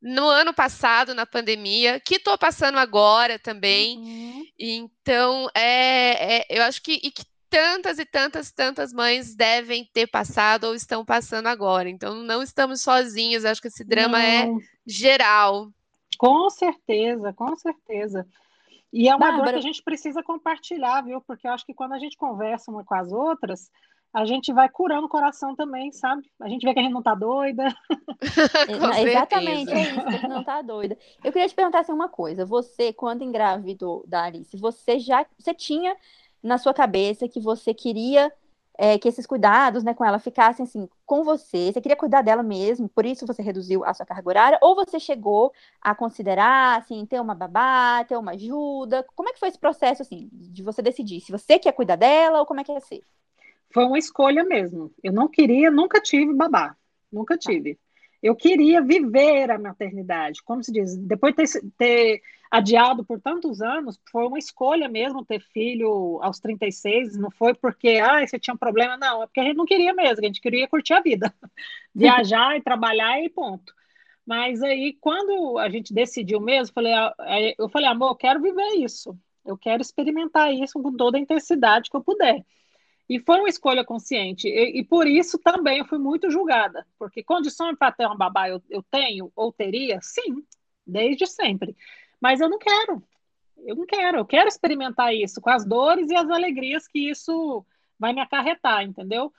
No 0.00 0.28
ano 0.28 0.52
passado, 0.52 1.14
na 1.14 1.24
pandemia, 1.24 1.98
que 1.98 2.16
estou 2.16 2.36
passando 2.36 2.78
agora 2.78 3.38
também. 3.38 3.96
Uhum. 3.96 4.46
Então, 4.58 5.48
é, 5.54 6.36
é, 6.36 6.46
eu 6.50 6.62
acho 6.62 6.82
que, 6.82 7.00
e 7.02 7.10
que 7.10 7.24
tantas 7.54 8.00
e 8.00 8.04
tantas, 8.04 8.50
tantas 8.50 8.92
mães 8.92 9.36
devem 9.36 9.88
ter 9.92 10.08
passado 10.08 10.64
ou 10.64 10.74
estão 10.74 11.04
passando 11.04 11.46
agora. 11.46 11.88
Então, 11.88 12.16
não 12.16 12.42
estamos 12.42 12.80
sozinhos. 12.80 13.44
Acho 13.44 13.62
que 13.62 13.68
esse 13.68 13.84
drama 13.84 14.20
é 14.20 14.44
não. 14.44 14.58
é 14.58 14.60
geral. 14.84 15.68
Com 16.18 16.50
certeza, 16.50 17.32
com 17.32 17.54
certeza. 17.54 18.26
E 18.92 19.08
é 19.08 19.14
uma 19.14 19.26
Bárbara... 19.26 19.44
dor 19.44 19.52
que 19.52 19.58
a 19.58 19.62
gente 19.62 19.84
precisa 19.84 20.20
compartilhar, 20.20 21.02
viu? 21.02 21.20
Porque 21.20 21.46
eu 21.46 21.52
acho 21.52 21.64
que 21.64 21.72
quando 21.72 21.92
a 21.92 21.98
gente 21.98 22.16
conversa 22.16 22.72
uma 22.72 22.84
com 22.84 22.94
as 22.94 23.12
outras, 23.12 23.70
a 24.12 24.24
gente 24.24 24.52
vai 24.52 24.68
curando 24.68 25.06
o 25.06 25.08
coração 25.08 25.54
também, 25.54 25.92
sabe? 25.92 26.28
A 26.40 26.48
gente 26.48 26.64
vê 26.64 26.74
que 26.74 26.80
a 26.80 26.82
gente 26.82 26.92
não 26.92 27.02
tá 27.02 27.14
doida. 27.14 27.64
É, 28.96 29.02
exatamente, 29.02 29.70
é 29.70 29.82
isso, 29.82 30.20
que 30.20 30.28
não 30.28 30.42
tá 30.42 30.62
doida. 30.62 30.96
Eu 31.22 31.30
queria 31.30 31.46
te 31.46 31.54
perguntar 31.54 31.80
assim, 31.80 31.92
uma 31.92 32.08
coisa. 32.08 32.46
Você, 32.46 32.90
quando 32.90 33.22
engravidou 33.22 34.02
da 34.06 34.24
Alice, 34.24 34.56
você 34.56 34.98
já 34.98 35.26
você 35.38 35.52
tinha 35.52 35.94
na 36.44 36.58
sua 36.58 36.74
cabeça 36.74 37.26
que 37.26 37.40
você 37.40 37.72
queria 37.72 38.30
é, 38.76 38.98
que 38.98 39.08
esses 39.08 39.26
cuidados, 39.26 39.84
né, 39.84 39.94
com 39.94 40.04
ela 40.04 40.18
ficassem 40.18 40.64
assim 40.64 40.88
com 41.06 41.24
você. 41.24 41.72
Você 41.72 41.80
queria 41.80 41.96
cuidar 41.96 42.22
dela 42.22 42.42
mesmo, 42.42 42.88
por 42.88 43.06
isso 43.06 43.26
você 43.26 43.42
reduziu 43.42 43.84
a 43.84 43.94
sua 43.94 44.04
carga 44.04 44.28
horária, 44.28 44.58
ou 44.60 44.74
você 44.74 45.00
chegou 45.00 45.52
a 45.80 45.94
considerar 45.94 46.78
assim 46.78 47.06
ter 47.06 47.20
uma 47.20 47.34
babá, 47.34 48.04
ter 48.04 48.16
uma 48.16 48.32
ajuda? 48.32 49.04
Como 49.14 49.28
é 49.28 49.32
que 49.32 49.38
foi 49.38 49.48
esse 49.48 49.58
processo 49.58 50.02
assim 50.02 50.28
de 50.32 50.62
você 50.62 50.82
decidir 50.82 51.20
se 51.20 51.32
você 51.32 51.58
quer 51.58 51.72
cuidar 51.72 51.96
dela 51.96 52.40
ou 52.40 52.46
como 52.46 52.60
é 52.60 52.64
que 52.64 52.72
ia 52.72 52.80
ser? 52.80 53.02
Foi 53.72 53.84
uma 53.84 53.98
escolha 53.98 54.44
mesmo. 54.44 54.92
Eu 55.02 55.12
não 55.12 55.28
queria, 55.28 55.70
nunca 55.70 56.00
tive 56.00 56.34
babá, 56.34 56.76
nunca 57.10 57.34
tá. 57.34 57.40
tive. 57.40 57.78
Eu 58.24 58.34
queria 58.34 58.80
viver 58.80 59.50
a 59.50 59.58
maternidade, 59.58 60.42
como 60.44 60.64
se 60.64 60.72
diz, 60.72 60.96
depois 60.96 61.34
de 61.34 61.44
ter, 61.44 61.70
ter 61.76 62.22
adiado 62.50 63.04
por 63.04 63.20
tantos 63.20 63.60
anos, 63.60 64.00
foi 64.10 64.26
uma 64.26 64.38
escolha 64.38 64.88
mesmo 64.88 65.22
ter 65.26 65.42
filho 65.52 66.18
aos 66.22 66.40
36, 66.40 67.18
não 67.18 67.30
foi 67.30 67.52
porque, 67.54 68.00
ah, 68.02 68.26
você 68.26 68.38
tinha 68.38 68.54
um 68.54 68.56
problema, 68.56 68.96
não, 68.96 69.22
é 69.22 69.26
porque 69.26 69.40
a 69.40 69.44
gente 69.44 69.56
não 69.58 69.66
queria 69.66 69.92
mesmo, 69.92 70.20
a 70.24 70.26
gente 70.26 70.40
queria 70.40 70.66
curtir 70.66 70.94
a 70.94 71.02
vida, 71.02 71.34
viajar 71.94 72.56
e 72.56 72.62
trabalhar 72.62 73.22
e 73.22 73.28
ponto. 73.28 73.74
Mas 74.24 74.62
aí, 74.62 74.96
quando 75.02 75.58
a 75.58 75.68
gente 75.68 75.92
decidiu 75.92 76.40
mesmo, 76.40 76.72
falei, 76.74 76.94
ah, 76.94 77.14
eu 77.58 77.68
falei, 77.68 77.88
amor, 77.88 78.12
eu 78.12 78.16
quero 78.16 78.40
viver 78.40 78.76
isso, 78.78 79.14
eu 79.44 79.58
quero 79.58 79.82
experimentar 79.82 80.50
isso 80.50 80.82
com 80.82 80.96
toda 80.96 81.18
a 81.18 81.20
intensidade 81.20 81.90
que 81.90 81.96
eu 81.96 82.02
puder. 82.02 82.42
E 83.08 83.20
foi 83.20 83.38
uma 83.38 83.48
escolha 83.48 83.84
consciente. 83.84 84.48
E, 84.48 84.78
e, 84.78 84.84
por 84.84 85.06
isso 85.06 85.38
também 85.38 85.78
eu 85.78 85.84
fui 85.84 85.98
muito 85.98 86.30
julgada. 86.30 86.86
Porque 86.98 87.22
condições 87.22 87.76
para 87.76 87.92
ter 87.92 88.06
uma 88.06 88.16
babá 88.16 88.48
eu, 88.48 88.62
eu 88.70 88.82
tenho 88.82 89.30
ou 89.36 89.52
teria? 89.52 90.00
Sim, 90.02 90.42
desde 90.86 91.26
sempre. 91.26 91.76
Mas 92.20 92.40
eu 92.40 92.48
não 92.48 92.58
quero. 92.58 93.02
Eu 93.58 93.76
não 93.76 93.86
quero. 93.86 94.18
Eu 94.18 94.24
quero 94.24 94.48
experimentar 94.48 95.14
isso 95.14 95.40
com 95.40 95.50
as 95.50 95.64
dores 95.66 96.10
e 96.10 96.14
as 96.16 96.28
alegrias 96.30 96.88
que 96.88 97.10
isso 97.10 97.64
vai 97.98 98.12
me 98.12 98.20
acarretar, 98.20 98.82
entendeu? 98.82 99.32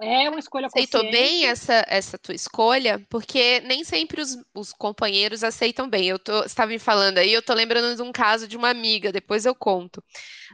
É 0.00 0.28
uma 0.28 0.38
escolha 0.38 0.66
Aceitou 0.66 1.02
consciente. 1.02 1.16
bem 1.16 1.46
essa, 1.46 1.84
essa 1.88 2.18
tua 2.18 2.34
escolha? 2.34 3.00
Porque 3.08 3.60
nem 3.60 3.84
sempre 3.84 4.20
os, 4.20 4.36
os 4.54 4.72
companheiros 4.72 5.44
aceitam 5.44 5.88
bem. 5.88 6.08
Eu 6.08 6.18
tô, 6.18 6.44
estava 6.44 6.70
me 6.70 6.78
falando 6.78 7.18
aí, 7.18 7.32
eu 7.32 7.42
tô 7.42 7.54
lembrando 7.54 7.96
de 7.96 8.02
um 8.02 8.12
caso 8.12 8.48
de 8.48 8.56
uma 8.56 8.70
amiga, 8.70 9.12
depois 9.12 9.46
eu 9.46 9.54
conto. 9.54 10.02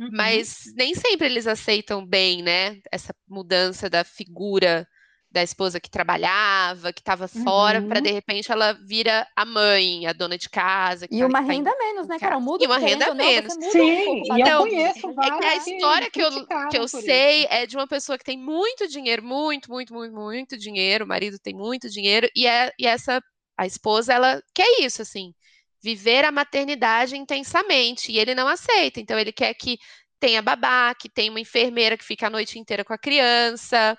Uhum. 0.00 0.10
Mas 0.12 0.62
nem 0.76 0.94
sempre 0.94 1.26
eles 1.26 1.46
aceitam 1.46 2.04
bem, 2.04 2.42
né? 2.42 2.78
Essa 2.90 3.14
mudança 3.28 3.88
da 3.88 4.04
figura 4.04 4.86
da 5.30 5.42
esposa 5.44 5.78
que 5.78 5.88
trabalhava, 5.88 6.92
que 6.92 7.00
estava 7.00 7.28
fora, 7.28 7.80
uhum. 7.80 7.88
para 7.88 8.00
de 8.00 8.10
repente 8.10 8.50
ela 8.50 8.72
vira 8.72 9.26
a 9.36 9.44
mãe, 9.44 10.06
a 10.06 10.12
dona 10.12 10.36
de 10.36 10.48
casa. 10.48 11.06
e 11.08 11.20
tá, 11.20 11.26
uma 11.26 11.40
tá 11.40 11.52
renda 11.52 11.76
menos, 11.78 12.08
né, 12.08 12.18
Carol? 12.18 12.40
Muda 12.40 12.64
e 12.64 12.66
uma 12.66 12.78
renda 12.78 13.14
menos. 13.14 13.56
Não, 13.56 13.70
Sim, 13.70 14.22
um 14.28 14.38
então, 14.38 14.66
eu 14.66 14.70
conheço. 14.70 15.08
É 15.08 15.38
que 15.38 15.44
a 15.44 15.56
história 15.56 16.10
que 16.10 16.20
eu, 16.20 16.46
que 16.68 16.78
eu 16.78 16.88
sei 16.88 17.42
isso. 17.42 17.52
é 17.52 17.66
de 17.66 17.76
uma 17.76 17.86
pessoa 17.86 18.18
que 18.18 18.24
tem 18.24 18.36
muito 18.36 18.88
dinheiro, 18.88 19.22
muito, 19.22 19.70
muito, 19.70 19.94
muito, 19.94 20.12
muito 20.12 20.58
dinheiro, 20.58 21.04
o 21.04 21.08
marido 21.08 21.38
tem 21.38 21.54
muito 21.54 21.88
dinheiro, 21.88 22.28
e, 22.34 22.46
é, 22.46 22.72
e 22.76 22.84
essa, 22.86 23.22
a 23.56 23.66
esposa, 23.66 24.12
ela 24.12 24.42
quer 24.52 24.80
isso, 24.80 25.00
assim, 25.00 25.32
viver 25.80 26.24
a 26.24 26.32
maternidade 26.32 27.16
intensamente, 27.16 28.10
e 28.10 28.18
ele 28.18 28.34
não 28.34 28.48
aceita, 28.48 29.00
então 29.00 29.16
ele 29.16 29.32
quer 29.32 29.54
que 29.54 29.78
tenha 30.18 30.42
babá, 30.42 30.92
que 30.94 31.08
tenha 31.08 31.30
uma 31.30 31.40
enfermeira 31.40 31.96
que 31.96 32.04
fica 32.04 32.26
a 32.26 32.30
noite 32.30 32.58
inteira 32.58 32.84
com 32.84 32.92
a 32.92 32.98
criança, 32.98 33.96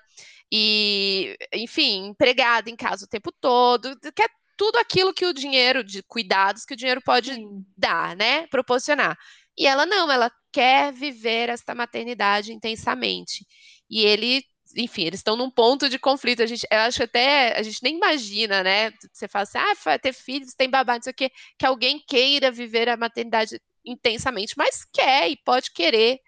e, 0.54 1.34
enfim, 1.54 2.08
empregada 2.08 2.68
em 2.68 2.76
casa 2.76 3.06
o 3.06 3.08
tempo 3.08 3.32
todo, 3.32 3.98
que 4.14 4.22
é 4.22 4.28
tudo 4.54 4.76
aquilo 4.76 5.14
que 5.14 5.24
o 5.24 5.32
dinheiro 5.32 5.82
de 5.82 6.02
cuidados 6.02 6.66
que 6.66 6.74
o 6.74 6.76
dinheiro 6.76 7.00
pode 7.00 7.32
Sim. 7.32 7.64
dar, 7.74 8.14
né? 8.14 8.46
Proporcionar. 8.48 9.16
E 9.56 9.66
ela 9.66 9.86
não, 9.86 10.12
ela 10.12 10.30
quer 10.52 10.92
viver 10.92 11.48
esta 11.48 11.74
maternidade 11.74 12.52
intensamente. 12.52 13.46
E 13.88 14.04
ele, 14.04 14.44
enfim, 14.76 15.04
eles 15.04 15.20
estão 15.20 15.36
num 15.36 15.50
ponto 15.50 15.88
de 15.88 15.98
conflito. 15.98 16.42
A 16.42 16.46
gente, 16.46 16.66
eu 16.70 16.80
acho 16.80 16.98
que 16.98 17.04
até 17.04 17.58
a 17.58 17.62
gente 17.62 17.82
nem 17.82 17.96
imagina, 17.96 18.62
né? 18.62 18.92
Você 19.10 19.26
fala 19.26 19.44
assim, 19.44 19.56
ah, 19.56 19.72
vai 19.82 19.98
ter 19.98 20.12
filhos, 20.12 20.52
tem 20.52 20.68
babá, 20.68 20.96
não 20.96 21.02
sei 21.02 21.12
o 21.12 21.16
quê, 21.16 21.30
que 21.58 21.64
alguém 21.64 21.98
queira 22.06 22.50
viver 22.50 22.90
a 22.90 22.96
maternidade 22.96 23.58
intensamente, 23.86 24.52
mas 24.58 24.84
quer 24.92 25.30
e 25.30 25.36
pode 25.38 25.72
querer. 25.72 26.20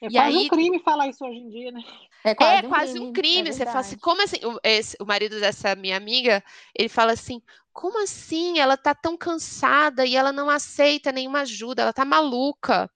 É 0.00 0.06
e 0.06 0.12
quase 0.12 0.38
aí, 0.38 0.44
um 0.44 0.48
crime 0.48 0.78
falar 0.78 1.08
isso 1.08 1.24
hoje 1.24 1.38
em 1.38 1.50
dia, 1.50 1.72
né? 1.72 1.82
É 2.24 2.34
quase, 2.34 2.62
é 2.62 2.66
um, 2.66 2.68
quase 2.70 2.92
crime, 2.92 3.06
um 3.06 3.12
crime. 3.12 3.48
É 3.50 3.52
você 3.52 3.66
fala 3.66 3.80
assim, 3.80 3.98
como 3.98 4.22
assim? 4.22 4.38
O, 4.44 4.58
esse, 4.62 4.96
o 4.98 5.04
marido 5.04 5.38
dessa 5.38 5.74
minha 5.74 5.96
amiga, 5.96 6.42
ele 6.74 6.88
fala 6.88 7.12
assim: 7.12 7.42
como 7.72 8.02
assim? 8.02 8.58
Ela 8.58 8.76
tá 8.76 8.94
tão 8.94 9.16
cansada 9.16 10.06
e 10.06 10.16
ela 10.16 10.32
não 10.32 10.48
aceita 10.48 11.12
nenhuma 11.12 11.40
ajuda, 11.42 11.82
ela 11.82 11.92
tá 11.92 12.04
maluca. 12.04 12.90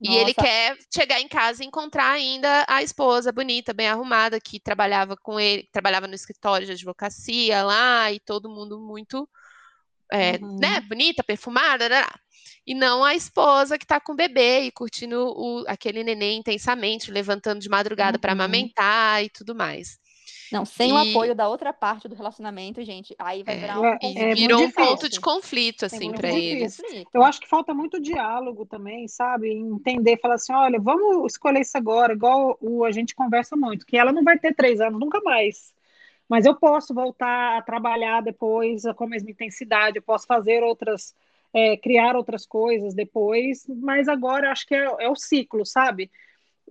Nossa. 0.00 0.18
E 0.18 0.20
ele 0.20 0.34
quer 0.34 0.76
chegar 0.92 1.20
em 1.20 1.28
casa 1.28 1.62
e 1.62 1.66
encontrar 1.66 2.10
ainda 2.10 2.66
a 2.68 2.82
esposa 2.82 3.30
bonita, 3.30 3.72
bem 3.72 3.88
arrumada, 3.88 4.40
que 4.40 4.58
trabalhava 4.58 5.16
com 5.16 5.38
ele, 5.38 5.68
trabalhava 5.72 6.08
no 6.08 6.14
escritório 6.14 6.66
de 6.66 6.72
advocacia 6.72 7.62
lá, 7.62 8.10
e 8.10 8.18
todo 8.18 8.50
mundo 8.50 8.80
muito 8.80 9.28
é, 10.12 10.38
uhum. 10.40 10.58
né, 10.58 10.80
bonita, 10.80 11.24
perfumada, 11.24 11.88
né? 11.88 12.04
e 12.66 12.74
não 12.74 13.02
a 13.04 13.14
esposa 13.14 13.76
que 13.76 13.84
está 13.84 14.00
com 14.00 14.12
o 14.12 14.16
bebê 14.16 14.60
e 14.60 14.72
curtindo 14.72 15.16
o, 15.16 15.64
aquele 15.66 16.04
neném 16.04 16.38
intensamente, 16.38 17.10
levantando 17.10 17.60
de 17.60 17.68
madrugada 17.68 18.16
uhum. 18.16 18.20
para 18.20 18.32
amamentar 18.32 19.24
e 19.24 19.28
tudo 19.28 19.54
mais. 19.54 20.00
Não, 20.52 20.66
sem 20.66 20.90
e... 20.90 20.92
o 20.92 20.96
apoio 20.96 21.34
da 21.34 21.48
outra 21.48 21.72
parte 21.72 22.06
do 22.06 22.14
relacionamento, 22.14 22.84
gente, 22.84 23.14
aí 23.18 23.42
vai 23.42 23.56
é, 23.56 23.58
virar 23.58 23.80
um 23.80 23.86
é, 23.86 23.98
é 24.02 24.34
virou 24.34 24.62
um 24.62 24.70
ponto 24.70 25.08
de 25.08 25.18
conflito, 25.18 25.86
assim, 25.86 26.12
para 26.12 26.30
eles. 26.30 26.78
Eu 27.12 27.24
acho 27.24 27.40
que 27.40 27.48
falta 27.48 27.72
muito 27.72 27.98
diálogo 27.98 28.66
também, 28.66 29.08
sabe? 29.08 29.50
Entender, 29.50 30.20
falar 30.20 30.34
assim, 30.34 30.52
olha, 30.52 30.78
vamos 30.78 31.32
escolher 31.32 31.60
isso 31.60 31.76
agora, 31.76 32.12
igual 32.12 32.58
o, 32.60 32.84
a 32.84 32.92
gente 32.92 33.14
conversa 33.14 33.56
muito, 33.56 33.86
que 33.86 33.96
ela 33.96 34.12
não 34.12 34.22
vai 34.22 34.38
ter 34.38 34.54
três 34.54 34.78
anos, 34.78 35.00
nunca 35.00 35.20
mais. 35.22 35.72
Mas 36.32 36.46
eu 36.46 36.54
posso 36.54 36.94
voltar 36.94 37.58
a 37.58 37.60
trabalhar 37.60 38.22
depois 38.22 38.84
com 38.96 39.04
a 39.04 39.06
mesma 39.06 39.30
intensidade, 39.30 39.98
eu 39.98 40.02
posso 40.02 40.26
fazer 40.26 40.62
outras 40.62 41.14
é, 41.52 41.76
criar 41.76 42.16
outras 42.16 42.46
coisas 42.46 42.94
depois, 42.94 43.66
mas 43.68 44.08
agora 44.08 44.50
acho 44.50 44.66
que 44.66 44.74
é, 44.74 44.82
é 45.00 45.10
o 45.10 45.14
ciclo, 45.14 45.66
sabe? 45.66 46.10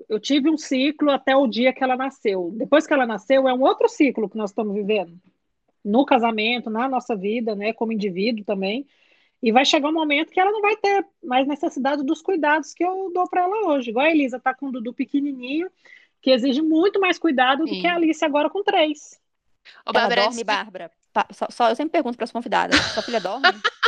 Eu 0.09 0.19
tive 0.19 0.49
um 0.49 0.57
ciclo 0.57 1.11
até 1.11 1.35
o 1.35 1.45
dia 1.45 1.71
que 1.71 1.83
ela 1.83 1.95
nasceu. 1.95 2.51
Depois 2.55 2.87
que 2.87 2.93
ela 2.93 3.05
nasceu, 3.05 3.47
é 3.47 3.53
um 3.53 3.61
outro 3.61 3.87
ciclo 3.87 4.27
que 4.27 4.35
nós 4.35 4.49
estamos 4.49 4.73
vivendo. 4.73 5.13
No 5.85 6.07
casamento, 6.07 6.71
na 6.71 6.89
nossa 6.89 7.15
vida, 7.15 7.53
né, 7.53 7.71
como 7.71 7.93
indivíduo 7.93 8.43
também. 8.43 8.87
E 9.43 9.51
vai 9.51 9.63
chegar 9.63 9.89
um 9.89 9.93
momento 9.93 10.31
que 10.31 10.39
ela 10.39 10.51
não 10.51 10.61
vai 10.63 10.75
ter 10.75 11.05
mais 11.23 11.47
necessidade 11.47 12.03
dos 12.03 12.23
cuidados 12.23 12.73
que 12.73 12.83
eu 12.83 13.11
dou 13.13 13.29
para 13.29 13.43
ela 13.43 13.67
hoje. 13.67 13.91
Igual 13.91 14.07
a 14.07 14.09
Elisa 14.09 14.37
está 14.37 14.55
com 14.55 14.69
o 14.69 14.71
Dudu 14.71 14.91
pequenininho, 14.91 15.69
que 16.19 16.31
exige 16.31 16.63
muito 16.63 16.99
mais 16.99 17.19
cuidado 17.19 17.67
Sim. 17.67 17.75
do 17.75 17.81
que 17.81 17.85
a 17.85 17.93
Alice 17.93 18.25
agora 18.25 18.49
com 18.49 18.63
três. 18.63 19.20
Ô, 19.85 19.91
ela 19.91 19.93
Bárbara, 19.93 20.21
dorme, 20.23 20.43
Bárbara? 20.43 20.91
Só, 21.31 21.47
só, 21.49 21.69
eu 21.69 21.75
sempre 21.75 21.91
pergunto 21.91 22.17
para 22.17 22.23
as 22.25 22.31
convidadas. 22.31 22.79
Sua 22.93 23.03
filha 23.03 23.19
dorme? 23.19 23.47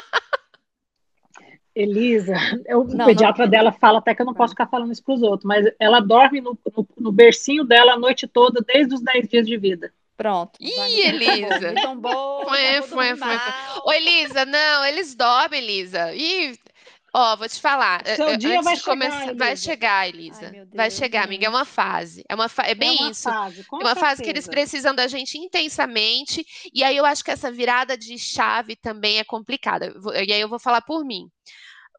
Elisa, 1.75 2.35
o 2.69 2.83
não, 2.83 3.07
pediatra 3.07 3.45
não... 3.45 3.49
dela 3.49 3.71
fala 3.71 3.97
até 3.97 4.13
que 4.13 4.21
eu 4.21 4.25
não 4.27 4.33
posso 4.33 4.51
ficar 4.51 4.67
falando 4.67 4.91
isso 4.91 5.03
para 5.03 5.15
os 5.15 5.23
outros, 5.23 5.43
mas 5.43 5.65
ela 5.79 5.99
dorme 5.99 6.39
no, 6.39 6.57
no, 6.75 6.87
no, 6.99 7.11
bercinho 7.11 7.63
dela 7.63 7.93
a 7.93 7.97
noite 7.97 8.27
toda, 8.27 8.61
desde 8.61 8.93
os 8.93 9.01
10 9.01 9.27
dias 9.27 9.47
de 9.47 9.57
vida. 9.57 9.91
Pronto. 10.15 10.51
Ih, 10.59 11.07
Elisa. 11.07 11.71
Então, 11.71 11.97
bom, 11.99 12.45
foi, 12.47 12.81
foi, 12.83 13.15
foi. 13.15 13.35
Ô, 13.83 13.91
Elisa, 13.91 14.45
não, 14.45 14.85
eles 14.85 15.15
dormem, 15.15 15.63
Elisa. 15.63 16.13
Ih, 16.13 16.55
ó, 17.13 17.35
vou 17.35 17.47
te 17.47 17.61
falar. 17.61 18.03
Seu 18.15 18.35
dia 18.35 18.61
vai 18.61 18.75
chegar, 18.75 18.91
começar, 18.91 19.35
vai 19.35 19.55
chegar, 19.55 20.09
Elisa. 20.09 20.51
Ai, 20.53 20.67
vai 20.73 20.91
chegar, 20.91 21.23
amiga. 21.23 21.45
É 21.45 21.49
uma 21.49 21.65
fase. 21.65 22.23
É, 22.27 22.33
uma 22.33 22.49
fa... 22.49 22.63
é 22.63 22.73
bem 22.73 22.97
é 22.97 23.01
uma 23.01 23.11
isso. 23.11 23.23
Fase, 23.23 23.61
é 23.61 23.75
uma 23.75 23.83
certeza. 23.83 23.99
fase 23.99 24.23
que 24.23 24.29
eles 24.29 24.47
precisam 24.47 24.95
da 24.95 25.07
gente 25.07 25.37
intensamente. 25.37 26.45
E 26.73 26.83
aí 26.83 26.97
eu 26.97 27.05
acho 27.05 27.23
que 27.23 27.31
essa 27.31 27.51
virada 27.51 27.97
de 27.97 28.17
chave 28.17 28.75
também 28.75 29.19
é 29.19 29.23
complicada. 29.23 29.93
E 30.25 30.33
aí 30.33 30.41
eu 30.41 30.49
vou 30.49 30.59
falar 30.59 30.81
por 30.81 31.05
mim. 31.05 31.29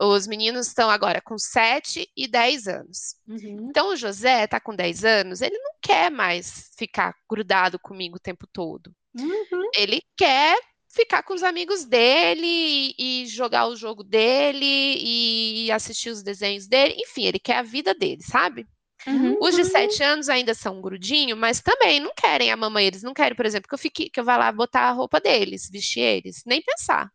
Os 0.00 0.26
meninos 0.26 0.66
estão 0.66 0.90
agora 0.90 1.20
com 1.20 1.38
7 1.38 2.10
e 2.16 2.26
10 2.26 2.66
anos. 2.66 3.16
Uhum. 3.28 3.68
Então, 3.70 3.90
o 3.90 3.96
José 3.96 4.44
está 4.44 4.58
com 4.58 4.74
10 4.74 5.04
anos, 5.04 5.40
ele 5.40 5.56
não 5.56 5.72
quer 5.80 6.10
mais 6.10 6.70
ficar 6.76 7.14
grudado 7.30 7.78
comigo 7.78 8.16
o 8.16 8.20
tempo 8.20 8.44
todo. 8.52 8.92
Uhum. 9.16 9.70
Ele 9.76 10.02
quer 10.16 10.58
ficar 10.94 11.22
com 11.22 11.34
os 11.34 11.42
amigos 11.42 11.84
dele 11.84 12.94
e, 12.98 13.26
jogar 13.26 13.66
o 13.66 13.76
jogo 13.76 14.04
dele 14.04 14.64
e 14.64 15.70
assistir 15.72 16.10
os 16.10 16.22
desenhos 16.22 16.66
dele. 16.66 16.94
Enfim, 16.98 17.24
ele 17.24 17.38
quer 17.38 17.56
a 17.56 17.62
vida 17.62 17.94
dele, 17.94 18.22
sabe? 18.22 18.66
Uhum. 19.06 19.36
Os 19.40 19.54
de 19.54 19.64
7 19.64 20.02
anos 20.02 20.28
ainda 20.28 20.54
são 20.54 20.78
um 20.78 20.80
grudinho, 20.80 21.36
mas 21.36 21.60
também 21.60 22.00
não 22.00 22.12
querem 22.14 22.50
a 22.50 22.56
mamãe. 22.56 22.86
Eles 22.86 23.02
não 23.02 23.12
querem, 23.12 23.36
por 23.36 23.44
exemplo, 23.44 23.68
que 23.68 23.74
eu, 23.74 23.78
fique, 23.78 24.08
que 24.08 24.18
eu 24.18 24.24
vá 24.24 24.36
lá 24.36 24.50
botar 24.50 24.82
a 24.82 24.92
roupa 24.92 25.20
deles, 25.20 25.68
vestir 25.70 26.00
eles. 26.00 26.42
Nem 26.46 26.62
pensar. 26.62 27.10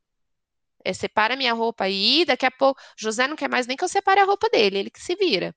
É, 0.83 0.93
separa 0.93 1.35
minha 1.35 1.53
roupa 1.53 1.85
aí, 1.85 2.25
daqui 2.25 2.45
a 2.45 2.51
pouco. 2.51 2.79
José 2.97 3.27
não 3.27 3.35
quer 3.35 3.49
mais 3.49 3.65
nem 3.65 3.75
que 3.75 3.83
eu 3.83 3.89
separe 3.89 4.19
a 4.19 4.25
roupa 4.25 4.49
dele, 4.49 4.79
ele 4.79 4.89
que 4.89 5.01
se 5.01 5.15
vira. 5.15 5.55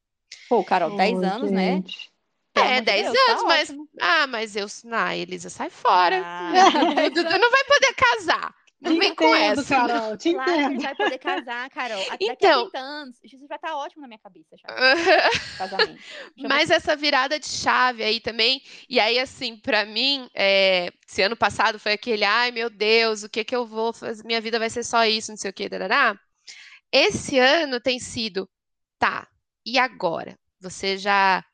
Pô, 0.49 0.65
Carol, 0.65 0.97
10 0.97 1.19
oh, 1.19 1.25
anos, 1.25 1.51
né? 1.51 1.73
gente. 1.75 1.97
né? 1.99 2.12
É, 2.55 2.81
10 2.81 3.13
Deus, 3.13 3.17
tá 3.27 3.33
anos, 3.33 3.43
tá 3.43 3.49
mas. 3.49 3.75
Ah, 4.01 4.27
mas 4.27 4.57
eu. 4.57 4.67
Ah, 4.93 5.17
Elisa, 5.17 5.49
sai 5.51 5.71
fora. 5.71 6.23
Ah, 6.25 6.53
Dudu 7.15 7.39
não 7.39 7.51
vai 7.51 7.65
poder 7.65 7.95
casar. 7.95 8.55
Não 8.81 8.99
vem 8.99 9.15
com 9.15 9.33
essa. 9.33 9.63
Carol, 9.77 10.17
te 10.17 10.33
Claro 10.35 10.71
que 10.77 10.83
vai 10.83 10.95
poder 10.97 11.19
casar, 11.19 11.71
Carol. 11.71 12.05
Daqui 12.11 12.29
Então- 12.29 12.61
a 12.63 12.71
30 12.71 12.79
anos, 12.81 13.17
isso 13.23 13.47
já 13.49 13.57
tá 13.57 13.77
ótimo 13.77 14.03
na 14.03 14.09
minha 14.09 14.19
cabeça, 14.19 14.57
já. 14.57 14.67
Casamento. 15.57 16.03
Mas 16.37 16.69
essa 16.69 16.97
virada 16.97 17.39
de 17.39 17.47
chave 17.47 18.03
aí 18.03 18.19
também, 18.19 18.61
e 18.89 18.99
aí 18.99 19.21
assim, 19.21 19.57
pra 19.57 19.85
mim, 19.87 20.29
é, 20.35 20.91
esse 21.09 21.23
ano 21.23 21.37
passado 21.37 21.79
foi 21.79 21.93
aquele, 21.93 22.25
ai 22.25 22.51
meu 22.51 22.69
Deus, 22.69 23.23
o 23.23 23.29
que 23.29 23.45
que 23.45 23.55
eu 23.55 23.65
vou 23.65 23.93
fazer? 23.93 24.25
Minha 24.25 24.41
vida 24.41 24.59
vai 24.59 24.69
ser 24.69 24.83
só 24.83 25.05
isso, 25.07 25.31
não 25.31 25.37
sei 25.39 25.51
o 25.51 25.55
que, 25.55 25.69
darará. 25.69 26.19
Esse 26.91 27.39
ano 27.39 27.81
tem 27.81 28.01
sido, 28.01 28.49
tá, 28.99 29.29
e 29.65 29.79
agora? 29.79 30.37
Você 30.61 30.99
já, 30.99 31.45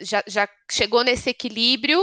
já, 0.00 0.22
já 0.26 0.48
chegou 0.70 1.02
nesse 1.04 1.30
equilíbrio 1.30 2.00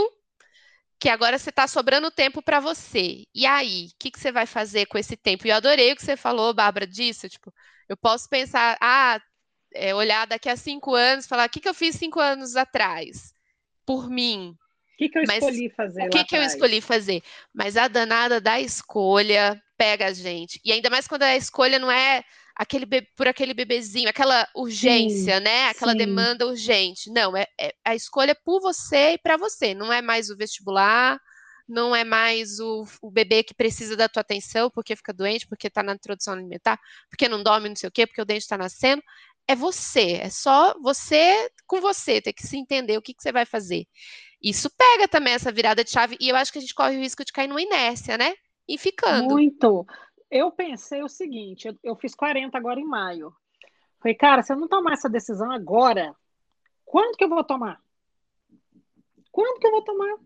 que 0.98 1.08
agora 1.08 1.38
você 1.38 1.52
tá 1.52 1.66
sobrando 1.68 2.10
tempo 2.10 2.42
pra 2.42 2.60
você. 2.60 3.24
E 3.34 3.46
aí, 3.46 3.88
o 3.92 3.96
que 3.98 4.10
que 4.10 4.18
você 4.20 4.32
vai 4.32 4.46
fazer 4.46 4.86
com 4.86 4.98
esse 4.98 5.16
tempo? 5.16 5.46
E 5.46 5.50
eu 5.50 5.56
adorei 5.56 5.92
o 5.92 5.96
que 5.96 6.04
você 6.04 6.16
falou, 6.16 6.54
Bárbara, 6.54 6.86
disso, 6.86 7.28
tipo, 7.28 7.52
eu 7.88 7.96
posso 7.96 8.28
pensar, 8.28 8.76
ah, 8.80 9.20
é, 9.74 9.94
olhar 9.94 10.26
daqui 10.26 10.48
a 10.48 10.56
cinco 10.56 10.94
anos, 10.94 11.26
falar, 11.26 11.46
o 11.46 11.50
que 11.50 11.60
que 11.60 11.68
eu 11.68 11.74
fiz 11.74 11.96
cinco 11.96 12.20
anos 12.20 12.56
atrás? 12.56 13.32
Por 13.86 14.10
mim, 14.10 14.56
O 14.94 14.96
que, 14.98 15.08
que 15.10 15.18
eu 15.18 15.24
Mas 15.26 15.44
escolhi 15.44 15.70
fazer 15.70 16.06
o 16.06 16.10
que 16.10 16.24
que 16.24 16.36
eu 16.36 16.42
escolhi 16.42 16.80
fazer? 16.80 17.22
Mas 17.54 17.76
a 17.76 17.88
danada 17.88 18.40
da 18.40 18.60
escolha 18.60 19.62
pega 19.76 20.06
a 20.06 20.12
gente. 20.12 20.60
E 20.64 20.72
ainda 20.72 20.88
mais 20.90 21.06
quando 21.06 21.22
a 21.22 21.36
escolha 21.36 21.78
não 21.78 21.90
é 21.90 22.24
aquele 22.56 22.86
be- 22.86 23.06
por 23.14 23.28
aquele 23.28 23.52
bebezinho, 23.52 24.08
aquela 24.08 24.48
urgência, 24.54 25.38
né? 25.38 25.68
Aquela 25.68 25.92
sim. 25.92 25.98
demanda 25.98 26.46
urgente. 26.46 27.10
Não, 27.10 27.36
é, 27.36 27.46
é 27.60 27.74
a 27.84 27.94
escolha 27.94 28.34
por 28.34 28.60
você 28.60 29.12
e 29.12 29.18
para 29.18 29.36
você. 29.36 29.74
Não 29.74 29.92
é 29.92 30.00
mais 30.00 30.30
o 30.30 30.36
vestibular, 30.36 31.20
não 31.68 31.94
é 31.94 32.02
mais 32.02 32.58
o, 32.58 32.84
o 33.02 33.10
bebê 33.10 33.42
que 33.42 33.54
precisa 33.54 33.94
da 33.94 34.08
tua 34.08 34.22
atenção 34.22 34.70
porque 34.70 34.96
fica 34.96 35.12
doente, 35.12 35.46
porque 35.46 35.68
tá 35.68 35.82
na 35.82 35.92
introdução 35.92 36.32
alimentar, 36.32 36.80
porque 37.10 37.28
não 37.28 37.42
dorme, 37.42 37.68
não 37.68 37.76
sei 37.76 37.88
o 37.88 37.92
quê, 37.92 38.06
porque 38.06 38.22
o 38.22 38.24
dente 38.24 38.42
está 38.42 38.56
nascendo. 38.56 39.02
É 39.46 39.54
você, 39.54 40.14
é 40.14 40.30
só 40.30 40.74
você 40.80 41.50
com 41.66 41.80
você, 41.80 42.20
ter 42.20 42.32
que 42.32 42.44
se 42.44 42.56
entender 42.56 42.96
o 42.96 43.02
que, 43.02 43.14
que 43.14 43.22
você 43.22 43.30
vai 43.30 43.44
fazer. 43.44 43.86
Isso 44.42 44.70
pega 44.70 45.06
também 45.06 45.34
essa 45.34 45.52
virada 45.52 45.84
de 45.84 45.90
chave, 45.90 46.16
e 46.18 46.28
eu 46.28 46.36
acho 46.36 46.52
que 46.52 46.58
a 46.58 46.60
gente 46.60 46.74
corre 46.74 46.96
o 46.96 47.00
risco 47.00 47.24
de 47.24 47.32
cair 47.32 47.48
numa 47.48 47.62
inércia, 47.62 48.18
né? 48.18 48.34
E 48.68 48.76
ficando. 48.76 49.28
Muito. 49.28 49.86
Eu 50.30 50.50
pensei 50.50 51.02
o 51.02 51.08
seguinte, 51.08 51.68
eu, 51.68 51.76
eu 51.82 51.96
fiz 51.96 52.14
40 52.14 52.56
agora 52.56 52.80
em 52.80 52.84
maio. 52.84 53.34
Falei, 54.00 54.14
cara, 54.14 54.42
se 54.42 54.52
eu 54.52 54.56
não 54.56 54.68
tomar 54.68 54.92
essa 54.92 55.08
decisão 55.08 55.50
agora, 55.50 56.14
quando 56.84 57.16
que 57.16 57.24
eu 57.24 57.28
vou 57.28 57.42
tomar? 57.44 57.80
Quando 59.30 59.58
que 59.58 59.66
eu 59.66 59.70
vou 59.70 59.82
tomar? 59.82 60.16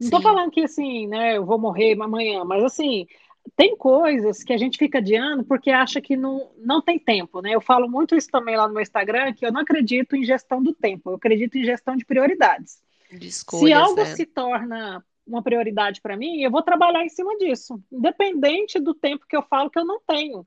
Não 0.00 0.10
tô 0.10 0.18
Sim. 0.18 0.22
falando 0.22 0.50
que 0.50 0.62
assim, 0.62 1.06
né, 1.06 1.36
eu 1.36 1.44
vou 1.44 1.58
morrer 1.58 2.00
amanhã, 2.00 2.44
mas 2.44 2.62
assim, 2.62 3.06
tem 3.54 3.76
coisas 3.76 4.42
que 4.42 4.52
a 4.52 4.58
gente 4.58 4.78
fica 4.78 4.98
adiando 4.98 5.44
porque 5.44 5.70
acha 5.70 6.00
que 6.00 6.16
não, 6.16 6.50
não 6.58 6.82
tem 6.82 6.98
tempo, 6.98 7.40
né? 7.40 7.54
Eu 7.54 7.60
falo 7.60 7.88
muito 7.88 8.14
isso 8.16 8.28
também 8.30 8.56
lá 8.56 8.66
no 8.66 8.74
meu 8.74 8.82
Instagram, 8.82 9.32
que 9.32 9.46
eu 9.46 9.52
não 9.52 9.60
acredito 9.60 10.16
em 10.16 10.24
gestão 10.24 10.62
do 10.62 10.74
tempo, 10.74 11.10
eu 11.10 11.14
acredito 11.14 11.56
em 11.56 11.64
gestão 11.64 11.96
de 11.96 12.04
prioridades. 12.04 12.82
De 13.10 13.30
Se 13.30 13.38
escolhas, 13.38 13.78
algo 13.78 14.02
né? 14.02 14.16
se 14.16 14.26
torna 14.26 15.04
uma 15.26 15.42
prioridade 15.42 16.00
para 16.00 16.16
mim, 16.16 16.42
eu 16.42 16.50
vou 16.50 16.62
trabalhar 16.62 17.04
em 17.04 17.08
cima 17.08 17.36
disso, 17.36 17.82
independente 17.90 18.78
do 18.78 18.94
tempo 18.94 19.26
que 19.26 19.36
eu 19.36 19.42
falo 19.42 19.70
que 19.70 19.78
eu 19.78 19.84
não 19.84 20.00
tenho. 20.06 20.46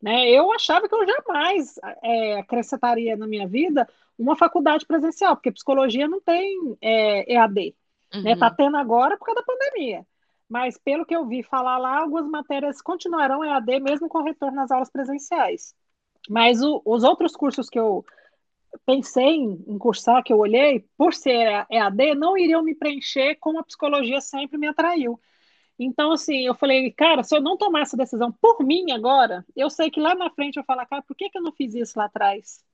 Né? 0.00 0.30
Eu 0.30 0.52
achava 0.52 0.88
que 0.88 0.94
eu 0.94 1.06
jamais 1.06 1.74
é, 2.02 2.38
acrescentaria 2.38 3.16
na 3.16 3.26
minha 3.26 3.46
vida 3.46 3.88
uma 4.18 4.36
faculdade 4.36 4.86
presencial, 4.86 5.36
porque 5.36 5.52
psicologia 5.52 6.08
não 6.08 6.20
tem 6.20 6.76
é, 6.80 7.34
EAD. 7.34 7.74
Né? 8.22 8.32
Uhum. 8.32 8.38
Tá 8.38 8.50
tendo 8.50 8.76
agora 8.76 9.16
por 9.16 9.26
causa 9.26 9.40
da 9.40 9.46
pandemia. 9.46 10.06
Mas 10.48 10.78
pelo 10.78 11.04
que 11.04 11.14
eu 11.14 11.26
vi 11.26 11.42
falar 11.42 11.76
lá, 11.76 11.98
algumas 11.98 12.28
matérias 12.28 12.80
continuarão 12.80 13.44
EAD 13.44 13.80
mesmo 13.80 14.08
com 14.08 14.22
retorno 14.22 14.56
nas 14.56 14.70
aulas 14.70 14.90
presenciais. 14.90 15.74
Mas 16.28 16.62
o, 16.62 16.80
os 16.84 17.02
outros 17.02 17.32
cursos 17.36 17.68
que 17.68 17.78
eu 17.78 18.04
pensei 18.84 19.24
em, 19.36 19.64
em 19.66 19.78
cursar, 19.78 20.22
que 20.22 20.32
eu 20.32 20.38
olhei, 20.38 20.84
por 20.96 21.14
ser 21.14 21.66
EAD, 21.70 22.14
não 22.14 22.36
iriam 22.36 22.62
me 22.62 22.74
preencher 22.74 23.36
como 23.36 23.58
a 23.58 23.64
psicologia 23.64 24.20
sempre 24.20 24.58
me 24.58 24.66
atraiu. 24.68 25.20
Então, 25.78 26.12
assim, 26.12 26.46
eu 26.46 26.54
falei, 26.54 26.90
cara, 26.92 27.22
se 27.22 27.36
eu 27.36 27.40
não 27.40 27.56
tomar 27.56 27.82
essa 27.82 27.96
decisão 27.96 28.32
por 28.32 28.62
mim 28.64 28.90
agora, 28.92 29.44
eu 29.54 29.68
sei 29.68 29.90
que 29.90 30.00
lá 30.00 30.14
na 30.14 30.30
frente 30.30 30.56
eu 30.56 30.62
vou 30.62 30.66
falar, 30.66 30.86
cara, 30.86 31.02
por 31.02 31.14
que, 31.16 31.28
que 31.28 31.38
eu 31.38 31.42
não 31.42 31.52
fiz 31.52 31.74
isso 31.74 31.98
lá 31.98 32.06
atrás? 32.06 32.64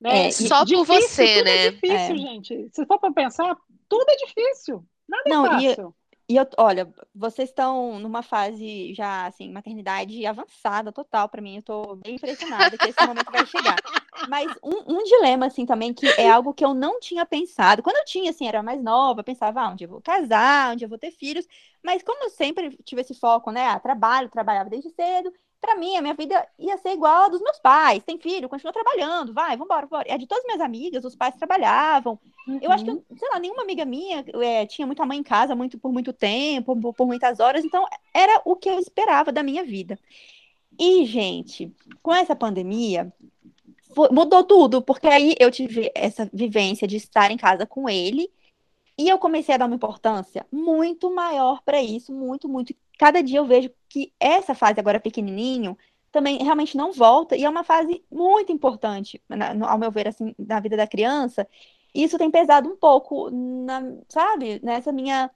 Né? 0.00 0.26
É, 0.26 0.28
e- 0.28 0.32
Só 0.32 0.60
por 0.60 0.66
Difícil, 0.66 0.86
você, 0.86 1.34
tudo 1.34 1.44
né? 1.44 1.66
É 1.66 1.70
difícil, 1.70 1.94
É. 1.96 2.18
gente. 2.18 2.68
Se 2.72 2.86
for 2.86 2.98
para 2.98 3.12
pensar, 3.12 3.56
tudo 3.88 4.04
é 4.08 4.16
difícil. 4.16 4.84
Nada 5.08 5.22
Não, 5.28 5.46
é 5.46 5.48
e- 5.48 5.68
fácil. 5.68 5.94
E 6.32 6.36
eu, 6.36 6.46
olha, 6.56 6.90
vocês 7.14 7.50
estão 7.50 7.98
numa 7.98 8.22
fase 8.22 8.94
já, 8.94 9.26
assim, 9.26 9.52
maternidade 9.52 10.24
avançada 10.24 10.90
total 10.90 11.28
pra 11.28 11.42
mim. 11.42 11.56
Eu 11.56 11.62
tô 11.62 11.96
bem 11.96 12.14
impressionada 12.14 12.78
que 12.78 12.88
esse 12.88 13.04
momento 13.04 13.30
vai 13.30 13.44
chegar. 13.44 13.76
Mas 14.30 14.50
um, 14.64 14.94
um 14.94 15.04
dilema, 15.04 15.44
assim, 15.44 15.66
também, 15.66 15.92
que 15.92 16.06
é 16.16 16.30
algo 16.30 16.54
que 16.54 16.64
eu 16.64 16.72
não 16.72 16.98
tinha 16.98 17.26
pensado. 17.26 17.82
Quando 17.82 17.96
eu 17.96 18.04
tinha, 18.06 18.30
assim, 18.30 18.48
era 18.48 18.62
mais 18.62 18.82
nova, 18.82 19.22
pensava, 19.22 19.60
ah, 19.60 19.68
onde 19.72 19.84
eu 19.84 19.90
vou 19.90 20.00
casar, 20.00 20.72
onde 20.72 20.86
eu 20.86 20.88
vou 20.88 20.96
ter 20.96 21.10
filhos. 21.10 21.46
Mas 21.84 22.02
como 22.02 22.24
eu 22.24 22.30
sempre 22.30 22.78
tive 22.82 23.02
esse 23.02 23.12
foco, 23.12 23.50
né? 23.50 23.66
Ah, 23.68 23.78
trabalho, 23.78 24.30
trabalhava 24.30 24.70
desde 24.70 24.88
cedo. 24.88 25.30
Pra 25.62 25.76
mim, 25.76 25.96
a 25.96 26.02
minha 26.02 26.12
vida 26.14 26.44
ia 26.58 26.76
ser 26.76 26.90
igual 26.90 27.22
a 27.22 27.28
dos 27.28 27.40
meus 27.40 27.58
pais. 27.60 28.02
Tem 28.02 28.18
filho, 28.18 28.48
continua 28.48 28.72
trabalhando, 28.72 29.32
vai, 29.32 29.56
vambora, 29.56 29.86
vambora. 29.86 30.04
É 30.08 30.18
de 30.18 30.26
todas 30.26 30.42
as 30.42 30.46
minhas 30.48 30.60
amigas, 30.60 31.04
os 31.04 31.14
pais 31.14 31.36
trabalhavam. 31.36 32.18
Eu 32.60 32.72
acho 32.72 32.84
que, 32.84 32.90
Uhum. 32.90 33.02
sei 33.16 33.28
lá, 33.30 33.38
nenhuma 33.38 33.62
amiga 33.62 33.84
minha 33.84 34.24
é, 34.42 34.66
tinha 34.66 34.84
muita 34.86 35.06
mãe 35.06 35.18
em 35.18 35.22
casa 35.22 35.54
muito, 35.54 35.78
por 35.78 35.92
muito 35.92 36.12
tempo, 36.12 36.76
por, 36.80 36.92
por 36.92 37.06
muitas 37.06 37.38
horas, 37.38 37.64
então 37.64 37.86
era 38.12 38.42
o 38.44 38.56
que 38.56 38.68
eu 38.68 38.78
esperava 38.80 39.30
da 39.30 39.42
minha 39.42 39.62
vida. 39.62 39.96
E, 40.78 41.06
gente, 41.06 41.72
com 42.02 42.12
essa 42.12 42.34
pandemia, 42.34 43.12
fo- 43.94 44.12
mudou 44.12 44.42
tudo, 44.42 44.82
porque 44.82 45.06
aí 45.06 45.36
eu 45.38 45.50
tive 45.50 45.92
essa 45.94 46.28
vivência 46.32 46.88
de 46.88 46.96
estar 46.96 47.30
em 47.30 47.36
casa 47.36 47.64
com 47.66 47.88
ele, 47.88 48.28
e 48.98 49.08
eu 49.08 49.18
comecei 49.18 49.54
a 49.54 49.58
dar 49.58 49.66
uma 49.66 49.74
importância 49.76 50.46
muito 50.52 51.14
maior 51.14 51.62
para 51.62 51.82
isso, 51.82 52.12
muito, 52.12 52.48
muito. 52.48 52.74
Cada 53.02 53.20
dia 53.20 53.38
eu 53.40 53.44
vejo 53.44 53.68
que 53.88 54.12
essa 54.20 54.54
fase 54.54 54.78
agora 54.78 55.00
pequenininho 55.00 55.76
também 56.12 56.38
realmente 56.40 56.76
não 56.76 56.92
volta, 56.92 57.36
e 57.36 57.42
é 57.44 57.50
uma 57.50 57.64
fase 57.64 58.04
muito 58.08 58.52
importante, 58.52 59.20
na- 59.28 59.52
no- 59.52 59.66
ao 59.66 59.76
meu 59.76 59.90
ver, 59.90 60.06
assim, 60.06 60.32
na 60.38 60.60
vida 60.60 60.76
da 60.76 60.86
criança. 60.86 61.48
Isso 61.92 62.16
tem 62.16 62.30
pesado 62.30 62.68
um 62.68 62.76
pouco, 62.76 63.28
na, 63.28 63.82
sabe, 64.08 64.60
nessa 64.62 64.92
minha 64.92 65.28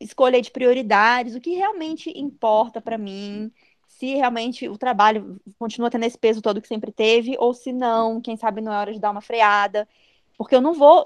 escolha 0.00 0.40
de 0.40 0.52
prioridades, 0.52 1.34
o 1.34 1.40
que 1.40 1.50
realmente 1.56 2.08
importa 2.16 2.80
para 2.80 2.96
mim, 2.96 3.50
se 3.88 4.14
realmente 4.14 4.68
o 4.68 4.78
trabalho 4.78 5.40
continua 5.58 5.90
tendo 5.90 6.04
esse 6.04 6.16
peso 6.18 6.40
todo 6.40 6.62
que 6.62 6.68
sempre 6.68 6.92
teve, 6.92 7.34
ou 7.36 7.52
se 7.52 7.72
não, 7.72 8.20
quem 8.20 8.36
sabe 8.36 8.60
não 8.60 8.72
é 8.72 8.78
hora 8.78 8.92
de 8.92 9.00
dar 9.00 9.10
uma 9.10 9.20
freada, 9.20 9.88
porque 10.38 10.54
eu 10.54 10.60
não 10.60 10.72
vou, 10.72 11.04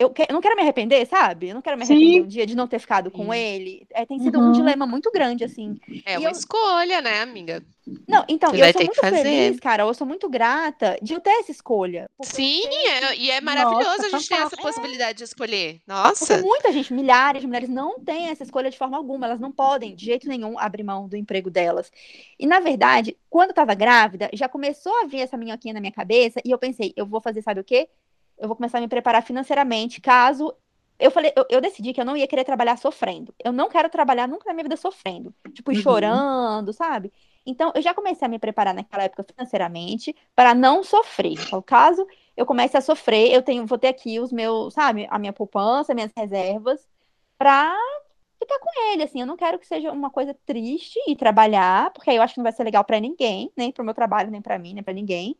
eu, 0.00 0.10
que- 0.10 0.22
eu 0.22 0.32
não 0.32 0.40
quero 0.40 0.56
me 0.56 0.62
arrepender, 0.62 1.06
sabe? 1.06 1.48
Eu 1.50 1.54
não 1.54 1.62
quero 1.62 1.76
me 1.78 1.84
Sim. 1.84 1.92
arrepender 1.94 2.22
um 2.22 2.26
dia 2.26 2.46
de 2.46 2.56
não 2.56 2.66
ter 2.66 2.78
ficado 2.78 3.10
com 3.10 3.32
Sim. 3.32 3.38
ele. 3.38 3.86
É, 3.92 4.04
tem 4.06 4.18
sido 4.18 4.38
um 4.38 4.46
Uhum. 4.46 4.52
dilema 4.52 4.86
muito 4.86 5.10
grande, 5.12 5.44
assim. 5.44 5.78
É 6.04 6.14
E 6.14 6.18
uma 6.18 6.30
eu- 6.30 6.32
escolha, 6.32 7.00
né, 7.00 7.20
amiga? 7.20 7.62
Não, 8.08 8.24
então, 8.28 8.50
Você 8.50 8.56
eu 8.56 8.60
vai 8.60 8.72
sou 8.72 8.80
ter 8.80 8.86
muito 8.86 8.96
que 8.96 9.00
fazer. 9.02 9.22
feliz, 9.22 9.60
cara, 9.60 9.82
eu 9.84 9.94
sou 9.94 10.06
muito 10.06 10.28
grata 10.28 10.98
de 11.02 11.12
eu 11.14 11.20
ter 11.20 11.30
essa 11.30 11.50
escolha. 11.52 12.08
porque 12.16 12.36
Sim, 12.36 12.62
é- 12.64 13.16
e 13.16 13.30
é 13.30 13.40
Nossa, 13.40 13.44
maravilhoso 13.44 14.06
a 14.06 14.08
gente 14.08 14.28
ter 14.28 14.34
essa 14.36 14.56
possibilidade 14.56 15.18
de 15.18 15.24
escolher. 15.24 15.80
Porque 15.84 15.86
Nossa, 15.86 16.36
muita 16.36 16.72
gente, 16.72 16.92
milhares 16.92 17.40
de 17.40 17.46
mulheres, 17.46 17.68
não 17.68 18.00
têm 18.00 18.28
essa 18.28 18.42
escolha 18.42 18.70
de 18.70 18.76
forma 18.76 18.96
alguma. 18.96 19.26
Elas 19.26 19.40
não 19.40 19.52
podem, 19.52 19.94
de 19.94 20.04
jeito 20.06 20.28
nenhum, 20.28 20.58
abrir 20.58 20.82
mão 20.82 21.08
do 21.08 21.16
emprego 21.16 21.50
delas. 21.50 21.90
E, 22.38 22.46
na 22.46 22.58
verdade, 22.60 23.16
quando 23.28 23.50
eu 23.50 23.54
tava 23.54 23.74
grávida, 23.74 24.28
já 24.32 24.48
começou 24.48 24.92
a 25.02 25.06
vir 25.06 25.20
essa 25.20 25.36
minhoquinha 25.36 25.74
na 25.74 25.80
minha 25.80 25.92
cabeça 25.92 26.40
e 26.44 26.50
eu 26.50 26.58
pensei, 26.58 26.92
eu 26.96 27.06
vou 27.06 27.20
fazer, 27.20 27.42
sabe 27.42 27.60
o 27.60 27.64
quê? 27.64 27.88
Eu 28.40 28.48
vou 28.48 28.56
começar 28.56 28.78
a 28.78 28.80
me 28.80 28.88
preparar 28.88 29.22
financeiramente, 29.22 30.00
caso. 30.00 30.54
Eu 30.98 31.10
falei, 31.10 31.32
eu, 31.36 31.46
eu 31.50 31.60
decidi 31.60 31.92
que 31.94 32.00
eu 32.00 32.04
não 32.04 32.16
ia 32.16 32.26
querer 32.28 32.44
trabalhar 32.44 32.76
sofrendo. 32.78 33.34
Eu 33.44 33.52
não 33.52 33.68
quero 33.70 33.88
trabalhar 33.90 34.28
nunca 34.28 34.46
na 34.46 34.54
minha 34.54 34.64
vida 34.64 34.76
sofrendo. 34.76 35.34
Tipo, 35.54 35.70
Uhum. 35.70 35.76
chorando, 35.76 36.72
sabe? 36.72 37.12
Então, 37.46 37.72
eu 37.74 37.82
já 37.82 37.94
comecei 37.94 38.26
a 38.26 38.28
me 38.28 38.38
preparar 38.38 38.74
naquela 38.74 39.04
época 39.04 39.24
financeiramente 39.24 40.14
para 40.34 40.54
não 40.54 40.82
sofrer. 40.84 41.32
Então, 41.32 41.62
caso 41.62 42.06
eu 42.36 42.46
comece 42.46 42.76
a 42.76 42.80
sofrer, 42.82 43.32
eu 43.32 43.42
tenho, 43.42 43.66
vou 43.66 43.78
ter 43.78 43.88
aqui 43.88 44.20
os 44.20 44.32
meus, 44.32 44.74
sabe, 44.74 45.06
a 45.10 45.18
minha 45.18 45.32
poupança, 45.32 45.94
minhas 45.94 46.12
reservas, 46.16 46.86
pra 47.38 47.74
ficar 48.38 48.58
com 48.60 48.70
ele, 48.92 49.02
assim. 49.04 49.20
Eu 49.20 49.26
não 49.26 49.36
quero 49.36 49.58
que 49.58 49.66
seja 49.66 49.92
uma 49.92 50.10
coisa 50.10 50.34
triste 50.46 50.98
e 51.08 51.16
trabalhar, 51.16 51.92
porque 51.92 52.10
aí 52.10 52.16
eu 52.16 52.22
acho 52.22 52.34
que 52.34 52.40
não 52.40 52.44
vai 52.44 52.52
ser 52.52 52.64
legal 52.64 52.84
pra 52.84 53.00
ninguém, 53.00 53.52
nem 53.56 53.72
pro 53.72 53.84
meu 53.84 53.94
trabalho, 53.94 54.30
nem 54.30 54.42
pra 54.42 54.58
mim, 54.58 54.74
nem 54.74 54.82
pra 54.82 54.92
ninguém. 54.94 55.36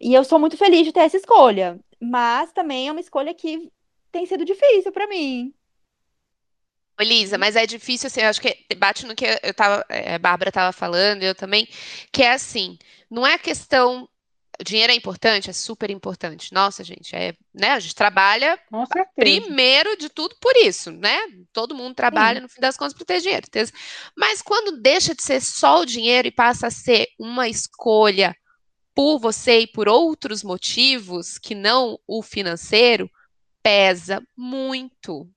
E 0.00 0.12
eu 0.14 0.24
sou 0.24 0.38
muito 0.38 0.56
feliz 0.56 0.84
de 0.84 0.92
ter 0.92 1.00
essa 1.00 1.16
escolha, 1.16 1.80
mas 2.00 2.52
também 2.52 2.88
é 2.88 2.92
uma 2.92 3.00
escolha 3.00 3.34
que 3.34 3.70
tem 4.10 4.26
sido 4.26 4.44
difícil 4.44 4.92
pra 4.92 5.06
mim. 5.06 5.54
Elisa, 6.98 7.36
mas 7.36 7.56
é 7.56 7.66
difícil, 7.66 8.06
assim, 8.06 8.22
eu 8.22 8.28
acho 8.28 8.40
que 8.40 8.66
bate 8.76 9.04
no 9.04 9.14
que 9.14 9.26
eu 9.42 9.52
tava, 9.52 9.84
eh, 9.90 10.14
a 10.14 10.18
Bárbara 10.18 10.48
estava 10.48 10.72
falando, 10.72 11.22
eu 11.22 11.34
também, 11.34 11.68
que 12.10 12.22
é 12.22 12.32
assim, 12.32 12.78
não 13.10 13.26
é 13.26 13.36
questão 13.36 14.08
o 14.60 14.64
dinheiro 14.64 14.92
é 14.92 14.96
importante, 14.96 15.50
é 15.50 15.52
super 15.52 15.90
importante. 15.90 16.52
Nossa, 16.52 16.82
gente, 16.82 17.14
é, 17.14 17.34
né? 17.54 17.72
A 17.72 17.80
gente 17.80 17.94
trabalha 17.94 18.58
primeiro 19.14 19.96
de 19.96 20.08
tudo 20.08 20.34
por 20.40 20.56
isso, 20.56 20.90
né? 20.90 21.18
Todo 21.52 21.74
mundo 21.74 21.94
trabalha, 21.94 22.38
Sim. 22.38 22.42
no 22.42 22.48
fim 22.48 22.60
das 22.60 22.76
contas, 22.76 22.94
para 22.94 23.04
ter 23.04 23.20
dinheiro. 23.20 23.46
Mas 24.16 24.42
quando 24.42 24.80
deixa 24.80 25.14
de 25.14 25.22
ser 25.22 25.40
só 25.40 25.80
o 25.80 25.86
dinheiro 25.86 26.28
e 26.28 26.32
passa 26.32 26.68
a 26.68 26.70
ser 26.70 27.08
uma 27.18 27.48
escolha 27.48 28.34
por 28.96 29.18
você 29.18 29.60
e 29.60 29.66
por 29.66 29.90
outros 29.90 30.42
motivos 30.42 31.36
que 31.36 31.54
não 31.54 31.98
o 32.06 32.22
financeiro, 32.22 33.10
pesa 33.62 34.22
muito. 34.34 35.28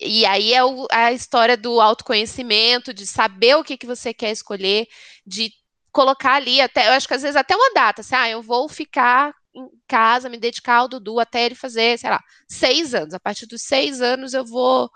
E 0.00 0.26
aí 0.26 0.52
é 0.52 0.64
o, 0.64 0.88
a 0.90 1.12
história 1.12 1.56
do 1.56 1.80
autoconhecimento, 1.80 2.92
de 2.92 3.06
saber 3.06 3.54
o 3.54 3.62
que, 3.62 3.76
que 3.76 3.86
você 3.86 4.12
quer 4.12 4.32
escolher, 4.32 4.88
de 5.24 5.52
colocar 5.92 6.34
ali 6.34 6.60
até, 6.60 6.88
eu 6.88 6.92
acho 6.92 7.06
que 7.06 7.14
às 7.14 7.22
vezes 7.22 7.36
até 7.36 7.54
uma 7.54 7.72
data, 7.72 8.00
assim, 8.00 8.14
ah, 8.16 8.28
eu 8.28 8.42
vou 8.42 8.68
ficar 8.68 9.32
em 9.54 9.68
casa, 9.86 10.28
me 10.28 10.38
dedicar 10.38 10.78
ao 10.78 10.88
Dudu 10.88 11.20
até 11.20 11.46
ele 11.46 11.54
fazer, 11.54 11.98
sei 11.98 12.10
lá, 12.10 12.20
seis 12.48 12.92
anos. 12.94 13.14
A 13.14 13.20
partir 13.20 13.46
dos 13.46 13.62
seis 13.62 14.00
anos 14.00 14.34
eu 14.34 14.44
vou 14.44 14.90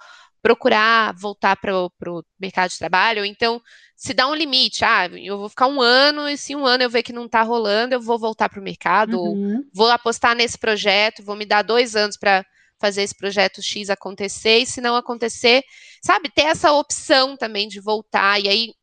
procurar 0.45 1.15
voltar 1.15 1.57
para 1.57 1.75
o 1.75 2.23
mercado 2.39 2.71
de 2.71 2.79
trabalho, 2.79 3.25
então 3.25 3.63
se 3.97 4.13
dá 4.13 4.29
um 4.29 4.35
limite, 4.35 4.85
ah, 4.85 5.07
eu 5.07 5.39
vou 5.39 5.49
ficar 5.49 5.69
um 5.69 5.81
ano 5.81 6.29
e 6.29 6.37
se 6.37 6.55
um 6.55 6.67
ano 6.67 6.83
eu 6.83 6.91
ver 6.91 7.03
que 7.03 7.15
não 7.15 7.25
está 7.25 7.41
rolando, 7.41 7.95
eu 7.95 8.01
vou 8.01 8.19
voltar 8.19 8.51
para 8.51 8.61
o 8.61 8.63
mercado, 8.63 9.19
uhum. 9.19 9.57
ou 9.57 9.65
vou 9.73 9.91
apostar 9.91 10.37
nesse 10.37 10.59
projeto, 10.59 11.25
vou 11.25 11.35
me 11.35 11.47
dar 11.47 11.63
dois 11.63 11.97
anos 11.97 12.19
para 12.19 12.45
fazer 12.79 13.03
esse 13.03 13.17
projeto 13.17 13.63
X 13.63 13.89
acontecer, 13.89 14.59
e 14.59 14.67
se 14.67 14.83
não 14.83 14.95
acontecer, 14.95 15.65
sabe, 16.03 16.29
ter 16.29 16.43
essa 16.43 16.73
opção 16.73 17.39
também 17.39 17.67
de 17.67 17.81
voltar, 17.81 18.39
e 18.39 18.47
aí 18.47 18.75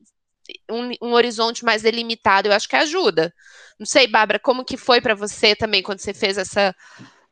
um, 0.68 1.10
um, 1.10 1.14
horizonte 1.14 1.64
mais 1.64 1.84
delimitado, 1.84 2.48
eu 2.48 2.54
acho 2.54 2.68
que 2.68 2.76
ajuda. 2.76 3.32
Não 3.78 3.86
sei, 3.86 4.08
Bárbara, 4.08 4.40
como 4.40 4.66
que 4.66 4.78
foi 4.78 5.00
para 5.00 5.14
você 5.14 5.56
também 5.56 5.84
quando 5.84 6.00
você 6.00 6.12
fez 6.12 6.40
essa, 6.40 6.76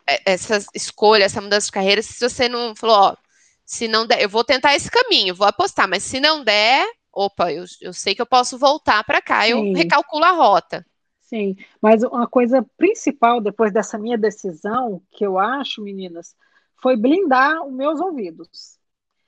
é, 0.07 0.21
essa 0.33 0.63
escolha, 0.75 1.23
essa 1.23 1.41
mudança 1.41 1.65
de 1.65 1.71
carreira, 1.71 2.03
se 2.03 2.19
você 2.19 2.47
não 2.47 2.75
falou, 2.75 2.95
ó, 2.95 3.15
se 3.69 3.87
não 3.87 4.07
der, 4.07 4.23
eu 4.23 4.27
vou 4.27 4.43
tentar 4.43 4.75
esse 4.75 4.89
caminho, 4.89 5.35
vou 5.35 5.45
apostar, 5.45 5.87
mas 5.87 6.01
se 6.01 6.19
não 6.19 6.43
der, 6.43 6.83
opa, 7.13 7.53
eu, 7.53 7.65
eu 7.79 7.93
sei 7.93 8.15
que 8.15 8.21
eu 8.21 8.25
posso 8.25 8.57
voltar 8.57 9.03
para 9.03 9.21
cá, 9.21 9.43
Sim. 9.43 9.51
eu 9.51 9.73
recalculo 9.75 10.25
a 10.25 10.31
rota. 10.31 10.83
Sim, 11.21 11.55
mas 11.79 12.01
uma 12.01 12.25
coisa 12.27 12.65
principal 12.75 13.39
depois 13.39 13.71
dessa 13.71 13.95
minha 13.95 14.17
decisão, 14.17 15.03
que 15.11 15.23
eu 15.23 15.37
acho, 15.37 15.83
meninas, 15.83 16.35
foi 16.81 16.97
blindar 16.97 17.63
os 17.63 17.71
meus 17.71 17.99
ouvidos. 17.99 18.79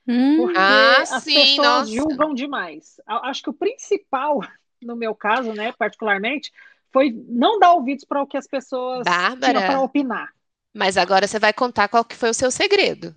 Hum. 0.08 0.38
Porque 0.38 0.58
ah, 0.58 1.02
as 1.02 1.22
sim, 1.22 1.34
pessoas 1.34 1.58
nossa. 1.58 1.92
julgam 1.92 2.34
demais. 2.34 3.00
Acho 3.06 3.44
que 3.44 3.50
o 3.50 3.54
principal, 3.54 4.40
no 4.82 4.96
meu 4.96 5.14
caso, 5.14 5.52
né, 5.52 5.70
particularmente, 5.70 6.50
foi 6.92 7.12
não 7.28 7.60
dar 7.60 7.74
ouvidos 7.74 8.04
para 8.04 8.20
o 8.20 8.26
que 8.26 8.36
as 8.36 8.48
pessoas 8.48 9.04
Bárbara, 9.04 9.52
tinham 9.52 9.66
para 9.68 9.80
opinar. 9.80 10.30
Mas 10.74 10.96
agora 10.96 11.28
você 11.28 11.38
vai 11.38 11.52
contar 11.52 11.86
qual 11.86 12.04
que 12.04 12.16
foi 12.16 12.30
o 12.30 12.34
seu 12.34 12.50
segredo 12.50 13.14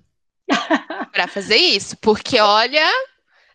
para 1.16 1.28
fazer 1.28 1.56
isso, 1.56 1.96
porque 2.02 2.38
olha, 2.42 2.86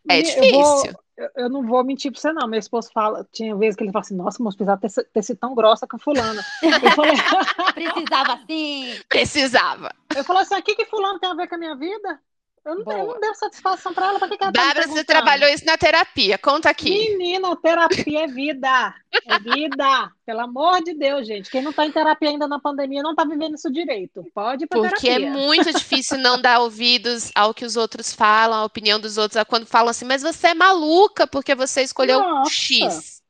é 0.09 0.23
difícil. 0.23 0.47
Eu, 0.47 1.27
vou, 1.29 1.31
eu, 1.37 1.51
não 1.51 1.63
vou 1.67 1.85
mentir 1.85 2.11
para 2.11 2.19
você 2.19 2.33
não. 2.33 2.49
Meu 2.49 2.59
esposo 2.59 2.91
fala, 2.91 3.29
tinha 3.31 3.55
vezes 3.55 3.77
que 3.77 3.85
ele 3.85 3.93
fala 3.93 4.03
assim, 4.03 4.17
nossa, 4.17 4.43
mas 4.43 4.57
precisava 4.57 4.81
ter, 4.81 4.91
ter 5.13 5.23
sido 5.23 5.37
tão 5.37 5.55
grossa 5.55 5.87
com 5.87 5.99
fulana. 5.99 6.43
Eu 6.63 6.91
falei, 6.93 7.13
precisava 7.75 8.41
sim. 8.49 9.01
Precisava. 9.07 9.95
Eu 10.17 10.25
falei 10.25 10.43
assim, 10.43 10.55
o 10.55 10.63
que 10.63 10.75
que 10.75 10.87
fulano 10.87 11.21
tem 11.21 11.31
a 11.31 11.35
ver 11.35 11.49
com 11.49 11.57
a 11.57 11.59
minha 11.59 11.77
vida? 11.77 12.19
Eu 12.63 12.75
não, 12.85 12.93
eu 12.93 13.07
não 13.07 13.21
deu 13.21 13.35
satisfação 13.35 13.95
para 13.95 14.09
ela, 14.09 14.19
para 14.19 14.29
que, 14.29 14.37
que 14.37 14.45
ela 14.45 14.53
tá 14.53 14.63
Bárbara, 14.63 14.87
você 14.87 15.03
trabalhou 15.03 15.49
isso 15.49 15.65
na 15.65 15.79
terapia, 15.79 16.37
conta 16.37 16.69
aqui. 16.69 16.91
Menina, 16.91 17.57
terapia 17.57 18.25
é 18.25 18.27
vida, 18.27 18.95
é 19.27 19.39
vida. 19.39 20.13
Pelo 20.27 20.41
amor 20.41 20.85
de 20.85 20.93
Deus, 20.93 21.27
gente. 21.27 21.51
Quem 21.51 21.63
não 21.63 21.71
está 21.71 21.87
em 21.87 21.93
terapia 21.93 22.29
ainda 22.29 22.47
na 22.47 22.61
pandemia 22.61 23.03
não 23.03 23.13
está 23.13 23.25
vivendo 23.25 23.55
isso 23.55 23.73
direito. 23.73 24.23
Pode 24.35 24.65
ir 24.65 24.67
pra 24.67 24.79
Porque 24.79 25.09
é 25.09 25.19
terapia. 25.19 25.41
é 25.41 25.47
muito 25.47 25.73
difícil 25.73 26.19
não 26.19 26.41
dar 26.41 26.61
ouvidos 26.61 27.31
ao 27.35 27.55
que 27.55 27.65
os 27.65 27.77
outros 27.77 28.13
falam, 28.13 28.59
à 28.59 28.65
opinião 28.65 29.01
dos 29.01 29.17
outros, 29.17 29.43
quando 29.45 29.65
falam 29.67 29.89
assim, 29.89 30.05
mas 30.05 30.21
você 30.21 30.49
é 30.49 30.55
maluca 30.55 31.27
porque 31.27 31.55
você 31.55 31.81
escolheu 31.81 32.21
Nossa. 32.21 32.53
X. 32.53 33.23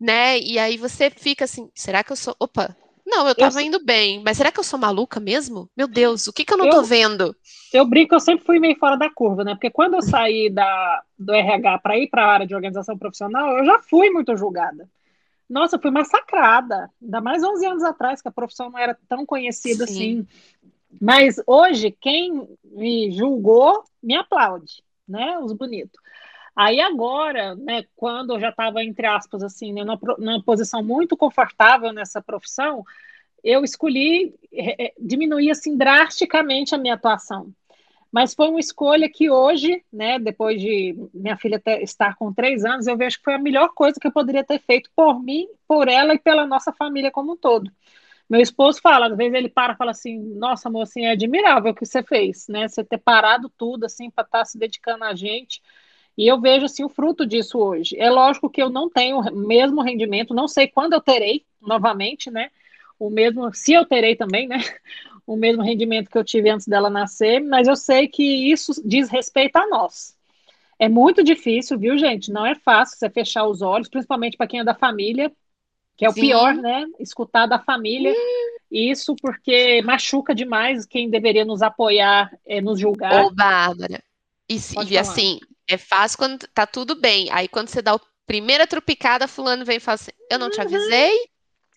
Né? 0.00 0.40
E 0.40 0.58
aí 0.58 0.76
você 0.76 1.10
fica 1.10 1.44
assim, 1.44 1.70
será 1.76 2.02
que 2.02 2.10
eu 2.10 2.16
sou. 2.16 2.34
Opa, 2.40 2.76
não, 3.06 3.28
eu 3.28 3.34
tava 3.34 3.62
eu... 3.62 3.66
indo 3.66 3.84
bem, 3.84 4.20
mas 4.24 4.36
será 4.36 4.50
que 4.50 4.58
eu 4.58 4.64
sou 4.64 4.78
maluca 4.78 5.20
mesmo? 5.20 5.70
Meu 5.76 5.86
Deus, 5.86 6.26
o 6.26 6.32
que 6.32 6.44
que 6.44 6.52
eu 6.52 6.58
não 6.58 6.66
eu, 6.66 6.72
tô 6.72 6.82
vendo? 6.82 7.34
Eu 7.72 7.86
brinco, 7.86 8.14
eu 8.14 8.20
sempre 8.20 8.44
fui 8.44 8.58
meio 8.58 8.76
fora 8.76 8.96
da 8.96 9.08
curva, 9.08 9.44
né? 9.44 9.54
Porque 9.54 9.70
quando 9.70 9.94
eu 9.94 10.02
saí 10.02 10.50
da, 10.50 11.02
do 11.16 11.32
RH 11.32 11.78
para 11.78 11.96
ir 11.96 12.08
para 12.08 12.24
a 12.24 12.32
área 12.32 12.46
de 12.46 12.54
organização 12.54 12.98
profissional, 12.98 13.58
eu 13.58 13.64
já 13.64 13.78
fui 13.78 14.10
muito 14.10 14.36
julgada. 14.36 14.88
Nossa, 15.48 15.76
eu 15.76 15.80
fui 15.80 15.92
massacrada. 15.92 16.90
Ainda 17.00 17.20
mais 17.20 17.44
11 17.44 17.66
anos 17.66 17.84
atrás, 17.84 18.20
que 18.20 18.28
a 18.28 18.32
profissão 18.32 18.70
não 18.70 18.78
era 18.78 18.98
tão 19.08 19.24
conhecida 19.24 19.86
Sim. 19.86 19.92
assim. 19.92 20.26
Mas 21.00 21.40
hoje, 21.46 21.96
quem 22.00 22.48
me 22.64 23.12
julgou, 23.12 23.84
me 24.02 24.16
aplaude, 24.16 24.82
né? 25.08 25.38
Os 25.38 25.52
bonitos. 25.52 26.00
Aí 26.56 26.80
agora, 26.80 27.54
né, 27.54 27.84
quando 27.94 28.32
eu 28.32 28.40
já 28.40 28.48
estava, 28.48 28.82
entre 28.82 29.06
aspas, 29.06 29.42
assim, 29.42 29.74
né, 29.74 29.84
numa, 29.84 30.00
numa, 30.18 30.42
posição 30.42 30.82
muito 30.82 31.14
confortável 31.14 31.92
nessa 31.92 32.22
profissão, 32.22 32.82
eu 33.44 33.62
escolhi 33.62 34.34
é, 34.52 34.86
é, 34.86 34.94
diminuir, 34.98 35.50
assim, 35.50 35.76
drasticamente 35.76 36.74
a 36.74 36.78
minha 36.78 36.94
atuação. 36.94 37.52
Mas 38.10 38.34
foi 38.34 38.48
uma 38.48 38.60
escolha 38.60 39.10
que 39.10 39.28
hoje, 39.30 39.84
né, 39.92 40.18
depois 40.18 40.58
de 40.58 40.96
minha 41.12 41.36
filha 41.36 41.60
ter, 41.60 41.82
estar 41.82 42.16
com 42.16 42.32
três 42.32 42.64
anos, 42.64 42.86
eu 42.86 42.96
vejo 42.96 43.18
que 43.18 43.24
foi 43.24 43.34
a 43.34 43.38
melhor 43.38 43.68
coisa 43.74 44.00
que 44.00 44.06
eu 44.06 44.12
poderia 44.12 44.42
ter 44.42 44.58
feito 44.60 44.90
por 44.96 45.22
mim, 45.22 45.46
por 45.68 45.88
ela 45.88 46.14
e 46.14 46.18
pela 46.18 46.46
nossa 46.46 46.72
família 46.72 47.10
como 47.10 47.32
um 47.34 47.36
todo. 47.36 47.70
Meu 48.28 48.40
esposo 48.40 48.80
fala, 48.80 49.08
às 49.08 49.16
vezes 49.16 49.34
ele 49.34 49.50
para 49.50 49.74
e 49.74 49.76
fala 49.76 49.90
assim, 49.90 50.18
nossa, 50.18 50.70
mocinha, 50.70 51.10
é 51.10 51.12
admirável 51.12 51.72
o 51.72 51.74
que 51.74 51.84
você 51.84 52.02
fez, 52.02 52.48
né? 52.48 52.66
Você 52.66 52.82
ter 52.82 52.98
parado 52.98 53.50
tudo, 53.58 53.84
assim, 53.84 54.10
para 54.10 54.24
estar 54.24 54.38
tá 54.38 54.44
se 54.46 54.58
dedicando 54.58 55.04
a 55.04 55.14
gente. 55.14 55.60
E 56.16 56.26
eu 56.26 56.40
vejo 56.40 56.64
assim 56.64 56.84
o 56.84 56.88
fruto 56.88 57.26
disso 57.26 57.58
hoje. 57.58 57.96
É 57.98 58.10
lógico 58.10 58.48
que 58.48 58.62
eu 58.62 58.70
não 58.70 58.88
tenho 58.88 59.18
o 59.18 59.36
mesmo 59.36 59.82
rendimento, 59.82 60.34
não 60.34 60.48
sei 60.48 60.66
quando 60.66 60.94
eu 60.94 61.00
terei 61.00 61.44
novamente, 61.60 62.30
né? 62.30 62.50
O 62.98 63.10
mesmo, 63.10 63.52
se 63.52 63.74
eu 63.74 63.84
terei 63.84 64.16
também, 64.16 64.48
né? 64.48 64.56
O 65.28 65.34
mesmo 65.34 65.60
rendimento 65.60 66.08
que 66.08 66.16
eu 66.16 66.22
tive 66.22 66.48
antes 66.48 66.68
dela 66.68 66.88
nascer, 66.88 67.40
mas 67.40 67.66
eu 67.66 67.74
sei 67.74 68.06
que 68.06 68.22
isso 68.22 68.80
diz 68.84 69.08
respeito 69.08 69.56
a 69.56 69.66
nós. 69.66 70.16
É 70.78 70.88
muito 70.88 71.24
difícil, 71.24 71.76
viu, 71.76 71.98
gente? 71.98 72.30
Não 72.30 72.46
é 72.46 72.54
fácil 72.54 72.96
você 72.96 73.10
fechar 73.10 73.44
os 73.44 73.60
olhos, 73.60 73.88
principalmente 73.88 74.36
para 74.36 74.46
quem 74.46 74.60
é 74.60 74.64
da 74.64 74.72
família, 74.72 75.32
que 75.96 76.04
é 76.04 76.08
o 76.08 76.12
Sim. 76.12 76.20
pior, 76.20 76.54
né? 76.54 76.86
Escutar 77.00 77.46
da 77.46 77.58
família. 77.58 78.14
Isso 78.70 79.16
porque 79.16 79.82
machuca 79.82 80.32
demais 80.32 80.86
quem 80.86 81.10
deveria 81.10 81.44
nos 81.44 81.60
apoiar, 81.60 82.30
é, 82.46 82.60
nos 82.60 82.78
julgar. 82.78 83.24
Ô, 83.24 83.34
Bárbara, 83.34 84.00
e, 84.48 84.60
e 84.88 84.98
assim, 84.98 85.40
é 85.68 85.76
fácil 85.76 86.18
quando 86.18 86.46
tá 86.48 86.66
tudo 86.66 86.94
bem. 87.00 87.28
Aí 87.32 87.48
quando 87.48 87.68
você 87.68 87.82
dá 87.82 87.94
a 87.94 88.00
primeira 88.26 88.66
tropicada, 88.66 89.28
fulano 89.28 89.64
vem 89.64 89.76
e 89.76 89.80
fala 89.80 89.96
assim: 89.96 90.10
Eu 90.30 90.38
não 90.38 90.50
te 90.50 90.58
uhum. 90.60 90.66
avisei? 90.66 91.18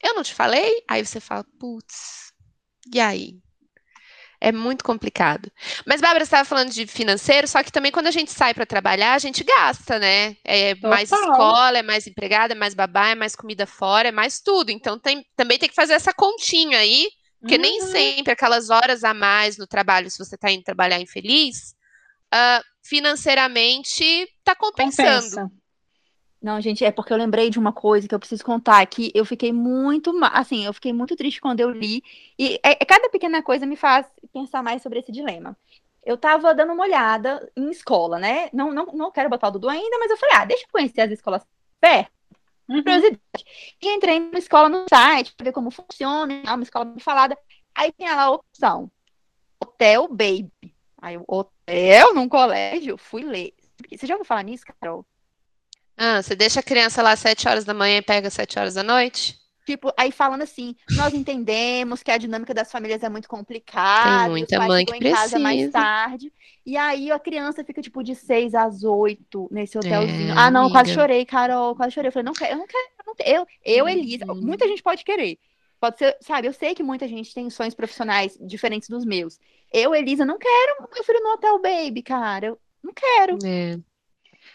Eu 0.02 0.14
não 0.14 0.24
te 0.24 0.34
falei? 0.34 0.82
Aí 0.88 1.06
você 1.06 1.20
fala, 1.20 1.46
putz, 1.60 2.32
e 2.94 3.00
aí? 3.00 3.34
É 4.42 4.54
muito 4.54 4.86
complicado. 4.86 5.52
Mas, 5.86 6.00
Bárbara, 6.00 6.24
você 6.24 6.30
estava 6.30 6.46
falando 6.46 6.72
de 6.72 6.88
financeiro, 6.88 7.46
só 7.46 7.62
que 7.62 7.74
também 7.74 7.92
quando 7.92 8.08
a 8.08 8.12
gente 8.12 8.32
sai 8.32 8.54
para 8.54 8.66
trabalhar, 8.66 9.14
a 9.14 9.20
gente 9.20 9.44
gasta, 9.44 10.00
né? 10.00 10.38
É 10.46 10.76
mais 10.76 11.12
escola, 11.12 11.80
é 11.80 11.84
mais 11.84 12.08
empregada, 12.08 12.54
é 12.54 12.56
mais 12.56 12.74
babá, 12.74 13.10
é 13.10 13.16
mais 13.16 13.36
comida 13.36 13.68
fora, 13.68 14.08
é 14.08 14.12
mais 14.14 14.40
tudo. 14.40 14.72
Então 14.72 14.98
tem, 14.98 15.26
também 15.36 15.60
tem 15.60 15.68
que 15.68 15.76
fazer 15.76 15.92
essa 15.92 16.14
continha 16.14 16.80
aí, 16.80 17.10
porque 17.42 17.56
uhum. 17.56 17.62
nem 17.62 17.82
sempre 17.82 18.32
aquelas 18.32 18.70
horas 18.70 19.04
a 19.04 19.14
mais 19.14 19.58
no 19.58 19.68
trabalho, 19.68 20.10
se 20.10 20.18
você 20.18 20.36
está 20.36 20.50
indo 20.50 20.64
trabalhar 20.64 21.02
infeliz, 21.02 21.76
uh, 22.34 22.64
financeiramente 22.84 24.04
está 24.04 24.56
compensando. 24.56 25.30
Compensa. 25.30 25.52
Não, 26.42 26.62
gente, 26.62 26.86
é 26.86 26.92
porque 26.92 27.12
eu 27.12 27.18
lembrei 27.18 27.50
de 27.50 27.60
uma 27.60 27.74
coisa 27.74 28.08
que 28.08 28.16
eu 28.16 28.20
preciso 28.20 28.46
contar, 28.46 28.86
que 28.86 29.12
eu 29.14 29.26
fiquei 29.26 29.52
muito, 29.52 30.18
assim, 30.32 30.66
eu 30.66 30.74
fiquei 30.74 30.94
muito 30.94 31.16
triste 31.16 31.42
quando 31.42 31.60
eu 31.60 31.70
li, 31.70 32.02
e 32.38 32.58
é, 32.64 32.82
é, 32.82 32.86
cada 32.86 33.10
pequena 33.10 33.44
coisa 33.44 33.66
me 33.66 33.76
faz 33.76 34.08
pensar 34.32 34.64
mais 34.64 34.82
sobre 34.82 35.00
esse 35.00 35.12
dilema. 35.12 35.58
Eu 36.02 36.18
tava 36.18 36.56
dando 36.56 36.72
uma 36.72 36.84
olhada 36.84 37.52
em 37.58 37.70
escola, 37.70 38.18
né? 38.18 38.50
Não, 38.54 38.72
não, 38.72 38.86
não 38.86 39.12
quero 39.12 39.30
botar 39.30 39.50
o 39.50 39.52
Dudu 39.52 39.68
ainda, 39.68 40.00
mas 40.00 40.10
eu 40.10 40.18
falei, 40.18 40.36
ah, 40.38 40.46
deixa 40.46 40.64
eu 40.64 40.70
conhecer 40.72 41.02
as 41.02 41.12
escolas 41.12 41.46
perto. 41.80 42.12
Uhum. 42.70 42.84
E 43.82 43.90
entrei 43.90 44.20
na 44.20 44.40
escola 44.40 44.70
no 44.70 44.86
site 44.88 45.34
para 45.36 45.44
ver 45.44 45.52
como 45.52 45.72
funciona, 45.72 46.42
uma 46.46 46.64
escola 46.64 46.86
bem 46.86 47.00
falada. 47.00 47.38
Aí 47.76 47.92
tinha 47.92 48.16
lá 48.16 48.24
a 48.24 48.32
opção: 48.32 48.92
Hotel 49.60 50.08
Baby. 50.08 50.52
Aí 51.02 51.18
o 51.18 51.26
hotel 51.28 52.14
num 52.14 52.28
colégio, 52.28 52.98
fui 52.98 53.24
ler. 53.24 53.54
Você 53.92 54.06
já 54.06 54.16
ouviu 54.16 54.26
falar 54.26 54.44
nisso, 54.44 54.66
Carol? 54.80 55.06
Ah, 55.98 56.22
você 56.22 56.36
deixa 56.36 56.60
a 56.60 56.64
criança 56.64 57.02
lá 57.02 57.12
às 57.12 57.20
7 57.20 57.48
horas 57.48 57.66
da 57.66 57.74
manhã 57.74 57.98
e 57.98 58.02
pega 58.02 58.28
às 58.28 58.34
7 58.34 58.60
horas 58.60 58.74
da 58.74 58.84
noite? 58.84 59.38
Tipo, 59.66 59.94
aí 59.96 60.12
falando 60.12 60.42
assim, 60.42 60.76
nós 60.92 61.14
entendemos 61.14 62.02
que 62.02 62.10
a 62.10 62.18
dinâmica 62.18 62.56
das 62.56 62.72
famílias 62.72 63.04
é 63.04 63.10
muito 63.10 63.30
complicada. 63.30 64.22
Tem 64.24 64.30
muita 64.30 64.60
mãe 64.66 64.84
que 64.84 64.98
precisa. 64.98 65.10
em 65.10 65.22
casa 65.22 65.40
mais 65.40 65.72
tarde. 65.72 66.34
E 66.66 66.76
aí 66.76 67.12
a 67.12 67.20
criança 67.20 67.64
fica, 67.64 67.82
tipo, 67.82 68.04
de 68.04 68.16
6 68.16 68.56
às 68.56 68.84
8 68.84 69.48
nesse 69.52 69.78
hotelzinho. 69.78 70.32
É, 70.32 70.38
ah, 70.38 70.50
não, 70.50 70.62
amiga. 70.62 70.74
quase 70.74 70.94
chorei, 70.94 71.26
Carol, 71.26 71.76
quase 71.76 71.94
chorei. 71.94 72.08
Eu 72.08 72.12
falei, 72.12 72.26
não 72.26 72.34
quero, 72.34 72.54
eu 72.54 72.58
não 72.58 72.66
quero, 72.66 72.90
eu 72.98 73.00
eu, 73.26 73.48
eu 73.64 73.88
Elisa, 73.88 74.26
uhum. 74.26 74.42
muita 74.42 74.68
gente 74.68 74.82
pode 74.82 75.04
querer. 75.04 75.38
Pode 75.80 75.98
ser, 75.98 76.18
sabe, 76.22 76.48
eu 76.48 76.54
sei 76.54 76.76
que 76.76 76.84
muita 76.84 77.08
gente 77.08 77.34
tem 77.34 77.50
sonhos 77.50 77.74
profissionais 77.74 78.38
diferentes 78.42 78.90
dos 78.90 79.06
meus. 79.06 79.40
Eu, 79.72 79.96
Elisa, 79.96 80.26
não 80.26 80.38
quero 80.38 80.88
meu 80.94 81.04
filho 81.04 81.24
no 81.24 81.34
hotel 81.34 81.62
baby, 81.62 82.02
cara. 82.02 82.48
Eu 82.48 82.60
não 82.84 82.94
quero. 82.94 83.38
É, 83.46 83.80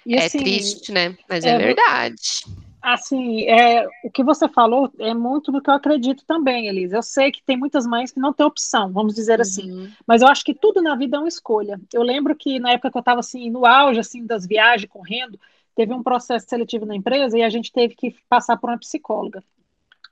e, 0.04 0.14
é 0.16 0.26
assim, 0.26 0.38
triste, 0.38 0.92
né? 0.92 1.16
Mas 1.28 1.44
é, 1.44 1.50
é 1.50 1.58
verdade. 1.58 2.44
Assim, 2.82 3.44
é, 3.44 3.86
o 4.04 4.10
que 4.10 4.22
você 4.22 4.46
falou 4.46 4.92
é 4.98 5.14
muito 5.14 5.50
do 5.50 5.62
que 5.62 5.70
eu 5.70 5.74
acredito 5.74 6.22
também, 6.26 6.66
Elisa. 6.66 6.96
Eu 6.96 7.02
sei 7.02 7.32
que 7.32 7.42
tem 7.42 7.56
muitas 7.56 7.86
mães 7.86 8.12
que 8.12 8.20
não 8.20 8.34
têm 8.34 8.44
opção, 8.44 8.92
vamos 8.92 9.14
dizer 9.14 9.40
assim. 9.40 9.72
uhum. 9.72 9.84
assim. 9.84 9.94
Mas 10.06 10.20
eu 10.20 10.28
acho 10.28 10.44
que 10.44 10.52
tudo 10.52 10.82
na 10.82 10.94
vida 10.94 11.16
é 11.16 11.20
uma 11.20 11.28
escolha. 11.28 11.80
Eu 11.94 12.02
lembro 12.02 12.36
que 12.36 12.58
na 12.58 12.72
época 12.72 12.90
que 12.90 12.98
eu 12.98 13.00
estava 13.00 13.20
assim, 13.20 13.48
no 13.48 13.64
auge 13.64 14.00
assim, 14.00 14.26
das 14.26 14.46
viagens, 14.46 14.90
correndo, 14.90 15.40
teve 15.74 15.94
um 15.94 16.02
processo 16.02 16.46
seletivo 16.46 16.84
na 16.84 16.94
empresa 16.94 17.38
e 17.38 17.42
a 17.42 17.48
gente 17.48 17.72
teve 17.72 17.94
que 17.94 18.14
passar 18.28 18.58
por 18.58 18.68
uma 18.68 18.78
psicóloga. 18.78 19.42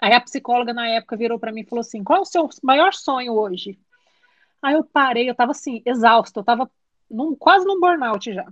Aí 0.02 0.12
a 0.12 0.20
psicóloga 0.20 0.74
na 0.74 0.88
época 0.88 1.16
virou 1.16 1.38
para 1.38 1.52
mim 1.52 1.60
e 1.60 1.64
falou 1.64 1.80
assim: 1.80 2.02
qual 2.02 2.18
é 2.18 2.22
o 2.22 2.24
seu 2.24 2.48
maior 2.60 2.92
sonho 2.92 3.34
hoje? 3.34 3.78
Aí 4.60 4.74
eu 4.74 4.82
parei, 4.82 5.28
eu 5.28 5.32
estava 5.32 5.52
assim, 5.52 5.80
exausto, 5.86 6.40
eu 6.40 6.42
estava 6.42 6.68
quase 7.38 7.64
num 7.64 7.78
burnout 7.78 8.32
já. 8.32 8.44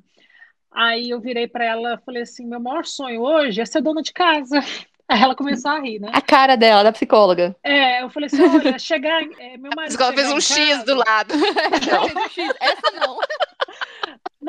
Aí 0.70 1.10
eu 1.10 1.20
virei 1.20 1.48
para 1.48 1.64
ela 1.64 1.94
e 1.94 2.04
falei 2.04 2.22
assim: 2.22 2.46
meu 2.46 2.60
maior 2.60 2.84
sonho 2.86 3.22
hoje 3.22 3.60
é 3.60 3.66
ser 3.66 3.82
dona 3.82 4.00
de 4.00 4.12
casa. 4.12 4.60
Aí 5.08 5.20
ela 5.20 5.34
começou 5.34 5.72
a 5.72 5.80
rir, 5.80 5.98
né? 5.98 6.10
A 6.12 6.20
cara 6.20 6.54
dela, 6.54 6.84
da 6.84 6.92
psicóloga. 6.92 7.56
É, 7.64 8.00
eu 8.04 8.10
falei 8.10 8.28
assim: 8.28 8.42
olha, 8.42 8.78
chegar. 8.78 9.20
É, 9.40 9.56
meu 9.56 9.72
marido. 9.74 10.00
A 10.00 10.12
fez 10.12 10.30
um 10.30 10.40
X 10.40 10.68
casa... 10.68 10.84
do 10.84 10.94
lado. 10.94 11.34
Não. 11.90 12.28
X. 12.28 12.54
Essa 12.60 12.90
não. 12.92 13.18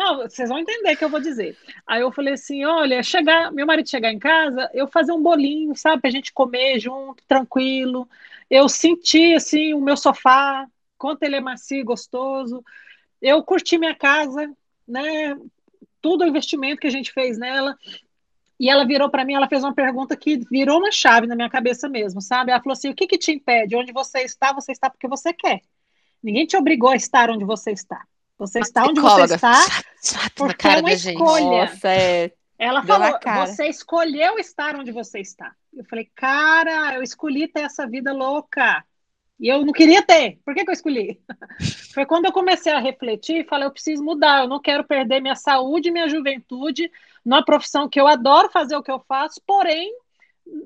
Não, 0.01 0.17
vocês 0.17 0.49
vão 0.49 0.57
entender 0.57 0.93
o 0.93 0.97
que 0.97 1.05
eu 1.05 1.09
vou 1.09 1.21
dizer. 1.21 1.55
Aí 1.85 2.01
eu 2.01 2.11
falei 2.11 2.33
assim: 2.33 2.65
olha, 2.65 3.03
chegar, 3.03 3.51
meu 3.51 3.67
marido 3.67 3.87
chegar 3.87 4.11
em 4.11 4.17
casa, 4.17 4.67
eu 4.73 4.87
fazer 4.87 5.11
um 5.11 5.21
bolinho, 5.21 5.75
sabe, 5.75 6.01
pra 6.01 6.09
gente 6.09 6.33
comer 6.33 6.79
junto, 6.79 7.23
tranquilo. 7.27 8.09
Eu 8.49 8.67
senti 8.67 9.35
assim 9.35 9.75
o 9.75 9.79
meu 9.79 9.95
sofá, 9.95 10.67
quanto 10.97 11.21
ele 11.21 11.35
é 11.35 11.39
macio 11.39 11.77
e 11.77 11.83
gostoso. 11.83 12.63
Eu 13.21 13.43
curti 13.43 13.77
minha 13.77 13.93
casa, 13.93 14.51
né? 14.87 15.37
tudo 16.01 16.23
o 16.23 16.27
investimento 16.27 16.81
que 16.81 16.87
a 16.87 16.91
gente 16.91 17.11
fez 17.13 17.37
nela. 17.37 17.77
E 18.59 18.69
ela 18.69 18.85
virou 18.85 19.07
para 19.07 19.23
mim, 19.23 19.35
ela 19.35 19.47
fez 19.47 19.63
uma 19.63 19.73
pergunta 19.73 20.17
que 20.17 20.37
virou 20.49 20.79
uma 20.79 20.91
chave 20.91 21.27
na 21.27 21.35
minha 21.35 21.49
cabeça 21.49 21.87
mesmo, 21.87 22.21
sabe? 22.21 22.49
Ela 22.49 22.59
falou 22.59 22.73
assim: 22.73 22.89
o 22.89 22.95
que, 22.95 23.05
que 23.05 23.19
te 23.19 23.31
impede? 23.31 23.75
Onde 23.75 23.93
você 23.93 24.21
está, 24.23 24.51
você 24.51 24.71
está 24.71 24.89
porque 24.89 25.07
você 25.07 25.31
quer. 25.31 25.61
Ninguém 26.23 26.47
te 26.47 26.57
obrigou 26.57 26.89
a 26.89 26.95
estar 26.95 27.29
onde 27.29 27.45
você 27.45 27.71
está. 27.71 28.03
Você 28.41 28.59
está 28.59 28.87
onde 28.87 28.99
você 28.99 29.35
está 29.35 29.53
porque 30.35 30.67
é 30.67 30.79
uma 30.79 30.91
escolha. 30.91 31.65
Nossa, 31.65 31.89
é... 31.89 32.33
Ela 32.57 32.83
falou: 32.83 33.19
você 33.45 33.67
escolheu 33.67 34.39
estar 34.39 34.75
onde 34.75 34.91
você 34.91 35.19
está. 35.19 35.53
Eu 35.71 35.85
falei, 35.85 36.09
cara, 36.15 36.95
eu 36.95 37.03
escolhi 37.03 37.47
ter 37.47 37.61
essa 37.61 37.85
vida 37.85 38.11
louca. 38.11 38.83
E 39.39 39.47
eu 39.47 39.63
não 39.63 39.71
queria 39.71 40.01
ter. 40.01 40.39
Por 40.43 40.55
que, 40.55 40.63
que 40.63 40.71
eu 40.71 40.73
escolhi? 40.73 41.21
Foi 41.93 42.03
quando 42.03 42.25
eu 42.25 42.31
comecei 42.31 42.71
a 42.71 42.79
refletir 42.79 43.41
e 43.41 43.47
falei, 43.47 43.67
eu 43.67 43.71
preciso 43.71 44.03
mudar, 44.03 44.43
eu 44.43 44.47
não 44.47 44.59
quero 44.59 44.83
perder 44.83 45.21
minha 45.21 45.35
saúde, 45.35 45.91
minha 45.91 46.09
juventude, 46.09 46.91
numa 47.23 47.45
profissão 47.45 47.87
que 47.87 47.99
eu 47.99 48.07
adoro 48.07 48.49
fazer 48.49 48.75
o 48.75 48.83
que 48.83 48.91
eu 48.91 48.99
faço, 49.07 49.39
porém, 49.45 49.93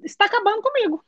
está 0.03 0.25
acabando 0.25 0.61
comigo. 0.61 1.03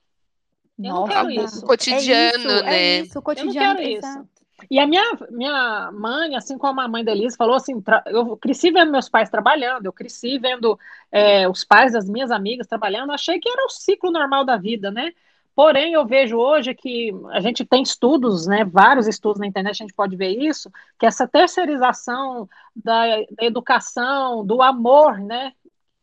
Eu 0.77 0.91
Nossa, 0.91 0.99
não 0.99 1.07
quero 1.07 1.45
isso. 1.45 1.59
O 1.63 1.67
cotidiano, 1.67 2.11
é 2.11 2.37
isso, 2.37 2.63
né? 2.63 2.75
É 2.75 2.99
isso, 2.99 3.19
o 3.19 3.21
cotidiano. 3.21 3.57
Eu 3.57 3.63
não 3.63 3.75
quero 3.75 3.89
isso. 3.89 4.36
E 4.71 4.79
a 4.79 4.87
minha, 4.87 5.03
minha 5.29 5.91
mãe, 5.91 6.35
assim 6.35 6.57
como 6.57 6.81
a 6.81 6.87
mãe 6.87 7.03
da 7.03 7.11
Elise, 7.11 7.37
falou 7.37 7.55
assim: 7.55 7.81
eu 8.07 8.35
cresci 8.37 8.71
vendo 8.71 8.91
meus 8.91 9.07
pais 9.07 9.29
trabalhando, 9.29 9.85
eu 9.85 9.93
cresci 9.93 10.39
vendo 10.39 10.79
é, 11.11 11.47
os 11.47 11.63
pais 11.63 11.93
das 11.93 12.09
minhas 12.09 12.31
amigas 12.31 12.67
trabalhando, 12.67 13.11
achei 13.11 13.39
que 13.39 13.49
era 13.49 13.65
o 13.65 13.69
ciclo 13.69 14.11
normal 14.11 14.43
da 14.43 14.57
vida, 14.57 14.89
né? 14.89 15.11
Porém, 15.55 15.93
eu 15.93 16.05
vejo 16.05 16.37
hoje 16.37 16.75
que 16.75 17.11
a 17.31 17.39
gente 17.39 17.65
tem 17.65 17.81
estudos, 17.81 18.45
né, 18.45 18.63
vários 18.63 19.07
estudos 19.07 19.39
na 19.39 19.47
internet, 19.47 19.81
a 19.81 19.85
gente 19.85 19.93
pode 19.93 20.15
ver 20.15 20.29
isso, 20.29 20.71
que 20.99 21.05
essa 21.05 21.27
terceirização 21.27 22.47
da, 22.75 23.07
da 23.31 23.43
educação, 23.43 24.45
do 24.45 24.61
amor, 24.61 25.19
né, 25.19 25.53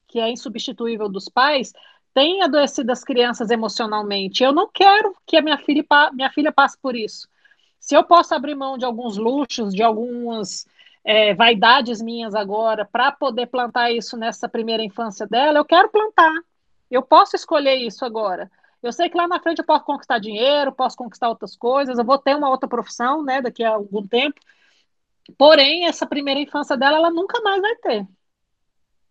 que 0.08 0.18
é 0.18 0.28
insubstituível 0.28 1.08
dos 1.08 1.28
pais, 1.28 1.72
tem 2.12 2.42
adoecido 2.42 2.90
as 2.90 3.04
crianças 3.04 3.50
emocionalmente. 3.50 4.42
Eu 4.42 4.52
não 4.52 4.68
quero 4.68 5.14
que 5.26 5.36
a 5.36 5.42
minha 5.42 5.58
filha, 5.58 5.84
minha 6.12 6.30
filha 6.30 6.52
passe 6.52 6.76
por 6.78 6.96
isso. 6.96 7.28
Se 7.84 7.94
eu 7.94 8.02
posso 8.02 8.34
abrir 8.34 8.54
mão 8.54 8.78
de 8.78 8.84
alguns 8.86 9.18
luxos, 9.18 9.74
de 9.74 9.82
algumas 9.82 10.66
é, 11.04 11.34
vaidades 11.34 12.00
minhas 12.00 12.34
agora, 12.34 12.88
para 12.90 13.12
poder 13.12 13.46
plantar 13.46 13.92
isso 13.92 14.16
nessa 14.16 14.48
primeira 14.48 14.82
infância 14.82 15.26
dela, 15.26 15.58
eu 15.58 15.66
quero 15.66 15.90
plantar. 15.90 16.32
Eu 16.90 17.02
posso 17.02 17.36
escolher 17.36 17.76
isso 17.76 18.02
agora. 18.02 18.50
Eu 18.82 18.90
sei 18.90 19.10
que 19.10 19.18
lá 19.18 19.28
na 19.28 19.38
frente 19.38 19.58
eu 19.58 19.66
posso 19.66 19.84
conquistar 19.84 20.18
dinheiro, 20.18 20.72
posso 20.72 20.96
conquistar 20.96 21.28
outras 21.28 21.54
coisas, 21.54 21.98
eu 21.98 22.04
vou 22.06 22.16
ter 22.16 22.34
uma 22.34 22.48
outra 22.48 22.66
profissão, 22.66 23.22
né, 23.22 23.42
daqui 23.42 23.62
a 23.62 23.74
algum 23.74 24.06
tempo. 24.08 24.40
Porém, 25.36 25.86
essa 25.86 26.06
primeira 26.06 26.40
infância 26.40 26.78
dela, 26.78 26.96
ela 26.96 27.10
nunca 27.10 27.38
mais 27.42 27.60
vai 27.60 27.76
ter. 27.76 28.06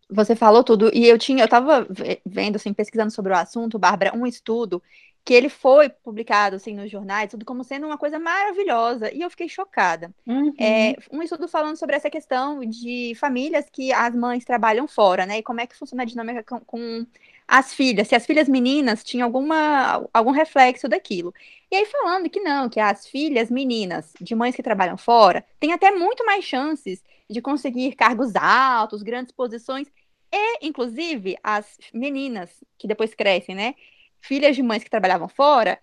Você 0.09 0.35
falou 0.35 0.63
tudo, 0.63 0.89
e 0.91 1.05
eu 1.05 1.19
tinha, 1.19 1.43
eu 1.43 1.45
estava 1.45 1.87
vendo, 2.25 2.55
assim, 2.55 2.73
pesquisando 2.73 3.11
sobre 3.11 3.33
o 3.33 3.37
assunto, 3.37 3.77
Bárbara, 3.77 4.17
um 4.17 4.25
estudo 4.25 4.81
que 5.25 5.33
ele 5.33 5.47
foi 5.47 5.89
publicado 5.89 6.57
assim 6.57 6.75
nos 6.75 6.91
jornais, 6.91 7.31
tudo 7.31 7.45
como 7.45 7.63
sendo 7.63 7.87
uma 7.87 7.97
coisa 7.97 8.19
maravilhosa, 8.19 9.13
e 9.13 9.21
eu 9.21 9.29
fiquei 9.29 9.47
chocada. 9.47 10.11
Uhum. 10.27 10.53
É, 10.59 10.95
um 11.11 11.21
estudo 11.21 11.47
falando 11.47 11.77
sobre 11.77 11.95
essa 11.95 12.09
questão 12.09 12.59
de 12.65 13.13
famílias 13.15 13.69
que 13.71 13.93
as 13.93 14.13
mães 14.13 14.43
trabalham 14.43 14.87
fora, 14.87 15.25
né? 15.25 15.37
E 15.37 15.43
como 15.43 15.61
é 15.61 15.67
que 15.67 15.77
funciona 15.77 16.03
a 16.03 16.05
dinâmica 16.05 16.43
com, 16.43 16.59
com 16.59 17.05
as 17.47 17.73
filhas, 17.73 18.07
se 18.07 18.15
as 18.15 18.25
filhas 18.25 18.49
meninas 18.49 19.03
tinham 19.03 19.25
alguma, 19.25 20.07
algum 20.13 20.31
reflexo 20.31 20.87
daquilo. 20.89 21.33
E 21.71 21.75
aí 21.75 21.85
falando 21.85 22.29
que 22.29 22.39
não, 22.39 22.69
que 22.69 22.79
as 22.79 23.07
filhas 23.07 23.49
meninas 23.49 24.13
de 24.19 24.35
mães 24.35 24.55
que 24.55 24.63
trabalham 24.63 24.97
fora 24.97 25.45
têm 25.59 25.71
até 25.71 25.91
muito 25.91 26.25
mais 26.25 26.43
chances 26.43 27.03
de 27.29 27.41
conseguir 27.41 27.93
cargos 27.95 28.35
altos, 28.35 29.03
grandes 29.03 29.31
posições, 29.31 29.87
e 30.31 30.67
inclusive 30.67 31.37
as 31.43 31.77
meninas 31.93 32.49
que 32.77 32.87
depois 32.87 33.13
crescem, 33.13 33.55
né, 33.55 33.75
filhas 34.23 34.55
de 34.55 34.63
mães 34.63 34.83
que 34.83 34.89
trabalhavam 34.89 35.27
fora, 35.27 35.79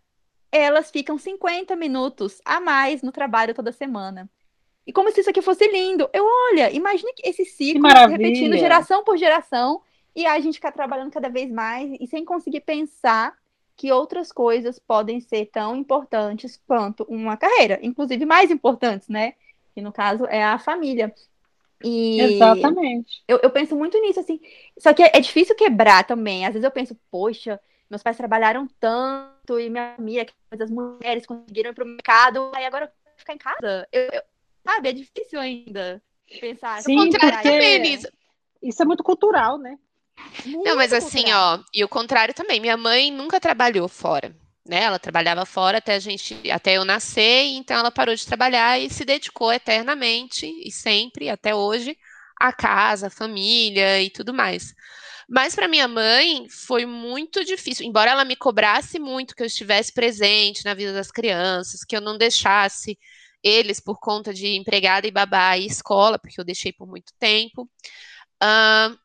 elas 0.50 0.90
ficam 0.90 1.18
50 1.18 1.76
minutos 1.76 2.40
a 2.44 2.58
mais 2.60 3.02
no 3.02 3.12
trabalho 3.12 3.54
toda 3.54 3.70
semana. 3.70 4.28
E 4.86 4.92
como 4.92 5.12
se 5.12 5.20
isso 5.20 5.30
aqui 5.30 5.42
fosse 5.42 5.68
lindo. 5.68 6.08
Eu, 6.12 6.24
olha, 6.50 6.72
imagine 6.72 7.12
esse 7.22 7.44
ciclo 7.44 7.88
se 7.88 8.06
repetindo 8.06 8.56
geração 8.56 9.04
por 9.04 9.16
geração 9.16 9.82
e 10.16 10.26
a 10.26 10.40
gente 10.40 10.54
ficar 10.54 10.72
trabalhando 10.72 11.12
cada 11.12 11.28
vez 11.28 11.50
mais 11.50 11.92
e 12.00 12.06
sem 12.06 12.24
conseguir 12.24 12.60
pensar 12.60 13.34
que 13.76 13.92
outras 13.92 14.32
coisas 14.32 14.78
podem 14.78 15.20
ser 15.20 15.46
tão 15.46 15.76
importantes 15.76 16.60
quanto 16.66 17.04
uma 17.04 17.36
carreira, 17.36 17.78
inclusive 17.82 18.24
mais 18.26 18.50
importantes, 18.50 19.08
né? 19.08 19.34
Que 19.74 19.80
no 19.80 19.92
caso 19.92 20.24
é 20.26 20.42
a 20.42 20.58
família. 20.58 21.14
E 21.84 22.20
Exatamente. 22.20 23.22
Eu, 23.28 23.38
eu 23.42 23.50
penso 23.50 23.76
muito 23.76 23.98
nisso, 24.00 24.20
assim. 24.20 24.40
Só 24.78 24.92
que 24.92 25.02
é, 25.02 25.10
é, 25.14 25.20
difícil 25.20 25.54
quebrar 25.54 26.04
também. 26.04 26.44
Às 26.44 26.54
vezes 26.54 26.64
eu 26.64 26.70
penso, 26.70 26.98
poxa, 27.10 27.60
meus 27.90 28.02
pais 28.02 28.16
trabalharam 28.16 28.68
tanto 28.78 29.58
e 29.58 29.68
minha 29.68 29.94
família, 29.96 30.24
que 30.24 30.32
as 30.62 30.70
mulheres 30.70 31.26
conseguiram 31.26 31.70
ir 31.70 31.74
para 31.74 31.84
o 31.84 31.88
mercado, 31.88 32.52
aí 32.54 32.64
agora 32.64 32.84
eu 32.84 32.88
vou 32.88 33.18
ficar 33.18 33.34
em 33.34 33.38
casa. 33.38 33.88
Eu, 33.90 34.02
eu, 34.12 34.22
sabe, 34.64 34.88
é 34.88 34.92
difícil 34.92 35.40
ainda 35.40 36.00
pensar. 36.40 36.80
Sim, 36.82 37.10
porque... 37.10 38.08
Isso 38.62 38.82
é 38.82 38.84
muito 38.84 39.02
cultural, 39.02 39.58
né? 39.58 39.76
Muito 40.44 40.68
não, 40.68 40.76
mas 40.76 40.92
assim, 40.92 41.32
ó, 41.32 41.58
e 41.74 41.82
o 41.82 41.88
contrário 41.88 42.34
também. 42.34 42.60
Minha 42.60 42.76
mãe 42.76 43.10
nunca 43.10 43.40
trabalhou 43.40 43.88
fora, 43.88 44.36
né? 44.68 44.82
Ela 44.82 44.98
trabalhava 44.98 45.46
fora 45.46 45.78
até 45.78 45.94
a 45.94 45.98
gente, 45.98 46.50
até 46.50 46.76
eu 46.76 46.84
nascer, 46.84 47.46
então 47.46 47.78
ela 47.78 47.90
parou 47.90 48.14
de 48.14 48.26
trabalhar 48.26 48.78
e 48.78 48.90
se 48.90 49.04
dedicou 49.04 49.50
eternamente 49.50 50.46
e 50.46 50.70
sempre, 50.70 51.30
até 51.30 51.54
hoje, 51.54 51.96
à 52.38 52.52
casa, 52.52 53.06
à 53.06 53.10
família 53.10 54.00
e 54.02 54.10
tudo 54.10 54.34
mais. 54.34 54.74
Mas 55.32 55.54
para 55.54 55.68
minha 55.68 55.86
mãe 55.86 56.48
foi 56.48 56.84
muito 56.84 57.44
difícil, 57.44 57.86
embora 57.86 58.10
ela 58.10 58.24
me 58.24 58.34
cobrasse 58.34 58.98
muito 58.98 59.36
que 59.36 59.42
eu 59.42 59.46
estivesse 59.46 59.92
presente 59.92 60.64
na 60.64 60.74
vida 60.74 60.92
das 60.92 61.08
crianças, 61.08 61.84
que 61.84 61.96
eu 61.96 62.00
não 62.00 62.18
deixasse 62.18 62.98
eles 63.40 63.78
por 63.78 64.00
conta 64.00 64.34
de 64.34 64.48
empregada 64.56 65.06
e 65.06 65.10
babá 65.12 65.56
e 65.56 65.66
escola, 65.66 66.18
porque 66.18 66.40
eu 66.40 66.44
deixei 66.44 66.72
por 66.72 66.88
muito 66.88 67.12
tempo. 67.16 67.70
Uh, 68.42 68.98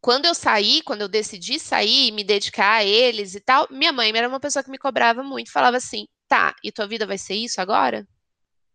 quando 0.00 0.26
eu 0.26 0.34
saí, 0.34 0.82
quando 0.82 1.00
eu 1.00 1.08
decidi 1.08 1.58
sair 1.58 2.08
e 2.08 2.12
me 2.12 2.22
dedicar 2.22 2.76
a 2.76 2.84
eles 2.84 3.34
e 3.34 3.40
tal, 3.40 3.66
minha 3.72 3.92
mãe 3.92 4.16
era 4.16 4.28
uma 4.28 4.38
pessoa 4.38 4.62
que 4.62 4.70
me 4.70 4.78
cobrava 4.78 5.24
muito, 5.24 5.50
falava 5.50 5.76
assim: 5.78 6.06
tá, 6.28 6.54
e 6.62 6.70
tua 6.70 6.86
vida 6.86 7.04
vai 7.04 7.18
ser 7.18 7.34
isso 7.34 7.60
agora? 7.60 8.06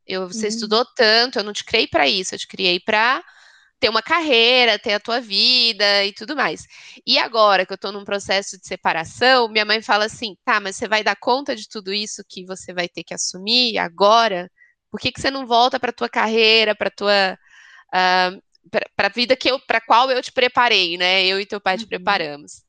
Eu, 0.06 0.28
você 0.28 0.48
uhum. 0.48 0.50
estudou 0.50 0.86
tanto, 0.94 1.40
eu 1.40 1.44
não 1.44 1.54
te 1.54 1.64
criei 1.64 1.88
para 1.88 2.06
isso, 2.06 2.36
eu 2.36 2.40
te 2.40 2.48
criei 2.48 2.82
para 2.82 3.24
ter 3.80 3.90
uma 3.90 4.02
carreira, 4.02 4.80
ter 4.80 4.94
a 4.94 5.00
tua 5.00 5.20
vida 5.22 6.06
e 6.06 6.14
tudo 6.14 6.36
mais. 6.36 6.66
E 7.06 7.18
agora 7.18 7.66
que 7.66 7.74
eu 7.74 7.78
tô 7.78 7.92
num 7.92 8.06
processo 8.06 8.58
de 8.60 8.68
separação, 8.68 9.50
minha 9.50 9.66
mãe 9.66 9.82
fala 9.82 10.06
assim: 10.06 10.36
tá, 10.46 10.60
mas 10.60 10.76
você 10.76 10.88
vai 10.88 11.04
dar 11.04 11.16
conta 11.16 11.56
de 11.56 11.68
tudo 11.68 11.94
isso 11.94 12.24
que 12.28 12.46
você 12.46 12.74
vai 12.74 12.88
ter 12.90 13.04
que 13.04 13.14
assumir 13.14 13.78
agora? 13.78 14.50
Por 14.92 15.00
que, 15.00 15.12
que 15.12 15.22
você 15.22 15.30
não 15.32 15.46
volta 15.46 15.80
para 15.80 15.92
tua 15.92 16.10
carreira, 16.10 16.76
para 16.76 16.90
tua 16.90 17.38
uh, 17.94 18.42
para 18.96 19.08
a 19.08 19.10
vida 19.10 19.36
que 19.36 19.50
eu 19.50 19.60
para 19.60 19.82
qual 19.82 20.10
eu 20.12 20.22
te 20.22 20.32
preparei, 20.32 20.98
né? 20.98 21.26
Eu 21.26 21.40
e 21.40 21.46
teu 21.46 21.62
pai 21.62 21.76
uhum. 21.76 21.80
te 21.82 21.88
preparamos. 21.88 22.66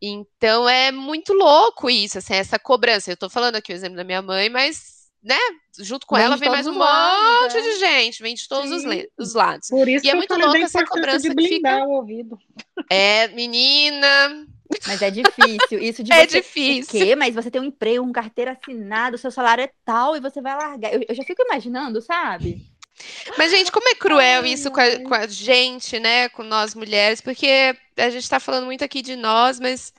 Então 0.00 0.68
é 0.68 0.92
muito 0.92 1.32
louco 1.32 1.90
isso, 1.90 2.18
assim, 2.18 2.34
essa 2.34 2.58
cobrança. 2.58 3.10
Eu 3.10 3.16
tô 3.16 3.28
falando 3.30 3.56
aqui 3.56 3.72
o 3.72 3.74
exemplo 3.74 3.96
da 3.96 4.04
minha 4.04 4.22
mãe, 4.22 4.48
mas, 4.48 5.01
né, 5.22 5.38
junto 5.78 6.06
com 6.06 6.16
Vem 6.16 6.24
ela 6.24 6.34
de 6.34 6.40
vem 6.40 6.50
mais 6.50 6.66
um 6.66 6.76
lados, 6.76 7.54
monte 7.54 7.56
é. 7.56 7.60
de 7.62 7.78
gente, 7.78 8.22
vem 8.22 8.34
de 8.34 8.48
todos 8.48 8.70
os, 8.70 8.82
os 9.18 9.34
lados. 9.34 9.68
Por 9.68 9.88
isso 9.88 10.04
E 10.04 10.10
é 10.10 10.14
muito 10.14 10.34
louca 10.34 10.58
essa 10.58 10.84
cobrança 10.84 11.28
de 11.28 11.34
que 11.34 11.42
fica- 11.42 11.70
blindar 11.70 11.86
o 11.86 11.92
ouvido. 11.92 12.38
É, 12.90 13.28
menina, 13.28 14.46
Mas 14.86 15.00
é 15.02 15.10
difícil. 15.10 15.78
Isso 15.78 16.02
de 16.02 16.12
é 16.12 16.26
você. 16.26 16.38
difícil. 16.40 17.00
O 17.00 17.04
quê? 17.06 17.14
Mas 17.16 17.34
você 17.34 17.50
tem 17.50 17.60
um 17.60 17.64
emprego, 17.66 18.04
um 18.04 18.12
carteira 18.12 18.52
assinada, 18.52 19.16
o 19.16 19.18
seu 19.18 19.30
salário 19.30 19.64
é 19.64 19.70
tal 19.84 20.16
e 20.16 20.20
você 20.20 20.40
vai 20.42 20.56
largar. 20.56 20.92
Eu, 20.92 21.02
eu 21.08 21.14
já 21.14 21.22
fico 21.22 21.42
imaginando, 21.42 22.00
sabe? 22.00 22.66
Mas, 23.38 23.50
gente, 23.50 23.72
como 23.72 23.88
é 23.88 23.94
cruel 23.94 24.44
isso 24.44 24.70
com 24.70 24.80
a, 24.80 24.98
com 25.00 25.14
a 25.14 25.26
gente, 25.26 25.98
né? 25.98 26.28
Com 26.28 26.42
nós 26.42 26.74
mulheres, 26.74 27.20
porque 27.20 27.74
a 27.96 28.10
gente 28.10 28.28
tá 28.28 28.38
falando 28.40 28.64
muito 28.66 28.84
aqui 28.84 29.00
de 29.02 29.16
nós, 29.16 29.58
mas 29.60 29.92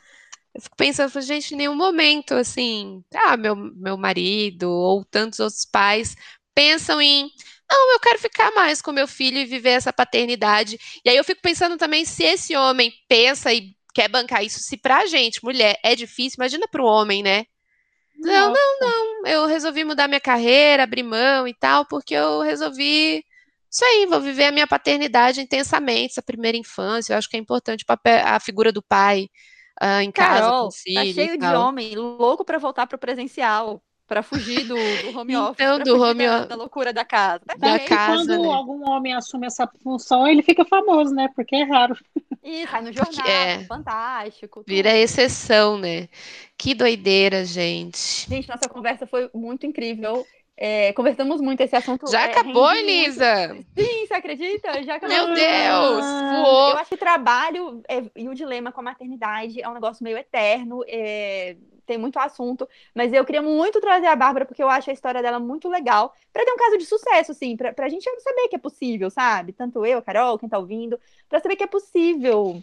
eu 0.54 0.62
fico 0.62 0.76
pensando, 0.76 1.22
gente, 1.22 1.54
em 1.54 1.58
nenhum 1.58 1.76
momento, 1.76 2.36
assim, 2.36 3.04
ah, 3.16 3.36
meu, 3.36 3.56
meu 3.56 3.98
marido 3.98 4.70
ou 4.70 5.04
tantos 5.04 5.40
outros 5.40 5.66
pais 5.66 6.16
pensam 6.54 7.02
em, 7.02 7.30
não, 7.70 7.94
eu 7.94 8.00
quero 8.00 8.20
ficar 8.20 8.52
mais 8.52 8.82
com 8.82 8.92
meu 8.92 9.08
filho 9.08 9.40
e 9.40 9.46
viver 9.46 9.72
essa 9.72 9.92
paternidade. 9.92 10.78
E 11.04 11.10
aí 11.10 11.18
eu 11.18 11.24
fico 11.24 11.42
pensando 11.42 11.76
também 11.78 12.06
se 12.06 12.24
esse 12.24 12.56
homem 12.56 12.94
pensa 13.08 13.52
e 13.52 13.76
quer 13.94 14.08
bancar 14.08 14.44
isso, 14.44 14.60
se 14.60 14.78
pra 14.78 15.08
gente, 15.08 15.44
mulher, 15.44 15.80
é 15.84 15.96
difícil, 15.96 16.38
imagina 16.40 16.68
pro 16.68 16.86
homem, 16.86 17.24
né? 17.24 17.46
Não, 18.16 18.50
Nossa. 18.52 18.94
eu 19.26 19.46
resolvi 19.48 19.84
mudar 19.84 20.08
minha 20.08 20.22
carreira, 20.22 20.84
abrir 20.84 21.04
mão 21.04 21.48
e 21.48 21.54
tal, 21.54 21.86
porque 21.86 22.14
eu 22.14 22.42
resolvi 22.42 23.24
isso 23.70 23.84
aí, 23.84 24.06
vou 24.06 24.22
viver 24.22 24.46
a 24.46 24.52
minha 24.52 24.68
paternidade 24.68 25.42
intensamente, 25.42 26.12
essa 26.12 26.22
primeira 26.22 26.56
infância. 26.56 27.14
Eu 27.14 27.18
acho 27.18 27.28
que 27.28 27.36
é 27.36 27.40
importante 27.40 27.84
a 28.24 28.40
figura 28.40 28.72
do 28.72 28.84
pai 28.84 29.28
ah, 29.80 30.04
em 30.04 30.12
casa 30.12 30.54
com 30.54 30.70
Carol, 30.70 30.72
filho 30.72 30.96
tá 30.96 31.06
cheio 31.06 31.38
de 31.38 31.54
homem 31.54 31.96
louco 31.96 32.46
pra 32.46 32.58
voltar 32.58 32.88
pro 32.88 32.98
presencial, 32.98 33.84
pra 34.08 34.24
fugir 34.24 34.66
do, 34.66 34.76
do 35.02 35.18
home 35.18 35.36
office, 35.38 35.66
Então, 35.66 35.80
do 35.80 35.98
fugir 35.98 36.02
home 36.02 36.28
da, 36.28 36.46
da 36.46 36.56
loucura 36.56 36.94
da 36.94 37.06
casa. 37.06 37.42
Tá 37.46 37.56
Da 37.56 37.80
casa, 37.80 38.38
quando 38.38 38.40
né? 38.40 38.50
algum 38.50 38.90
homem 38.90 39.14
assume 39.14 39.48
essa 39.48 39.68
função, 39.84 40.28
ele 40.28 40.44
fica 40.44 40.66
famoso, 40.66 41.14
né? 41.14 41.30
Porque 41.36 41.56
é 41.56 41.64
raro. 41.64 41.96
E 42.44 42.68
sai 42.68 42.82
no 42.82 42.94
Porque 42.94 43.22
jornal, 43.22 43.28
é. 43.28 43.66
fantástico. 43.68 44.64
Vira 44.68 44.92
tudo. 44.92 44.98
exceção, 44.98 45.78
né? 45.78 46.10
Que 46.58 46.74
doideira, 46.74 47.46
gente. 47.46 48.30
Gente, 48.30 48.48
nossa 48.50 48.68
conversa 48.70 49.08
foi 49.08 49.30
muito 49.34 49.66
incrível. 49.66 50.28
É, 50.56 50.94
conversamos 50.94 51.42
muito 51.42 51.62
esse 51.62 51.76
assunto. 51.76 52.10
Já 52.10 52.22
é, 52.22 52.32
acabou, 52.32 52.70
muito. 52.70 52.78
Elisa? 52.78 53.56
Sim, 53.78 54.06
você 54.06 54.14
acredita? 54.14 54.84
Já 54.84 54.96
acabou. 54.96 55.16
Meu 55.16 55.34
Deus, 55.34 56.06
Ah, 56.06 56.30
voou. 56.32 56.70
Eu 56.72 56.78
acho 56.78 56.90
que 56.90 56.98
trabalho 56.98 57.82
é, 57.90 58.04
e 58.16 58.30
o 58.30 58.36
dilema 58.36 58.72
com 58.72 58.82
a 58.82 58.84
maternidade 58.84 59.62
é 59.62 59.68
um 59.68 59.74
negócio 59.74 60.04
meio 60.04 60.18
eterno, 60.18 60.84
é, 60.88 61.58
tem 61.86 61.98
muito 61.98 62.20
assunto, 62.20 62.68
mas 62.96 63.12
eu 63.12 63.26
queria 63.26 63.42
muito 63.42 63.82
trazer 63.82 64.08
a 64.08 64.16
Bárbara 64.16 64.46
porque 64.46 64.64
eu 64.64 64.70
acho 64.70 64.90
a 64.90 64.94
história 64.94 65.22
dela 65.22 65.40
muito 65.40 65.68
legal, 65.68 66.14
para 66.32 66.46
ter 66.46 66.52
um 66.52 66.58
caso 66.58 66.78
de 66.78 66.86
sucesso, 66.86 67.32
assim, 67.32 67.58
pra, 67.58 67.74
pra 67.74 67.90
gente 67.90 68.08
saber 68.22 68.48
que 68.48 68.56
é 68.56 68.60
possível, 68.60 69.10
sabe? 69.10 69.54
Tanto 69.54 69.86
eu, 69.86 69.98
a 69.98 70.02
Carol, 70.02 70.38
quem 70.38 70.48
tá 70.48 70.58
ouvindo, 70.58 71.00
pra 71.28 71.40
saber 71.40 71.56
que 71.56 71.64
é 71.64 71.68
possível 71.68 72.62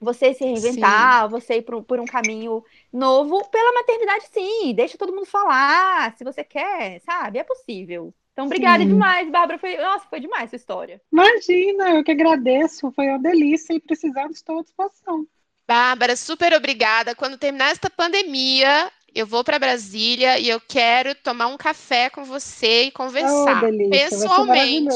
você 0.00 0.34
se 0.34 0.44
reinventar, 0.44 1.28
você 1.28 1.56
ir 1.58 1.62
por, 1.62 1.74
um- 1.76 1.82
por 1.82 2.00
um 2.00 2.06
caminho 2.06 2.64
novo 2.92 3.44
pela 3.50 3.72
maternidade, 3.74 4.26
sim. 4.32 4.74
Deixa 4.74 4.98
todo 4.98 5.12
mundo 5.14 5.26
falar, 5.26 6.16
se 6.16 6.24
você 6.24 6.44
quer, 6.44 7.00
sabe? 7.02 7.38
É 7.38 7.44
possível. 7.44 8.14
Então, 8.32 8.46
obrigada 8.46 8.84
Sim. 8.84 8.86
demais, 8.86 9.28
Bárbara. 9.30 9.58
Foi, 9.58 9.76
nossa, 9.76 10.06
foi 10.08 10.20
demais 10.20 10.50
sua 10.50 10.56
história. 10.56 11.02
Imagina, 11.12 11.90
eu 11.96 12.02
que 12.04 12.12
agradeço. 12.12 12.90
Foi 12.92 13.06
uma 13.08 13.18
delícia 13.18 13.74
e 13.74 13.80
precisando, 13.80 14.32
estou 14.32 14.58
à 14.58 14.62
disposição. 14.62 15.26
Bárbara, 15.66 16.16
super 16.16 16.52
obrigada. 16.54 17.14
Quando 17.14 17.38
terminar 17.38 17.70
esta 17.70 17.90
pandemia, 17.90 18.90
eu 19.14 19.26
vou 19.26 19.42
para 19.42 19.58
Brasília 19.58 20.38
e 20.38 20.48
eu 20.48 20.60
quero 20.60 21.14
tomar 21.14 21.46
um 21.48 21.56
café 21.56 22.08
com 22.10 22.24
você 22.24 22.84
e 22.84 22.88
Oh, 22.88 22.92
conversar 22.92 23.60
delícia, 23.62 23.88
vai 23.90 23.98
ser 23.98 24.16
pessoalmente. 24.28 24.94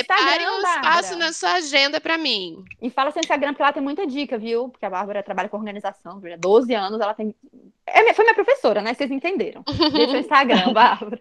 Instagram, 0.00 0.52
um 0.52 0.58
espaço 0.60 1.16
na 1.16 1.32
sua 1.32 1.52
agenda 1.54 2.00
para 2.00 2.16
mim. 2.16 2.64
E 2.80 2.90
fala 2.90 3.10
seu 3.10 3.20
Instagram, 3.20 3.48
porque 3.52 3.62
lá 3.62 3.72
tem 3.72 3.82
muita 3.82 4.06
dica, 4.06 4.38
viu? 4.38 4.68
Porque 4.68 4.86
a 4.86 4.90
Bárbara 4.90 5.22
trabalha 5.22 5.48
com 5.48 5.56
organização, 5.56 6.20
há 6.32 6.36
12 6.36 6.74
anos, 6.74 7.00
ela 7.00 7.14
tem. 7.14 7.34
É, 7.86 8.00
minha- 8.02 8.14
foi 8.14 8.24
minha 8.24 8.34
professora, 8.34 8.80
né? 8.80 8.94
Vocês 8.94 9.10
entenderam. 9.10 9.62
Deixa 9.92 10.12
o 10.14 10.16
Instagram, 10.20 10.72
Bárbara. 10.72 11.20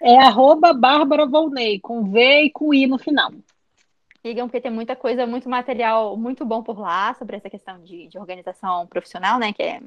É 0.00 0.18
arroba 0.18 0.72
Bárbara 0.72 1.26
Volney, 1.26 1.78
com 1.80 2.04
V 2.10 2.44
e 2.44 2.50
com 2.50 2.72
I 2.72 2.86
no 2.86 2.98
final. 2.98 3.30
Sigam, 4.24 4.46
porque 4.46 4.60
tem 4.60 4.70
muita 4.70 4.94
coisa, 4.94 5.26
muito 5.26 5.48
material 5.48 6.16
muito 6.16 6.44
bom 6.44 6.62
por 6.62 6.78
lá 6.78 7.12
sobre 7.14 7.36
essa 7.36 7.50
questão 7.50 7.80
de, 7.82 8.06
de 8.06 8.18
organização 8.18 8.86
profissional, 8.86 9.38
né? 9.38 9.52
Que 9.52 9.62
é, 9.62 9.80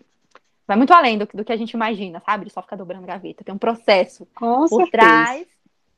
vai 0.68 0.78
muito 0.78 0.94
além 0.94 1.18
do, 1.18 1.28
que- 1.28 1.36
do 1.38 1.44
que 1.46 1.52
a 1.52 1.58
gente 1.58 1.72
imagina, 1.72 2.22
sabe? 2.26 2.46
De 2.46 2.52
só 2.52 2.62
ficar 2.62 2.76
dobrando 2.76 3.06
gaveta. 3.08 3.44
Tem 3.44 3.54
um 3.54 3.58
processo 3.58 4.26
Com 4.36 4.66
por 4.68 4.82
certeza. 4.84 4.92
trás. 4.92 5.48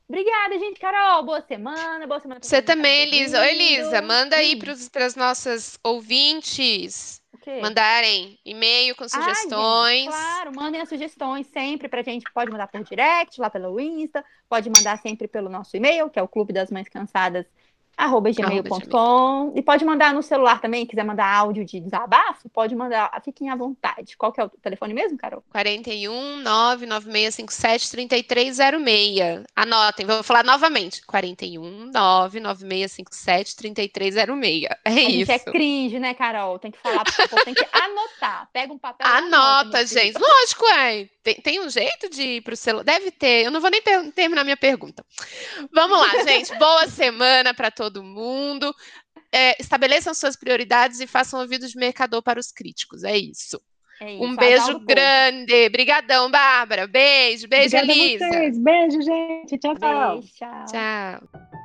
Obrigada, 0.10 0.58
gente. 0.58 0.80
Carol, 0.80 1.24
boa 1.26 1.42
semana. 1.42 2.08
Boa 2.08 2.20
semana 2.20 2.40
Você 2.42 2.62
tá 2.62 2.74
também, 2.74 3.06
nos 3.08 3.14
Elisa. 3.16 3.42
Oi. 3.42 3.50
Elisa, 3.50 4.02
manda 4.02 4.36
aí 4.38 4.58
para 4.92 5.06
as 5.06 5.16
nossas 5.16 5.78
ouvintes 5.84 7.22
mandarem 7.62 8.38
e-mail 8.46 8.94
com 8.96 9.06
Ah, 9.06 9.10
sugestões. 9.10 10.02
gente, 10.04 10.10
claro, 10.10 10.52
mandem 10.56 10.82
as 10.82 10.90
sugestões 10.90 11.48
sempre 11.48 11.88
pra 11.88 12.02
gente. 12.04 12.26
Pode 12.34 12.52
mandar 12.52 12.68
por 12.68 12.84
direct, 12.84 13.40
lá 13.40 13.50
pelo 13.50 13.80
Insta, 13.80 14.24
pode 14.50 14.70
mandar 14.70 14.98
sempre 15.00 15.28
pelo 15.30 15.50
nosso 15.50 15.76
e-mail, 15.78 16.10
que 16.10 16.20
é 16.20 16.22
o 16.24 16.28
clube 16.28 16.52
das 16.52 16.70
mães 16.70 16.90
cansadas, 16.90 17.46
arroba 17.98 18.30
gmail.com. 18.32 19.54
E 19.56 19.62
pode 19.62 19.84
mandar 19.84 20.14
no 20.14 20.22
celular 20.22 20.62
também, 20.62 20.86
quiser 20.86 21.04
mandar 21.04 21.26
áudio 21.36 21.66
de 21.66 21.80
desabafo, 21.80 22.48
pode 22.50 22.76
mandar, 22.76 23.10
fiquem 23.26 23.50
à 23.50 23.56
vontade. 23.56 24.16
Qual 24.16 24.32
que 24.32 24.40
é 24.40 24.46
o 24.46 24.50
telefone 24.50 24.94
mesmo, 24.94 25.18
Carol? 25.18 25.44
41 25.52 26.38
99657 26.44 27.90
3306. 27.92 29.44
Anotem, 29.56 30.06
vou 30.06 30.22
falar 30.24 30.44
novamente. 30.44 31.02
41 31.06 31.92
99657 31.92 33.56
3306. 33.56 34.64
É 34.64 34.78
A 34.86 34.92
gente 34.92 35.22
isso. 35.22 35.32
é 35.32 35.40
cringe, 35.40 36.00
né, 36.00 36.14
Carol? 36.14 36.60
Tem 36.60 36.72
que 36.72 36.78
falar, 36.78 37.04
tem 37.44 37.54
que 37.54 37.68
anotar. 37.72 38.48
Pega 38.54 38.72
um 38.72 38.78
papel 38.78 39.08
e 39.08 39.10
Anota, 39.10 39.78
filho. 39.86 39.88
gente. 40.02 40.20
Lógico, 40.20 40.66
é. 40.68 41.10
Tem, 41.28 41.36
tem 41.42 41.60
um 41.60 41.70
jeito 41.70 42.10
de 42.10 42.22
ir 42.22 42.42
pro 42.42 42.56
celular? 42.56 42.86
Deve 42.86 43.12
ter. 43.12 43.44
Eu 43.44 43.52
não 43.52 43.60
vou 43.60 43.70
nem 43.70 43.82
per- 43.82 44.14
terminar 44.14 44.46
minha 44.46 44.56
pergunta. 44.56 45.06
Vamos 45.74 46.00
lá, 46.00 46.24
gente. 46.24 46.56
Boa 46.58 46.88
semana 46.88 47.54
para 47.54 47.70
todo 47.70 48.02
mundo. 48.02 48.74
É, 49.30 49.62
estabeleçam 49.62 50.14
suas 50.14 50.38
prioridades 50.38 51.02
e 51.02 51.06
façam 51.08 51.42
ouvidos 51.42 51.72
de 51.72 51.78
mercador 51.78 52.22
para 52.24 52.40
os 52.40 52.50
críticos. 52.50 53.04
É 53.04 53.18
isso. 53.18 53.62
É 54.00 54.14
isso, 54.14 54.24
Um 54.24 54.38
beijo 54.38 54.80
grande. 54.80 55.68
Brigadão, 55.68 56.32
Bárbara. 56.32 56.88
Beijo, 56.88 57.46
beijo, 57.46 57.76
Obrigada 57.76 57.92
Elisa. 57.92 58.26
vocês. 58.30 58.58
Beijo, 58.58 59.02
gente. 59.02 59.58
Tchau, 59.58 59.76
tchau. 59.78 60.12
Beijo, 60.22 60.34
tchau. 60.34 60.66
Tchau. 60.72 61.57